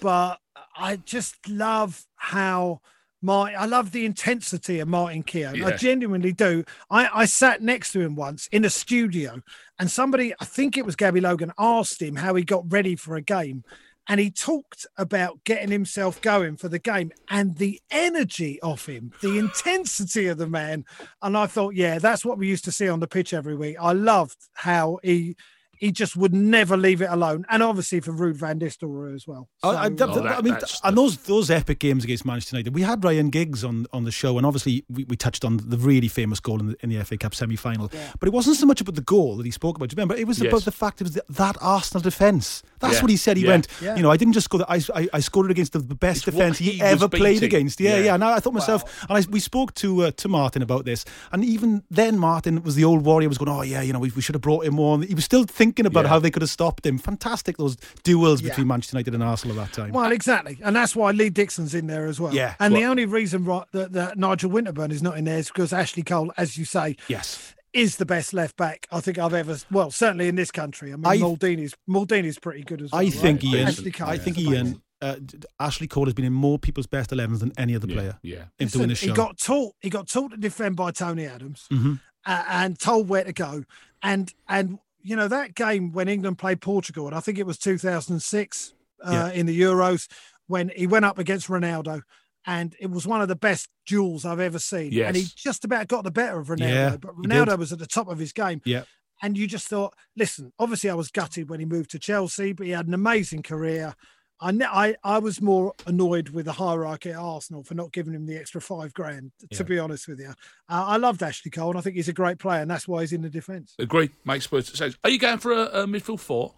but 0.00 0.38
I 0.74 0.96
just 0.96 1.46
love 1.46 2.06
how 2.16 2.80
my 3.20 3.52
I 3.54 3.66
love 3.66 3.92
the 3.92 4.06
intensity 4.06 4.80
of 4.80 4.88
Martin 4.88 5.22
Keown. 5.22 5.62
I 5.62 5.76
genuinely 5.76 6.32
do. 6.32 6.64
I, 6.90 7.10
I 7.12 7.24
sat 7.26 7.60
next 7.60 7.92
to 7.92 8.00
him 8.00 8.14
once 8.14 8.48
in 8.52 8.64
a 8.64 8.70
studio, 8.70 9.42
and 9.78 9.90
somebody, 9.90 10.32
I 10.40 10.46
think 10.46 10.78
it 10.78 10.86
was 10.86 10.96
Gabby 10.96 11.20
Logan, 11.20 11.52
asked 11.58 12.00
him 12.00 12.16
how 12.16 12.34
he 12.36 12.42
got 12.42 12.72
ready 12.72 12.96
for 12.96 13.14
a 13.14 13.22
game. 13.22 13.62
And 14.10 14.18
he 14.18 14.30
talked 14.30 14.86
about 14.96 15.44
getting 15.44 15.70
himself 15.70 16.22
going 16.22 16.56
for 16.56 16.70
the 16.70 16.78
game 16.78 17.12
and 17.28 17.56
the 17.58 17.78
energy 17.90 18.58
of 18.62 18.86
him, 18.86 19.12
the 19.20 19.36
intensity 19.36 20.28
of 20.28 20.38
the 20.38 20.46
man. 20.46 20.86
And 21.20 21.36
I 21.36 21.46
thought, 21.46 21.74
yeah, 21.74 21.98
that's 21.98 22.24
what 22.24 22.38
we 22.38 22.48
used 22.48 22.64
to 22.64 22.72
see 22.72 22.88
on 22.88 23.00
the 23.00 23.06
pitch 23.06 23.34
every 23.34 23.54
week. 23.54 23.76
I 23.78 23.92
loved 23.92 24.38
how 24.54 24.98
he 25.02 25.36
he 25.80 25.92
just 25.92 26.16
would 26.16 26.34
never 26.34 26.76
leave 26.76 27.00
it 27.02 27.08
alone. 27.10 27.44
And 27.50 27.62
obviously 27.62 28.00
for 28.00 28.12
Ruud 28.12 28.34
van 28.36 28.58
Nistelrooy 28.60 29.14
as 29.14 29.26
well. 29.26 29.48
I, 29.62 29.68
I, 29.68 29.88
that- 29.88 30.08
Oh, 30.08 30.14
that- 30.14 30.22
that- 30.24 30.38
I 30.38 30.42
mean, 30.42 30.56
and 30.84 30.96
those 30.98 31.16
those 31.18 31.50
epic 31.50 31.78
games 31.78 32.04
against 32.04 32.24
Manchester 32.24 32.56
United, 32.56 32.74
we 32.74 32.82
had 32.82 33.02
Ryan 33.04 33.30
Giggs 33.30 33.64
on, 33.64 33.86
on 33.92 34.04
the 34.04 34.10
show, 34.10 34.36
and 34.38 34.46
obviously 34.46 34.84
we, 34.88 35.04
we 35.04 35.16
touched 35.16 35.44
on 35.44 35.58
the 35.62 35.76
really 35.78 36.08
famous 36.08 36.40
goal 36.40 36.60
in 36.60 36.66
the, 36.68 36.76
in 36.82 36.90
the 36.90 37.04
FA 37.04 37.16
Cup 37.16 37.34
semi 37.34 37.56
final. 37.56 37.88
But 38.18 38.26
it 38.28 38.32
wasn't 38.32 38.56
so 38.56 38.66
much 38.66 38.80
about 38.80 38.94
the 38.94 39.02
goal 39.02 39.36
that 39.36 39.46
he 39.46 39.52
spoke 39.52 39.76
about. 39.76 39.88
Do 39.90 39.94
you 39.94 39.96
remember? 39.96 40.14
It 40.16 40.26
was 40.26 40.38
Yes. 40.40 40.48
about 40.52 40.64
the 40.64 40.72
fact 40.72 41.00
it 41.00 41.04
was 41.04 41.14
the, 41.14 41.24
that 41.30 41.56
Arsenal 41.60 42.02
defence. 42.02 42.62
That's 42.80 42.94
Yeah. 42.96 43.00
what 43.02 43.10
he 43.10 43.16
said. 43.16 43.36
He 43.36 43.44
Yeah. 43.44 43.50
went, 43.50 43.66
Yeah. 43.80 43.96
you 43.96 44.02
know, 44.02 44.10
I 44.10 44.16
didn't 44.16 44.34
just 44.34 44.44
score. 44.44 44.58
That 44.58 44.70
I, 44.70 44.80
I 44.94 45.08
I 45.14 45.20
scored 45.20 45.46
it 45.46 45.50
against 45.50 45.72
the 45.72 45.80
best 45.80 46.26
It's 46.28 46.36
defence 46.36 46.58
he, 46.58 46.72
he 46.72 46.80
ever 46.82 47.08
played 47.08 47.42
against. 47.42 47.80
Yeah, 47.80 47.96
Yeah. 47.96 48.04
yeah. 48.04 48.14
And 48.14 48.24
I, 48.24 48.36
I 48.36 48.40
thought 48.40 48.54
myself, 48.54 48.82
and 49.08 49.16
I, 49.18 49.24
we 49.30 49.40
spoke 49.40 49.74
to 49.74 50.04
uh, 50.04 50.10
to 50.12 50.28
Martin 50.28 50.62
about 50.62 50.84
this, 50.84 51.04
and 51.32 51.44
even 51.44 51.82
then, 51.90 52.18
Martin 52.18 52.62
was 52.62 52.74
the 52.74 52.84
old 52.84 53.04
warrior. 53.04 53.28
Was 53.28 53.38
going, 53.38 53.50
oh 53.50 53.62
yeah, 53.62 53.82
you 53.82 53.92
know, 53.92 53.98
we, 53.98 54.10
we 54.16 54.22
should 54.22 54.34
have 54.34 54.42
brought 54.42 54.64
him 54.64 54.78
on. 54.80 55.02
He 55.02 55.14
was 55.14 55.24
still 55.24 55.44
thinking 55.44 55.86
about 55.86 56.04
Yeah. 56.04 56.10
how 56.10 56.18
they 56.18 56.30
could 56.30 56.42
have 56.42 56.50
stopped 56.50 56.84
him. 56.86 56.98
Fantastic 56.98 57.56
those 57.56 57.76
duels 58.04 58.40
Yeah. 58.40 58.48
between 58.50 58.66
Manchester 58.68 58.96
United 58.96 59.14
and 59.14 59.22
Arsenal 59.22 59.58
at 59.60 59.66
that 59.66 59.72
time. 59.74 59.92
Well, 59.92 60.12
exactly, 60.12 60.58
and 60.62 60.74
that's 60.76 60.94
why 60.96 61.10
Lee 61.12 61.30
Dixon's 61.30 61.74
in 61.74 61.86
there 61.86 62.06
as 62.06 62.20
well. 62.20 62.34
Yeah. 62.34 62.54
and 62.60 62.74
the 62.74 62.84
only 62.84 63.06
reason 63.06 63.44
right, 63.44 63.64
that, 63.72 63.92
that 63.92 64.16
Nigel 64.18 64.50
Winterburn 64.50 64.92
is 64.92 65.02
not 65.02 65.16
in 65.18 65.24
there 65.24 65.38
is 65.38 65.48
because 65.48 65.72
Ashley 65.72 66.02
Cole, 66.02 66.32
as 66.36 66.56
you 66.58 66.64
say, 66.64 66.96
yes. 67.08 67.54
Is 67.78 67.96
the 67.96 68.06
best 68.06 68.32
left 68.32 68.56
back 68.56 68.86
I 68.90 69.00
think 69.00 69.18
I've 69.18 69.34
ever. 69.34 69.56
Well, 69.70 69.90
certainly 69.90 70.28
in 70.28 70.34
this 70.34 70.50
country. 70.50 70.92
I 70.92 70.96
mean, 70.96 71.06
I- 71.06 71.18
Maldini's 71.18 71.74
Maldini's 71.88 72.38
pretty 72.38 72.62
good 72.62 72.82
as 72.82 72.92
well. 72.92 73.00
I 73.00 73.10
think 73.10 73.42
right? 73.42 73.54
Ian. 73.54 73.68
Ashley 73.68 73.90
Cole 73.92 74.08
I 74.08 74.14
is 74.14 74.22
think 74.24 74.36
amazing. 74.38 74.54
Ian. 74.54 74.82
Uh, 75.00 75.16
Ashley 75.60 75.86
Cole 75.86 76.06
has 76.06 76.14
been 76.14 76.24
in 76.24 76.32
more 76.32 76.58
people's 76.58 76.88
best 76.88 77.10
11s 77.10 77.38
than 77.38 77.52
any 77.56 77.76
other 77.76 77.86
yeah, 77.86 77.94
player 77.94 78.18
yeah. 78.22 78.44
in 78.58 78.66
Listen, 78.66 78.78
doing 78.80 78.88
this 78.88 78.98
show. 78.98 79.06
He 79.06 79.12
got 79.12 79.38
taught. 79.38 79.74
He 79.80 79.90
got 79.90 80.08
taught 80.08 80.32
to 80.32 80.36
defend 80.36 80.74
by 80.74 80.90
Tony 80.90 81.24
Adams, 81.24 81.66
Mhm. 81.70 82.00
uh, 82.26 82.44
and 82.48 82.78
told 82.78 83.08
where 83.08 83.22
to 83.24 83.32
go. 83.32 83.64
And 84.02 84.34
and 84.48 84.78
you 85.02 85.14
know 85.14 85.28
that 85.28 85.54
game 85.54 85.92
when 85.92 86.08
England 86.08 86.38
played 86.38 86.60
Portugal, 86.60 87.06
and 87.06 87.14
I 87.14 87.20
think 87.20 87.38
it 87.38 87.46
was 87.46 87.58
2006 87.58 88.74
uh, 89.04 89.10
Yeah. 89.12 89.30
in 89.32 89.46
the 89.46 89.58
Euros 89.60 90.08
when 90.48 90.70
he 90.74 90.86
went 90.88 91.04
up 91.04 91.18
against 91.18 91.46
Ronaldo. 91.48 92.02
And 92.48 92.74
it 92.80 92.90
was 92.90 93.06
one 93.06 93.20
of 93.20 93.28
the 93.28 93.36
best 93.36 93.68
duels 93.86 94.24
I've 94.24 94.40
ever 94.40 94.58
seen. 94.58 94.98
And 95.02 95.14
he 95.14 95.26
just 95.36 95.64
about 95.66 95.86
got 95.86 96.02
the 96.02 96.10
better 96.10 96.40
of 96.40 96.48
Ronaldo. 96.48 96.68
Yeah, 96.68 96.96
but. 96.96 97.14
Ronaldo 97.14 97.58
was 97.58 97.72
at 97.72 97.78
the 97.78 97.86
top 97.86 98.08
of 98.08 98.18
his 98.18 98.32
game. 98.32 98.62
Yeah. 98.64 98.84
And 99.22 99.36
you 99.36 99.46
just 99.46 99.68
thought, 99.68 99.92
listen, 100.16 100.52
obviously 100.58 100.88
I 100.88 100.94
was 100.94 101.10
gutted 101.10 101.50
when 101.50 101.60
he 101.60 101.66
moved 101.66 101.90
to 101.90 101.98
Chelsea, 101.98 102.54
but 102.54 102.64
he 102.66 102.72
had 102.72 102.86
an 102.86 102.94
amazing 102.94 103.42
career. 103.42 103.94
I, 104.40 104.52
ne- 104.52 104.64
I, 104.64 104.94
I 105.04 105.18
was 105.18 105.42
more 105.42 105.74
annoyed 105.86 106.30
with 106.30 106.46
the 106.46 106.52
hierarchy 106.52 107.10
at 107.10 107.16
Arsenal 107.18 107.64
for 107.64 107.74
not 107.74 107.92
giving 107.92 108.14
him 108.14 108.24
the 108.24 108.36
extra 108.38 108.60
five 108.62 108.94
grand, 108.94 109.32
to 109.40 109.48
Yeah. 109.50 109.62
be 109.64 109.78
honest 109.78 110.06
with 110.08 110.20
you. 110.20 110.28
Uh, 110.28 110.84
I 110.86 110.96
loved 110.96 111.22
Ashley 111.22 111.50
Cole, 111.50 111.70
and 111.70 111.78
I 111.78 111.82
think 111.82 111.96
he's 111.96 112.08
a 112.08 112.12
great 112.14 112.38
player, 112.38 112.62
and 112.62 112.70
that's 112.70 112.86
why 112.88 113.00
he's 113.00 113.12
in 113.12 113.20
the 113.22 113.28
defence. 113.28 113.74
Agree. 113.78 114.08
Makes 114.24 114.46
perfect 114.46 114.76
sense. 114.78 114.96
Are 115.04 115.10
you 115.10 115.18
going 115.18 115.38
for 115.38 115.52
a, 115.52 115.62
a 115.82 115.86
midfield 115.86 116.20
four? 116.20 116.54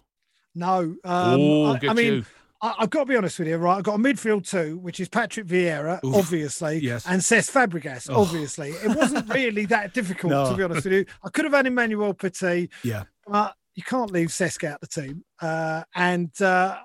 No, 0.53 0.77
um, 0.77 0.97
oh, 1.03 1.65
I, 1.73 1.79
I 1.89 1.93
mean, 1.93 2.13
you. 2.13 2.25
I, 2.61 2.75
have 2.79 2.89
got 2.91 2.99
to 3.01 3.05
be 3.07 3.15
honest 3.15 3.39
with 3.39 3.47
you, 3.47 3.57
right? 3.57 3.77
I've 3.77 3.83
got 3.83 3.95
a 3.95 4.03
midfield 4.03 4.47
two, 4.47 4.77
which 4.77 4.99
is 4.99 5.09
Patrick 5.09 5.47
Vieira, 5.47 6.03
Oof. 6.05 6.15
obviously, 6.15 6.79
Yes. 6.79 7.05
and 7.07 7.21
Cesc 7.21 7.51
Fabregas, 7.51 8.07
Oh. 8.09 8.21
obviously. 8.21 8.69
It 8.71 8.95
wasn't 8.95 9.27
really 9.33 9.65
that 9.67 9.93
difficult, 9.93 10.31
No. 10.31 10.51
to 10.51 10.55
be 10.57 10.63
honest 10.63 10.83
with 10.85 10.93
you. 10.93 11.05
I 11.23 11.29
could 11.29 11.45
have 11.45 11.53
had 11.53 11.65
Emmanuel 11.65 12.13
Petit, 12.13 12.69
Yeah. 12.83 13.03
but 13.25 13.55
you 13.75 13.83
can't 13.83 14.11
leave 14.11 14.27
Cesc 14.29 14.63
out 14.63 14.79
the 14.81 14.87
team. 14.87 15.23
Uh, 15.41 15.83
and 15.95 16.29
uh, 16.41 16.77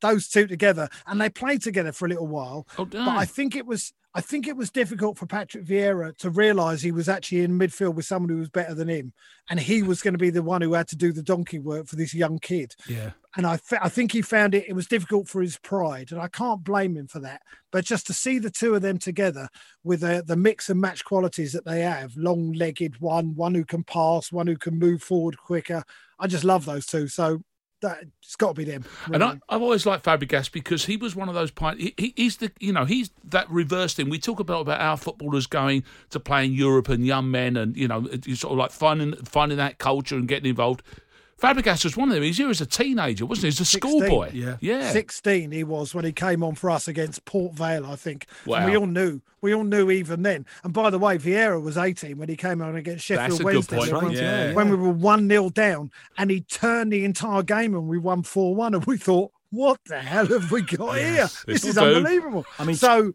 those 0.00 0.28
two 0.28 0.46
together, 0.46 0.88
and 1.06 1.20
they 1.20 1.28
played 1.28 1.62
together 1.62 1.92
for 1.92 2.06
a 2.06 2.08
little 2.08 2.26
while. 2.26 2.66
Oh, 2.78 2.84
But 2.84 3.06
I 3.08 3.24
think 3.24 3.54
it 3.54 3.66
was 3.66 3.92
I 4.14 4.20
think 4.20 4.46
it 4.46 4.56
was 4.56 4.70
difficult 4.70 5.16
for 5.16 5.26
Patrick 5.26 5.64
Vieira 5.64 6.14
to 6.18 6.28
realise 6.28 6.82
he 6.82 6.92
was 6.92 7.08
actually 7.08 7.40
in 7.40 7.58
midfield 7.58 7.94
with 7.94 8.04
someone 8.04 8.28
who 8.28 8.38
was 8.38 8.50
better 8.50 8.74
than 8.74 8.88
him, 8.88 9.14
and 9.48 9.58
he 9.58 9.82
was 9.82 10.02
going 10.02 10.12
to 10.12 10.18
be 10.18 10.28
the 10.28 10.42
one 10.42 10.60
who 10.60 10.74
had 10.74 10.88
to 10.88 10.96
do 10.96 11.12
the 11.12 11.22
donkey 11.22 11.58
work 11.58 11.86
for 11.86 11.96
this 11.96 12.12
young 12.12 12.38
kid. 12.38 12.74
Yeah. 12.86 13.12
And 13.36 13.46
I, 13.46 13.58
I 13.80 13.88
think 13.88 14.12
he 14.12 14.20
found 14.20 14.54
it. 14.54 14.68
It 14.68 14.74
was 14.74 14.86
difficult 14.86 15.28
for 15.28 15.40
his 15.40 15.58
pride, 15.58 16.12
and 16.12 16.20
I 16.20 16.28
can't 16.28 16.62
blame 16.62 16.94
him 16.94 17.08
for 17.08 17.20
that. 17.20 17.40
But 17.70 17.86
just 17.86 18.06
to 18.08 18.12
see 18.12 18.38
the 18.38 18.50
two 18.50 18.74
of 18.74 18.82
them 18.82 18.98
together 18.98 19.48
with 19.82 20.00
the, 20.00 20.22
the 20.26 20.36
mix 20.36 20.68
and 20.68 20.78
match 20.78 21.06
qualities 21.06 21.54
that 21.54 21.64
they 21.64 21.80
have, 21.80 22.14
long-legged 22.14 23.00
one, 23.00 23.34
one 23.34 23.54
who 23.54 23.64
can 23.64 23.82
pass, 23.82 24.30
one 24.30 24.46
who 24.46 24.58
can 24.58 24.78
move 24.78 25.02
forward 25.02 25.38
quicker. 25.38 25.84
I 26.18 26.26
just 26.26 26.44
love 26.44 26.66
those 26.66 26.84
two. 26.84 27.08
So 27.08 27.40
that 27.82 28.04
it's 28.22 28.36
got 28.36 28.48
to 28.48 28.54
be 28.54 28.64
them. 28.64 28.84
And 29.12 29.22
I, 29.22 29.38
I've 29.48 29.60
always 29.60 29.84
liked 29.84 30.04
Fabregas 30.04 30.50
because 30.50 30.86
he 30.86 30.96
was 30.96 31.14
one 31.14 31.28
of 31.28 31.34
those. 31.34 31.52
He, 31.76 31.94
he, 31.98 32.14
he's 32.16 32.38
the 32.38 32.50
you 32.58 32.72
know 32.72 32.84
he's 32.84 33.10
that 33.24 33.48
reverse 33.50 33.94
thing. 33.94 34.08
We 34.08 34.18
talk 34.18 34.40
about 34.40 34.62
about 34.62 34.80
our 34.80 34.96
footballers 34.96 35.46
going 35.46 35.84
to 36.10 36.18
play 36.18 36.46
in 36.46 36.52
Europe 36.52 36.88
and 36.88 37.06
young 37.06 37.30
men 37.30 37.56
and 37.56 37.76
you 37.76 37.86
know 37.86 38.06
sort 38.34 38.52
of 38.52 38.58
like 38.58 38.70
finding 38.70 39.14
finding 39.24 39.58
that 39.58 39.78
culture 39.78 40.16
and 40.16 40.26
getting 40.26 40.48
involved. 40.48 40.82
Fabregas 41.42 41.82
was 41.84 41.96
one 41.96 42.08
of 42.08 42.14
them. 42.14 42.22
He 42.22 42.28
was 42.30 42.38
here 42.38 42.50
as 42.50 42.60
a 42.60 42.66
teenager, 42.66 43.26
wasn't 43.26 43.42
he? 43.42 43.46
He 43.46 43.50
was 43.50 43.60
a 43.60 43.64
16. 43.64 43.90
schoolboy. 44.00 44.30
Yeah. 44.32 44.56
yeah. 44.60 44.90
16 44.92 45.50
he 45.50 45.64
was 45.64 45.94
when 45.94 46.04
he 46.04 46.12
came 46.12 46.44
on 46.44 46.54
for 46.54 46.70
us 46.70 46.86
against 46.86 47.24
Port 47.24 47.54
Vale, 47.54 47.84
I 47.86 47.96
think. 47.96 48.26
And 48.46 48.64
we 48.70 48.76
all 48.76 48.86
knew. 48.86 49.20
We 49.40 49.52
all 49.52 49.64
knew 49.64 49.90
even 49.90 50.22
then. 50.22 50.46
And 50.62 50.72
by 50.72 50.90
the 50.90 51.00
way, 51.00 51.18
Vieira 51.18 51.60
was 51.60 51.76
18 51.76 52.16
when 52.16 52.28
he 52.28 52.36
came 52.36 52.62
on 52.62 52.76
against 52.76 53.08
That's 53.08 53.34
Sheffield 53.36 53.40
a 53.40 53.44
good 53.44 53.54
Wednesday. 53.72 53.76
point. 53.90 54.02
when, 54.04 54.12
Yeah. 54.12 54.52
when 54.52 54.70
we 54.70 54.76
were 54.76 54.90
1 54.92 55.28
0 55.28 55.50
down 55.50 55.90
and 56.16 56.30
he 56.30 56.42
turned 56.42 56.92
the 56.92 57.04
entire 57.04 57.42
game 57.42 57.74
and 57.74 57.88
we 57.88 57.98
won 57.98 58.22
4 58.22 58.54
1. 58.54 58.74
And 58.76 58.84
we 58.84 58.96
thought, 58.96 59.32
what 59.50 59.80
the 59.86 59.98
hell 59.98 60.26
have 60.26 60.50
we 60.52 60.62
got 60.62 60.96
here? 60.96 61.28
This 61.46 61.64
is 61.64 61.74
This'll 61.74 61.84
do. 61.90 61.96
unbelievable. 61.96 62.46
I 62.58 62.64
mean, 62.64 62.76
so 62.76 63.12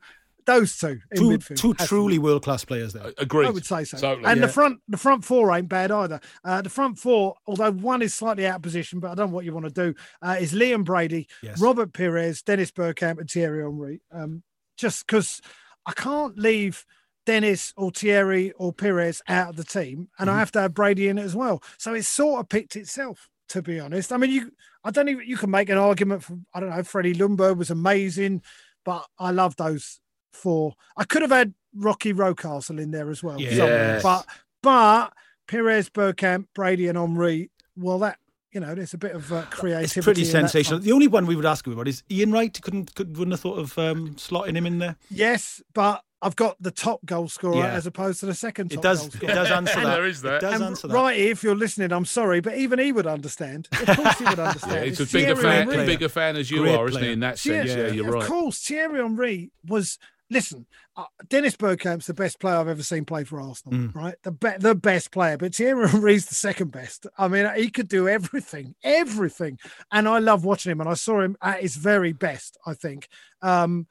those 0.48 0.76
two 0.78 1.00
in 1.12 1.18
Two, 1.18 1.30
midfield. 1.30 1.58
two 1.58 1.68
has 1.74 1.78
to 1.78 1.84
be- 1.84 1.88
truly 1.88 2.18
world 2.20 2.42
class 2.44 2.66
players 2.66 2.94
there. 2.94 3.14
Agreed. 3.20 3.46
I 3.48 3.50
would 3.52 3.66
say 3.66 3.84
so. 3.84 3.98
Totally. 3.98 4.26
And 4.26 4.40
Yeah. 4.40 4.48
the 4.48 4.52
front, 4.52 4.80
the 4.88 4.98
front 4.98 5.24
four 5.24 5.56
ain't 5.56 5.70
bad 5.70 5.92
either. 5.92 6.20
Uh, 6.44 6.62
the 6.64 6.70
front 6.70 6.98
four, 6.98 7.36
although 7.46 7.72
one 7.72 8.02
is 8.02 8.16
slightly 8.16 8.48
out 8.48 8.56
of 8.56 8.62
position, 8.64 9.00
but 9.00 9.12
I 9.12 9.16
don't 9.16 9.30
know 9.30 9.36
what 9.36 9.46
you 9.46 9.54
want 9.54 9.68
to 9.68 9.72
do, 9.92 9.94
uh, 10.24 10.38
is 10.40 10.54
Liam 10.54 10.84
Brady, 10.84 11.28
Yes. 11.44 11.62
Robert 11.62 11.94
Pires, 11.94 12.42
Dennis 12.42 12.72
Bergkamp, 12.72 13.20
and 13.20 13.30
Thierry 13.30 13.62
Henry. 13.62 14.02
Um, 14.12 14.42
just 14.78 15.06
because 15.06 15.42
I 15.86 15.92
can't 15.92 16.38
leave 16.40 16.86
Dennis 17.26 17.74
or 17.76 17.92
Thierry 17.92 18.52
or 18.54 18.72
Pires 18.72 19.22
out 19.28 19.50
of 19.50 19.56
the 19.58 19.64
team, 19.64 20.08
and 20.18 20.28
Mm-hmm. 20.30 20.36
I 20.36 20.40
have 20.40 20.52
to 20.54 20.62
have 20.62 20.74
Brady 20.74 21.08
in 21.10 21.18
it 21.18 21.24
as 21.24 21.36
well. 21.36 21.62
So 21.78 21.94
it's 21.94 22.08
sort 22.08 22.40
of 22.40 22.50
picked 22.50 22.76
itself. 22.76 23.30
To 23.52 23.62
be 23.62 23.80
honest, 23.80 24.12
I 24.12 24.18
mean, 24.18 24.32
you, 24.32 24.52
I 24.84 24.92
don't 24.92 25.08
even. 25.08 25.26
You 25.26 25.38
can 25.38 25.50
make 25.52 25.70
an 25.70 25.78
argument 25.78 26.22
for. 26.22 26.38
I 26.54 26.60
don't 26.60 26.70
know. 26.70 26.84
Freddie 26.84 27.14
Ljungberg 27.16 27.56
was 27.56 27.70
amazing, 27.70 28.42
but 28.84 29.06
I 29.18 29.32
love 29.32 29.56
those 29.56 30.02
four. 30.38 30.74
I 30.96 31.04
could 31.04 31.22
have 31.22 31.32
had 31.32 31.54
Rocky 31.76 32.14
Rocastle 32.14 32.80
in 32.82 32.92
there 32.92 33.10
as 33.10 33.22
well. 33.24 33.40
Yeah. 33.40 33.50
somewhere, 33.52 33.94
Yes. 33.96 34.04
But 34.04 34.26
but 34.64 35.14
Pires, 35.48 35.90
Bergkamp, 35.90 36.46
Brady, 36.54 36.88
and 36.88 36.98
Henry. 36.98 37.52
Well, 37.76 38.00
that 38.00 38.18
you 38.52 38.62
know, 38.62 38.74
there's 38.74 38.94
a 38.94 38.98
bit 38.98 39.12
of 39.12 39.32
uh, 39.32 39.44
creativity. 39.50 40.00
It's 40.00 40.06
pretty 40.06 40.26
sensational. 40.26 40.80
The 40.80 40.92
only 40.94 41.08
one 41.08 41.26
we 41.28 41.36
would 41.36 41.46
ask 41.46 41.68
you 41.68 41.74
about 41.74 41.88
is 41.88 42.02
Ian 42.10 42.32
Wright. 42.32 42.60
Couldn't, 42.62 42.96
could, 42.96 43.16
wouldn't 43.18 43.34
have 43.34 43.42
thought 43.42 43.60
of 43.60 43.78
um, 43.78 44.16
slotting 44.16 44.56
him 44.56 44.66
in 44.66 44.80
there. 44.80 44.96
Yes, 45.12 45.62
but 45.74 46.02
I've 46.24 46.36
got 46.36 46.56
the 46.60 46.72
top 46.72 47.06
goal 47.06 47.28
scorer 47.28 47.58
Yeah. 47.58 47.74
as 47.74 47.86
opposed 47.86 48.22
to 48.22 48.26
the 48.26 48.34
second. 48.34 48.70
Top 48.72 48.80
It 48.80 48.82
does. 48.82 49.00
Goal 49.00 49.08
It 49.08 49.14
scorer. 49.14 49.34
does 49.36 49.52
answer 49.52 49.76
that. 49.82 49.84
there 49.96 50.06
is 50.08 50.22
that. 50.24 50.36
It 50.36 50.42
does 50.42 50.54
And 50.56 50.64
answer 50.64 50.88
that. 50.88 50.94
Wright, 50.94 51.20
if 51.20 51.44
you're 51.44 51.56
listening, 51.56 51.92
I'm 51.92 52.06
sorry, 52.06 52.40
but 52.40 52.58
even 52.58 52.80
he 52.80 52.92
would 52.92 53.06
understand. 53.06 53.68
Of 53.74 53.96
course, 53.98 54.18
he 54.18 54.24
would 54.26 54.40
understand. 54.40 54.74
Yeah, 54.76 54.84
he's 54.86 55.00
a 55.00 55.04
It's 55.04 55.12
bigger 55.12 55.36
fan, 55.36 55.70
a 55.70 55.86
bigger 55.86 56.10
fan 56.10 56.36
as 56.38 56.50
you 56.50 56.62
Great 56.62 56.76
are, 56.76 56.88
isn't 56.88 57.04
he? 57.04 57.12
In 57.12 57.20
that 57.20 57.38
sense, 57.38 57.70
yeah, 57.70 57.88
you're 57.90 58.08
of 58.08 58.14
right. 58.14 58.24
Of 58.24 58.30
course, 58.30 58.60
Thierry 58.64 59.00
Henry 59.02 59.52
was. 59.68 60.00
Listen, 60.30 60.66
uh, 60.98 61.06
Dennis 61.30 61.56
Bergkamp's 61.56 62.08
the 62.08 62.14
best 62.14 62.40
player 62.42 62.58
I've 62.58 62.68
ever 62.68 62.84
seen 62.84 63.06
play 63.06 63.24
for 63.24 63.40
Arsenal, 63.40 63.80
Mm. 63.80 63.96
right? 63.96 64.16
The 64.24 64.32
be- 64.32 64.58
the 64.60 64.76
best 64.76 65.12
player, 65.12 65.38
but 65.38 65.56
Thierry 65.56 65.88
Henry's 65.88 66.26
the 66.26 66.36
second 66.36 66.72
best. 66.74 67.08
I 67.18 67.30
mean, 67.30 67.50
he 67.56 67.70
could 67.70 67.88
do 67.88 68.10
everything, 68.10 68.76
everything, 68.84 69.58
and 69.92 70.08
I 70.08 70.20
love 70.20 70.44
watching 70.44 70.72
him. 70.74 70.82
And 70.82 70.90
I 70.90 70.96
saw 70.96 71.22
him 71.22 71.38
at 71.42 71.62
his 71.62 71.78
very 71.78 72.12
best. 72.12 72.58
I 72.66 72.74
think, 72.74 73.08
um, 73.42 73.88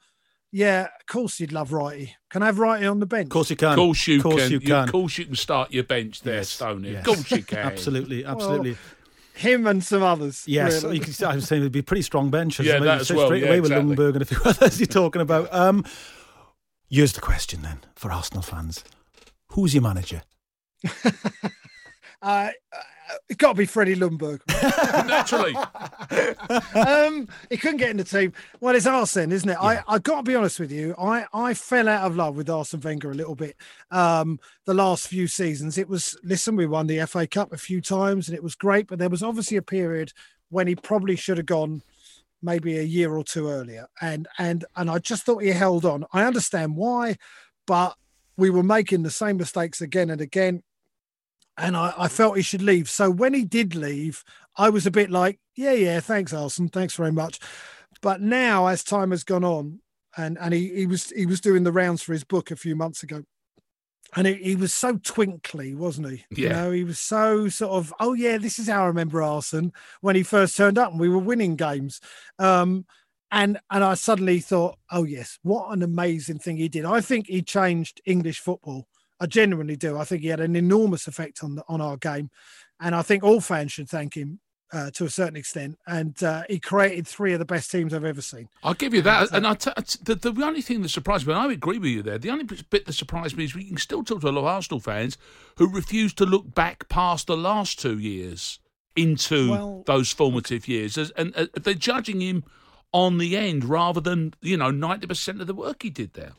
yeah, 0.51 0.83
of 0.99 1.05
course 1.07 1.39
you'd 1.39 1.51
love 1.51 1.71
Wrighty. 1.71 2.11
Can 2.29 2.43
I 2.43 2.47
have 2.47 2.57
Wrighty 2.57 2.89
on 2.89 2.99
the 2.99 3.05
bench? 3.07 3.25
Of 3.25 3.31
course 3.31 3.49
you 3.49 3.55
can. 3.55 3.69
Of 3.69 3.75
course 3.77 4.07
you 4.07 4.17
Of 4.17 4.23
course 4.23 4.43
can. 4.47 4.51
you 4.61 4.75
Of 4.75 4.91
course 4.91 5.17
you 5.17 5.25
can 5.25 5.35
start 5.35 5.73
your 5.73 5.83
bench 5.85 6.21
there, 6.21 6.35
Yes, 6.35 6.49
Stoney. 6.49 6.91
yes. 6.91 6.99
Of 6.99 7.05
course 7.15 7.31
you 7.31 7.41
can. 7.43 7.57
Absolutely, 7.59 8.25
absolutely. 8.25 8.77
Him 9.33 9.67
and 9.67 9.83
some 9.83 10.01
others. 10.03 10.43
Yes, 10.47 10.83
really. 10.83 10.97
you 10.97 11.01
can, 11.01 11.25
I 11.27 11.35
was 11.35 11.47
saying 11.47 11.61
it'd 11.63 11.71
be 11.71 11.79
a 11.79 11.83
pretty 11.83 12.01
strong 12.01 12.29
bench. 12.31 12.59
Yeah, 12.59 12.73
maybe 12.73 12.85
that 12.85 13.01
as 13.01 13.11
well, 13.11 13.27
Straight 13.27 13.43
yeah, 13.43 13.49
away 13.49 13.59
with 13.61 13.71
exactly. 13.71 13.95
Ljungberg 13.95 14.13
and 14.13 14.21
a 14.21 14.25
few 14.25 14.37
others 14.45 14.79
you're 14.79 14.87
talking 14.87 15.21
about. 15.21 15.51
Um, 15.53 15.83
here's 16.89 17.13
the 17.13 17.21
question 17.21 17.61
then 17.61 17.79
for 17.95 18.11
Arsenal 18.11 18.43
fans: 18.43 18.83
Who's 19.49 19.73
your 19.73 19.83
manager? 19.83 20.23
Uh, 22.21 22.49
uh, 22.73 22.79
it's 23.29 23.37
got 23.37 23.49
to 23.49 23.57
be 23.57 23.65
Freddie 23.65 23.95
Ljungberg. 23.95 24.41
Naturally. 25.07 25.55
um, 26.87 27.27
he 27.49 27.57
couldn't 27.57 27.77
get 27.77 27.91
in 27.91 27.97
the 27.97 28.03
team. 28.03 28.33
Well, 28.59 28.75
it's 28.75 28.87
Arsene, 28.87 29.31
isn't 29.31 29.49
it? 29.49 29.57
I 29.59 29.83
I 29.87 29.99
got 29.99 30.17
to 30.17 30.23
be 30.23 30.35
honest 30.35 30.59
with 30.59 30.71
you. 30.71 30.95
I 30.97 31.25
I 31.33 31.53
fell 31.53 31.87
out 31.87 32.05
of 32.05 32.15
love 32.15 32.35
with 32.35 32.49
Arsene 32.49 32.81
Wenger 32.81 33.11
a 33.11 33.15
little 33.15 33.35
bit. 33.35 33.55
Um, 33.91 34.39
the 34.65 34.73
last 34.73 35.07
few 35.07 35.27
seasons, 35.27 35.77
it 35.77 35.87
was 35.87 36.17
listen. 36.23 36.55
We 36.55 36.65
won 36.65 36.87
the 36.87 37.05
FA 37.05 37.27
Cup 37.27 37.53
a 37.53 37.57
few 37.57 37.81
times, 37.81 38.27
and 38.27 38.35
it 38.35 38.43
was 38.43 38.55
great. 38.55 38.87
But 38.87 38.99
there 38.99 39.09
was 39.09 39.23
obviously 39.23 39.57
a 39.57 39.61
period 39.61 40.11
when 40.49 40.67
he 40.67 40.75
probably 40.75 41.15
should 41.15 41.37
have 41.37 41.45
gone 41.45 41.81
maybe 42.41 42.77
a 42.77 42.83
year 42.83 43.15
or 43.15 43.23
two 43.23 43.49
earlier, 43.49 43.87
and 44.01 44.27
and 44.37 44.65
and 44.75 44.89
I 44.89 44.99
just 44.99 45.23
thought 45.23 45.43
he 45.43 45.49
held 45.49 45.85
on. 45.85 46.05
I 46.13 46.23
understand 46.23 46.75
why, 46.75 47.17
but 47.65 47.95
we 48.37 48.49
were 48.49 48.63
making 48.63 49.03
the 49.03 49.09
same 49.09 49.37
mistakes 49.37 49.81
again 49.81 50.09
and 50.09 50.21
again. 50.21 50.63
And 51.57 51.75
I, 51.75 51.91
I 51.97 52.07
felt 52.07 52.37
he 52.37 52.43
should 52.43 52.61
leave. 52.61 52.87
So 52.87 53.09
when 53.09 53.33
he 53.33 53.43
did 53.43 53.73
leave, 53.73 54.23
I 54.55 54.69
was 54.69 54.85
a 54.85 54.91
bit 54.91 55.09
like, 55.09 55.39
yeah, 55.55 55.71
yeah, 55.71 55.99
thanks, 55.99 56.31
Arsene, 56.31 56.69
thanks 56.69 56.95
very 56.95 57.11
much. 57.11 57.39
But 58.01 58.21
now, 58.21 58.67
as 58.67 58.83
time 58.83 59.09
has 59.09 59.23
gone 59.23 59.43
on, 59.43 59.79
and 60.15 60.37
and 60.39 60.53
he, 60.53 60.73
he 60.75 60.85
was 60.85 61.09
he 61.11 61.25
was 61.25 61.41
doing 61.41 61.63
the 61.63 61.71
rounds 61.71 62.01
for 62.01 62.13
his 62.13 62.23
book 62.23 62.51
a 62.51 62.55
few 62.55 62.75
months 62.75 63.03
ago, 63.03 63.23
and 64.15 64.27
he, 64.27 64.33
he 64.35 64.55
was 64.55 64.73
so 64.73 64.97
twinkly, 64.97 65.75
wasn't 65.75 66.09
he? 66.09 66.25
You 66.29 66.47
Yeah. 66.47 66.53
know, 66.53 66.71
he 66.71 66.83
was 66.83 66.99
so 66.99 67.49
sort 67.49 67.71
of, 67.71 67.93
oh 67.99 68.13
yeah, 68.13 68.37
this 68.37 68.59
is 68.59 68.67
how 68.67 68.83
I 68.83 68.87
remember 68.87 69.21
Arsene 69.21 69.73
when 70.01 70.15
he 70.15 70.23
first 70.23 70.55
turned 70.55 70.77
up 70.77 70.91
and 70.91 70.99
we 70.99 71.09
were 71.09 71.17
winning 71.17 71.55
games. 71.55 71.99
Um, 72.39 72.85
and 73.29 73.59
and 73.69 73.83
I 73.83 73.95
suddenly 73.95 74.39
thought, 74.39 74.77
oh 74.91 75.03
yes, 75.03 75.37
what 75.43 75.71
an 75.73 75.83
amazing 75.83 76.39
thing 76.39 76.57
he 76.57 76.69
did. 76.69 76.85
I 76.85 77.01
think 77.01 77.27
he 77.27 77.41
changed 77.41 78.01
English 78.05 78.39
football. 78.39 78.87
I 79.19 79.25
genuinely 79.25 79.75
do. 79.75 79.97
I 79.97 80.05
think 80.05 80.21
he 80.21 80.29
had 80.29 80.39
an 80.39 80.55
enormous 80.55 81.07
effect 81.07 81.43
on 81.43 81.55
the, 81.55 81.63
on 81.67 81.81
our 81.81 81.97
game, 81.97 82.29
and 82.79 82.95
I 82.95 83.01
think 83.01 83.23
all 83.23 83.41
fans 83.41 83.73
should 83.73 83.89
thank 83.89 84.13
him 84.15 84.39
uh, 84.71 84.91
to 84.91 85.05
a 85.05 85.09
certain 85.09 85.35
extent. 85.35 85.77
And 85.87 86.21
uh, 86.23 86.43
he 86.49 86.59
created 86.59 87.07
three 87.07 87.33
of 87.33 87.39
the 87.39 87.45
best 87.45 87.71
teams 87.71 87.93
I've 87.93 88.03
ever 88.03 88.21
seen. 88.21 88.49
I'll 88.63 88.73
give 88.73 88.93
you 88.93 89.01
that. 89.03 89.31
And 89.31 89.47
I 89.47 89.53
t- 89.53 89.71
the, 90.03 90.15
the 90.15 90.43
only 90.43 90.61
thing 90.61 90.81
that 90.81 90.89
surprised 90.89 91.25
me, 91.27 91.33
and 91.33 91.41
I 91.41 91.51
agree 91.51 91.77
with 91.77 91.89
you 91.91 92.03
there, 92.03 92.17
the 92.17 92.29
only 92.29 92.43
bit 92.43 92.85
that 92.85 92.93
surprised 92.93 93.37
me 93.37 93.45
is 93.45 93.55
we 93.55 93.65
can 93.67 93.77
still 93.77 94.03
talk 94.03 94.21
to 94.21 94.29
a 94.29 94.31
lot 94.31 94.41
of 94.41 94.45
Arsenal 94.45 94.79
fans 94.79 95.17
who 95.57 95.67
refuse 95.69 96.13
to 96.15 96.25
look 96.25 96.53
back 96.53 96.89
past 96.89 97.27
the 97.27 97.37
last 97.37 97.79
two 97.79 97.97
years 97.97 98.59
into 98.95 99.51
Well- 99.51 99.83
those 99.85 100.11
formative 100.11 100.67
years. 100.67 100.97
And 100.97 101.35
uh, 101.35 101.47
they're 101.53 101.73
judging 101.73 102.21
him 102.21 102.43
on 102.91 103.17
the 103.17 103.37
end 103.37 103.65
rather 103.65 104.01
than, 104.01 104.33
you 104.41 104.57
know, 104.57 104.71
90% 104.71 105.41
of 105.41 105.47
the 105.47 105.53
work 105.53 105.83
he 105.83 105.89
did 105.89 106.13
there. 106.13 106.31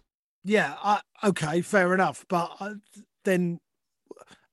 Yeah, 0.44 0.76
I, 0.82 1.00
okay, 1.22 1.60
fair 1.60 1.92
enough. 1.94 2.24
But 2.28 2.52
uh, 2.60 2.74
then 3.24 3.60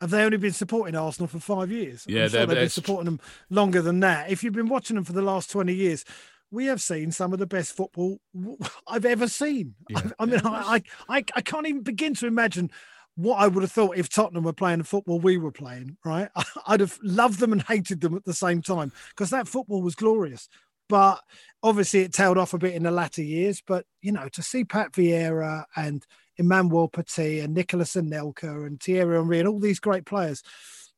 have 0.06 0.12
they 0.12 0.24
only 0.24 0.38
been 0.38 0.54
supporting 0.54 0.96
Arsenal 0.96 1.28
for 1.28 1.40
five 1.40 1.72
years? 1.72 2.06
Yeah, 2.08 2.28
sure 2.28 2.46
they've 2.46 2.56
been 2.56 2.70
supporting 2.70 3.06
them 3.06 3.20
longer 3.50 3.82
than 3.82 4.00
that. 4.02 4.30
If 4.30 4.44
you've 4.44 4.54
been 4.54 4.70
watching 4.70 4.96
them 4.96 5.04
for 5.04 5.14
the 5.14 5.22
last 5.24 5.50
20 5.50 5.74
years, 5.74 6.06
we 6.52 6.66
have 6.68 6.80
seen 6.80 7.12
some 7.12 7.34
of 7.34 7.40
the 7.40 7.48
best 7.48 7.76
football 7.76 8.20
I've 8.88 9.06
ever 9.06 9.28
seen. 9.28 9.74
I, 9.96 10.04
I 10.20 10.26
mean, 10.26 10.42
I, 10.44 10.84
I, 11.10 11.24
I 11.36 11.42
can't 11.42 11.68
even 11.68 11.82
begin 11.82 12.14
to 12.16 12.28
imagine 12.28 12.70
what 13.16 13.38
I 13.38 13.48
would 13.48 13.64
have 13.64 13.72
thought 13.72 13.98
if 13.98 14.10
Tottenham 14.10 14.44
were 14.44 14.54
playing 14.54 14.80
the 14.80 14.84
football 14.84 15.20
we 15.20 15.38
were 15.38 15.52
playing, 15.52 15.98
right? 16.06 16.30
I'd 16.68 16.82
have 16.82 17.00
loved 17.02 17.40
them 17.40 17.52
and 17.52 17.64
hated 17.64 18.02
them 18.02 18.16
at 18.16 18.26
the 18.26 18.34
same 18.34 18.62
time 18.62 18.92
because 19.10 19.32
that 19.32 19.48
football 19.48 19.82
was 19.82 19.96
glorious. 19.96 20.48
But 20.88 21.20
obviously, 21.64 22.02
it 22.02 22.14
tailed 22.14 22.38
off 22.38 22.54
a 22.54 22.60
bit 22.60 22.76
in 22.76 22.84
the 22.84 22.92
latter 22.92 23.24
years. 23.24 23.64
But, 23.66 23.86
you 24.04 24.12
know, 24.12 24.30
to 24.34 24.44
see 24.44 24.64
Pat 24.66 24.92
Vieira 24.92 25.64
and 25.76 26.06
Emmanuel 26.38 26.88
Petit 26.88 27.40
and 27.40 27.54
Nicolas 27.54 27.96
Anelka 27.96 28.66
and 28.66 28.82
Thierry 28.82 29.18
Henry 29.18 29.40
and 29.40 29.48
all 29.48 29.60
these 29.60 29.80
great 29.80 30.06
players, 30.06 30.44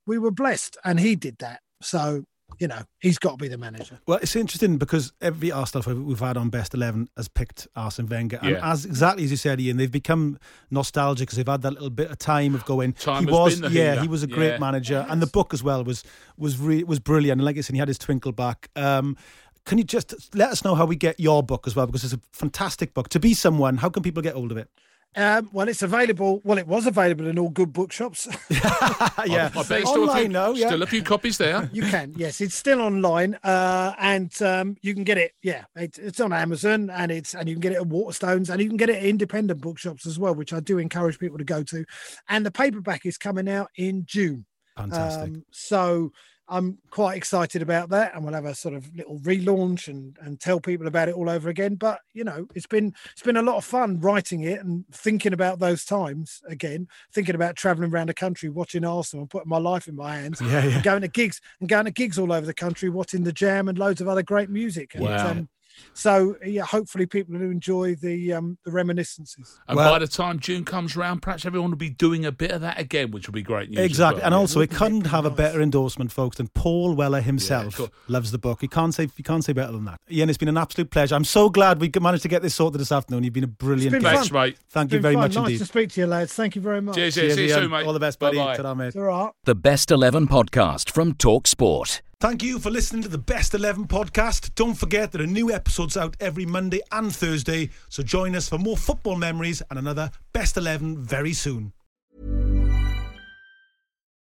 we 0.05 0.17
were 0.17 0.31
blessed. 0.31 0.77
And 0.83 0.99
he 0.99 1.15
did 1.15 1.37
that. 1.39 1.59
So, 1.81 2.23
you 2.59 2.67
know, 2.67 2.81
he's 2.99 3.19
got 3.19 3.31
to 3.31 3.37
be 3.37 3.47
the 3.49 3.57
manager. 3.57 3.99
Well, 4.07 4.19
it's 4.21 4.35
interesting 4.35 4.77
because 4.77 5.11
every 5.21 5.51
Arsenal 5.51 5.83
fan 5.83 6.05
we've 6.05 6.19
had 6.19 6.37
on 6.37 6.49
Best 6.49 6.73
11 6.73 7.09
has 7.17 7.27
picked 7.27 7.67
Arsene 7.75 8.07
Wenger. 8.07 8.39
And 8.41 8.51
Yeah. 8.51 8.71
as 8.71 8.85
exactly 8.85 9.25
as 9.25 9.31
you 9.31 9.37
said, 9.37 9.59
Ian, 9.59 9.77
they've 9.77 9.91
become 9.91 10.39
nostalgic 10.71 11.27
because 11.27 11.37
they've 11.37 11.47
had 11.47 11.61
that 11.63 11.73
little 11.73 11.89
bit 11.89 12.09
of 12.09 12.17
time 12.17 12.55
of 12.55 12.63
going. 12.65 12.93
Time 12.93 13.25
he 13.25 13.29
has 13.29 13.39
was, 13.39 13.59
been 13.61 13.71
the 13.71 13.77
yeah, 13.77 13.91
healer. 13.91 14.01
he 14.03 14.07
was 14.07 14.23
a 14.23 14.27
great 14.27 14.53
Yeah. 14.53 14.57
manager. 14.59 15.05
And 15.09 15.21
the 15.21 15.27
book 15.27 15.53
as 15.53 15.61
well 15.61 15.83
was 15.83 16.03
was 16.37 16.57
re- 16.57 16.83
was 16.83 16.99
brilliant. 16.99 17.39
And 17.41 17.45
like 17.45 17.57
I 17.57 17.61
said, 17.61 17.73
he 17.73 17.79
had 17.79 17.89
his 17.89 17.97
twinkle 17.99 18.31
back. 18.31 18.69
Um, 18.75 19.17
can 19.65 19.77
you 19.77 19.83
just 19.83 20.33
let 20.33 20.49
us 20.49 20.63
know 20.63 20.75
how 20.75 20.85
we 20.85 20.95
get 20.95 21.19
your 21.19 21.43
book 21.43 21.67
as 21.67 21.75
well? 21.75 21.85
Because 21.85 22.05
it's 22.05 22.13
a 22.13 22.21
fantastic 22.31 22.93
book. 22.93 23.09
To 23.09 23.19
be 23.19 23.33
someone, 23.33 23.75
how 23.77 23.89
can 23.89 24.01
people 24.01 24.23
get 24.23 24.33
hold 24.35 24.51
of 24.53 24.57
it? 24.57 24.69
Um, 25.17 25.49
well, 25.51 25.67
it's 25.67 25.81
available. 25.81 26.41
Well, 26.43 26.59
it 26.59 26.67
was 26.67 26.85
available 26.85 27.25
in 27.25 27.39
all 27.39 27.49
good 27.49 27.73
bookshops. 27.73 28.27
yeah, 28.49 29.49
I 29.55 29.63
bet 29.67 29.81
it's 29.81 29.89
still 29.89 30.03
a 30.03 30.07
online 30.07 30.17
few, 30.17 30.27
now. 30.29 30.51
Yeah, 30.51 30.67
still 30.67 30.83
a 30.83 30.87
few 30.87 31.01
copies 31.01 31.39
there. 31.39 31.67
You 31.73 31.81
can, 31.81 32.13
yes, 32.15 32.39
it's 32.39 32.53
still 32.53 32.79
online, 32.81 33.33
uh, 33.43 33.95
and 33.97 34.39
um, 34.43 34.77
you 34.83 34.93
can 34.93 35.03
get 35.03 35.17
it. 35.17 35.31
Yeah, 35.41 35.65
it, 35.75 35.97
it's 35.97 36.19
on 36.19 36.33
Amazon, 36.33 36.91
and 36.91 37.11
it's 37.11 37.33
and 37.33 37.49
you 37.49 37.55
can 37.55 37.61
get 37.61 37.71
it 37.71 37.79
at 37.79 37.87
Waterstones, 37.87 38.51
and 38.51 38.61
you 38.61 38.67
can 38.67 38.77
get 38.77 38.91
it 38.91 38.97
at 38.97 39.03
independent 39.03 39.59
bookshops 39.59 40.05
as 40.05 40.19
well, 40.19 40.35
which 40.35 40.53
I 40.53 40.59
do 40.59 40.77
encourage 40.77 41.17
people 41.17 41.39
to 41.39 41.43
go 41.43 41.63
to. 41.63 41.83
And 42.29 42.45
the 42.45 42.51
paperback 42.51 43.07
is 43.07 43.17
coming 43.17 43.49
out 43.49 43.71
in 43.75 44.03
June. 44.05 44.45
fantastic. 44.77 45.23
Um, 45.23 45.45
so 45.51 46.11
I'm 46.49 46.77
quite 46.91 47.17
excited 47.17 47.61
about 47.61 47.89
that, 47.89 48.15
and 48.15 48.23
we'll 48.23 48.33
have 48.33 48.45
a 48.45 48.55
sort 48.55 48.73
of 48.73 48.93
little 48.95 49.19
relaunch 49.19 49.87
and 49.87 50.17
and 50.21 50.39
tell 50.39 50.59
people 50.59 50.87
about 50.87 51.09
it 51.09 51.15
all 51.15 51.29
over 51.29 51.49
again. 51.49 51.75
But 51.75 51.99
you 52.13 52.23
know, 52.23 52.47
it's 52.55 52.67
been 52.67 52.93
it's 53.11 53.21
been 53.21 53.37
a 53.37 53.41
lot 53.41 53.57
of 53.57 53.65
fun 53.65 53.99
writing 53.99 54.43
it 54.43 54.59
and 54.63 54.85
thinking 54.91 55.33
about 55.33 55.59
those 55.59 55.83
times 55.83 56.41
again, 56.47 56.87
thinking 57.13 57.35
about 57.35 57.55
traveling 57.55 57.91
around 57.91 58.07
the 58.09 58.13
country, 58.13 58.49
watching 58.49 58.85
Arsenal, 58.85 59.23
and 59.23 59.29
putting 59.29 59.49
my 59.49 59.57
life 59.57 59.87
in 59.87 59.95
my 59.95 60.15
hands, 60.15 60.39
yeah, 60.41 60.63
yeah. 60.65 60.75
and 60.75 60.83
going 60.83 61.01
to 61.01 61.07
gigs 61.07 61.41
and 61.59 61.67
going 61.69 61.85
to 61.85 61.91
gigs 61.91 62.17
all 62.17 62.31
over 62.31 62.45
the 62.45 62.53
country, 62.53 62.89
watching 62.89 63.23
the 63.23 63.33
Jam 63.33 63.67
and 63.67 63.77
loads 63.77 64.01
of 64.01 64.07
other 64.07 64.23
great 64.23 64.49
music. 64.49 64.95
And, 64.95 65.03
Wow. 65.03 65.31
um, 65.31 65.49
so 65.93 66.35
yeah, 66.45 66.63
hopefully 66.63 67.05
people 67.05 67.35
will 67.37 67.49
enjoy 67.49 67.95
the 67.95 68.33
um, 68.33 68.57
the 68.65 68.71
reminiscences. 68.71 69.59
And 69.67 69.77
Well- 69.77 69.91
by 69.93 69.99
the 69.99 70.07
time 70.07 70.39
June 70.39 70.65
comes 70.65 70.95
round, 70.95 71.21
perhaps 71.21 71.45
everyone 71.45 71.71
will 71.71 71.77
be 71.77 71.89
doing 71.89 72.25
a 72.25 72.31
bit 72.31 72.51
of 72.51 72.61
that 72.61 72.79
again, 72.79 73.11
which 73.11 73.27
will 73.27 73.33
be 73.33 73.41
great 73.41 73.69
news. 73.69 73.79
Exactly, 73.79 74.19
well. 74.19 74.25
and 74.27 74.33
also 74.35 74.59
it 74.59 74.69
Wouldn't 74.69 74.73
it 74.73 74.77
couldn't 74.77 74.99
be 75.03 75.09
have 75.09 75.25
a 75.25 75.29
better 75.29 75.61
endorsement, 75.61 76.11
folks, 76.11 76.37
than 76.37 76.47
Paul 76.49 76.93
Weller 76.93 77.21
himself. 77.21 77.75
cool. 77.77 77.89
Loves 78.07 78.31
the 78.31 78.37
book. 78.37 78.61
You 78.61 78.69
can't 78.69 78.93
say 78.93 79.09
you 79.17 79.23
can't 79.23 79.43
say 79.43 79.53
better 79.53 79.71
than 79.71 79.85
that. 79.85 79.99
Ian, 80.11 80.29
it's 80.29 80.37
been 80.37 80.47
an 80.49 80.57
absolute 80.57 80.89
pleasure. 80.91 81.15
I'm 81.15 81.23
so 81.25 81.49
glad 81.49 81.79
we 81.81 81.91
managed 81.99 82.23
to 82.23 82.29
get 82.29 82.41
this 82.41 82.55
sorted 82.55 82.79
this 82.81 82.91
afternoon. 82.91 83.23
You've 83.23 83.33
been 83.33 83.43
a 83.43 83.47
brilliant. 83.47 83.91
been 83.91 84.01
guest. 84.01 84.13
Thanks, 84.15 84.27
fun. 84.29 84.41
mate. 84.41 84.57
Thank 84.69 84.91
you 84.93 84.99
very 84.99 85.15
fun. 85.15 85.21
much 85.23 85.35
nice 85.35 85.45
indeed. 85.45 85.57
to 85.59 85.65
speak 85.65 85.89
to 85.91 86.01
you, 86.01 86.07
lads. 86.07 86.33
Thank 86.33 86.55
you 86.55 86.61
very 86.61 86.81
much. 86.81 86.95
Cheers, 86.95 87.15
cheers. 87.15 87.35
See 87.35 87.43
you 87.43 87.49
soon, 87.53 87.71
mate. 87.71 87.85
All 87.85 87.93
the 87.93 87.99
best, 87.99 88.19
buddy. 88.19 88.37
Bye-bye. 88.37 88.57
Ta-ra, 88.57 88.73
mate. 88.73 88.87
It's 88.87 88.95
all 88.95 89.03
right. 89.03 89.31
The 89.45 89.55
Best 89.55 89.91
11 89.91 90.27
podcast 90.27 90.89
from 90.91 91.13
Talk 91.13 91.47
Sport. 91.47 92.01
Thank 92.19 92.41
you 92.41 92.57
for 92.57 92.71
listening 92.71 93.03
to 93.03 93.09
the 93.09 93.19
Best 93.19 93.53
11 93.53 93.85
podcast. 93.85 94.55
Don't 94.55 94.73
forget 94.73 95.11
there 95.11 95.21
are 95.21 95.27
new 95.27 95.53
episodes 95.53 95.95
out 95.95 96.17
every 96.19 96.47
Monday 96.47 96.81
and 96.91 97.15
Thursday, 97.15 97.69
so 97.89 98.01
join 98.01 98.35
us 98.35 98.49
for 98.49 98.57
more 98.57 98.75
football 98.75 99.15
memories 99.15 99.61
and 99.69 99.77
another 99.77 100.09
Best 100.33 100.57
11 100.57 100.97
very 100.97 101.33
soon. 101.33 101.73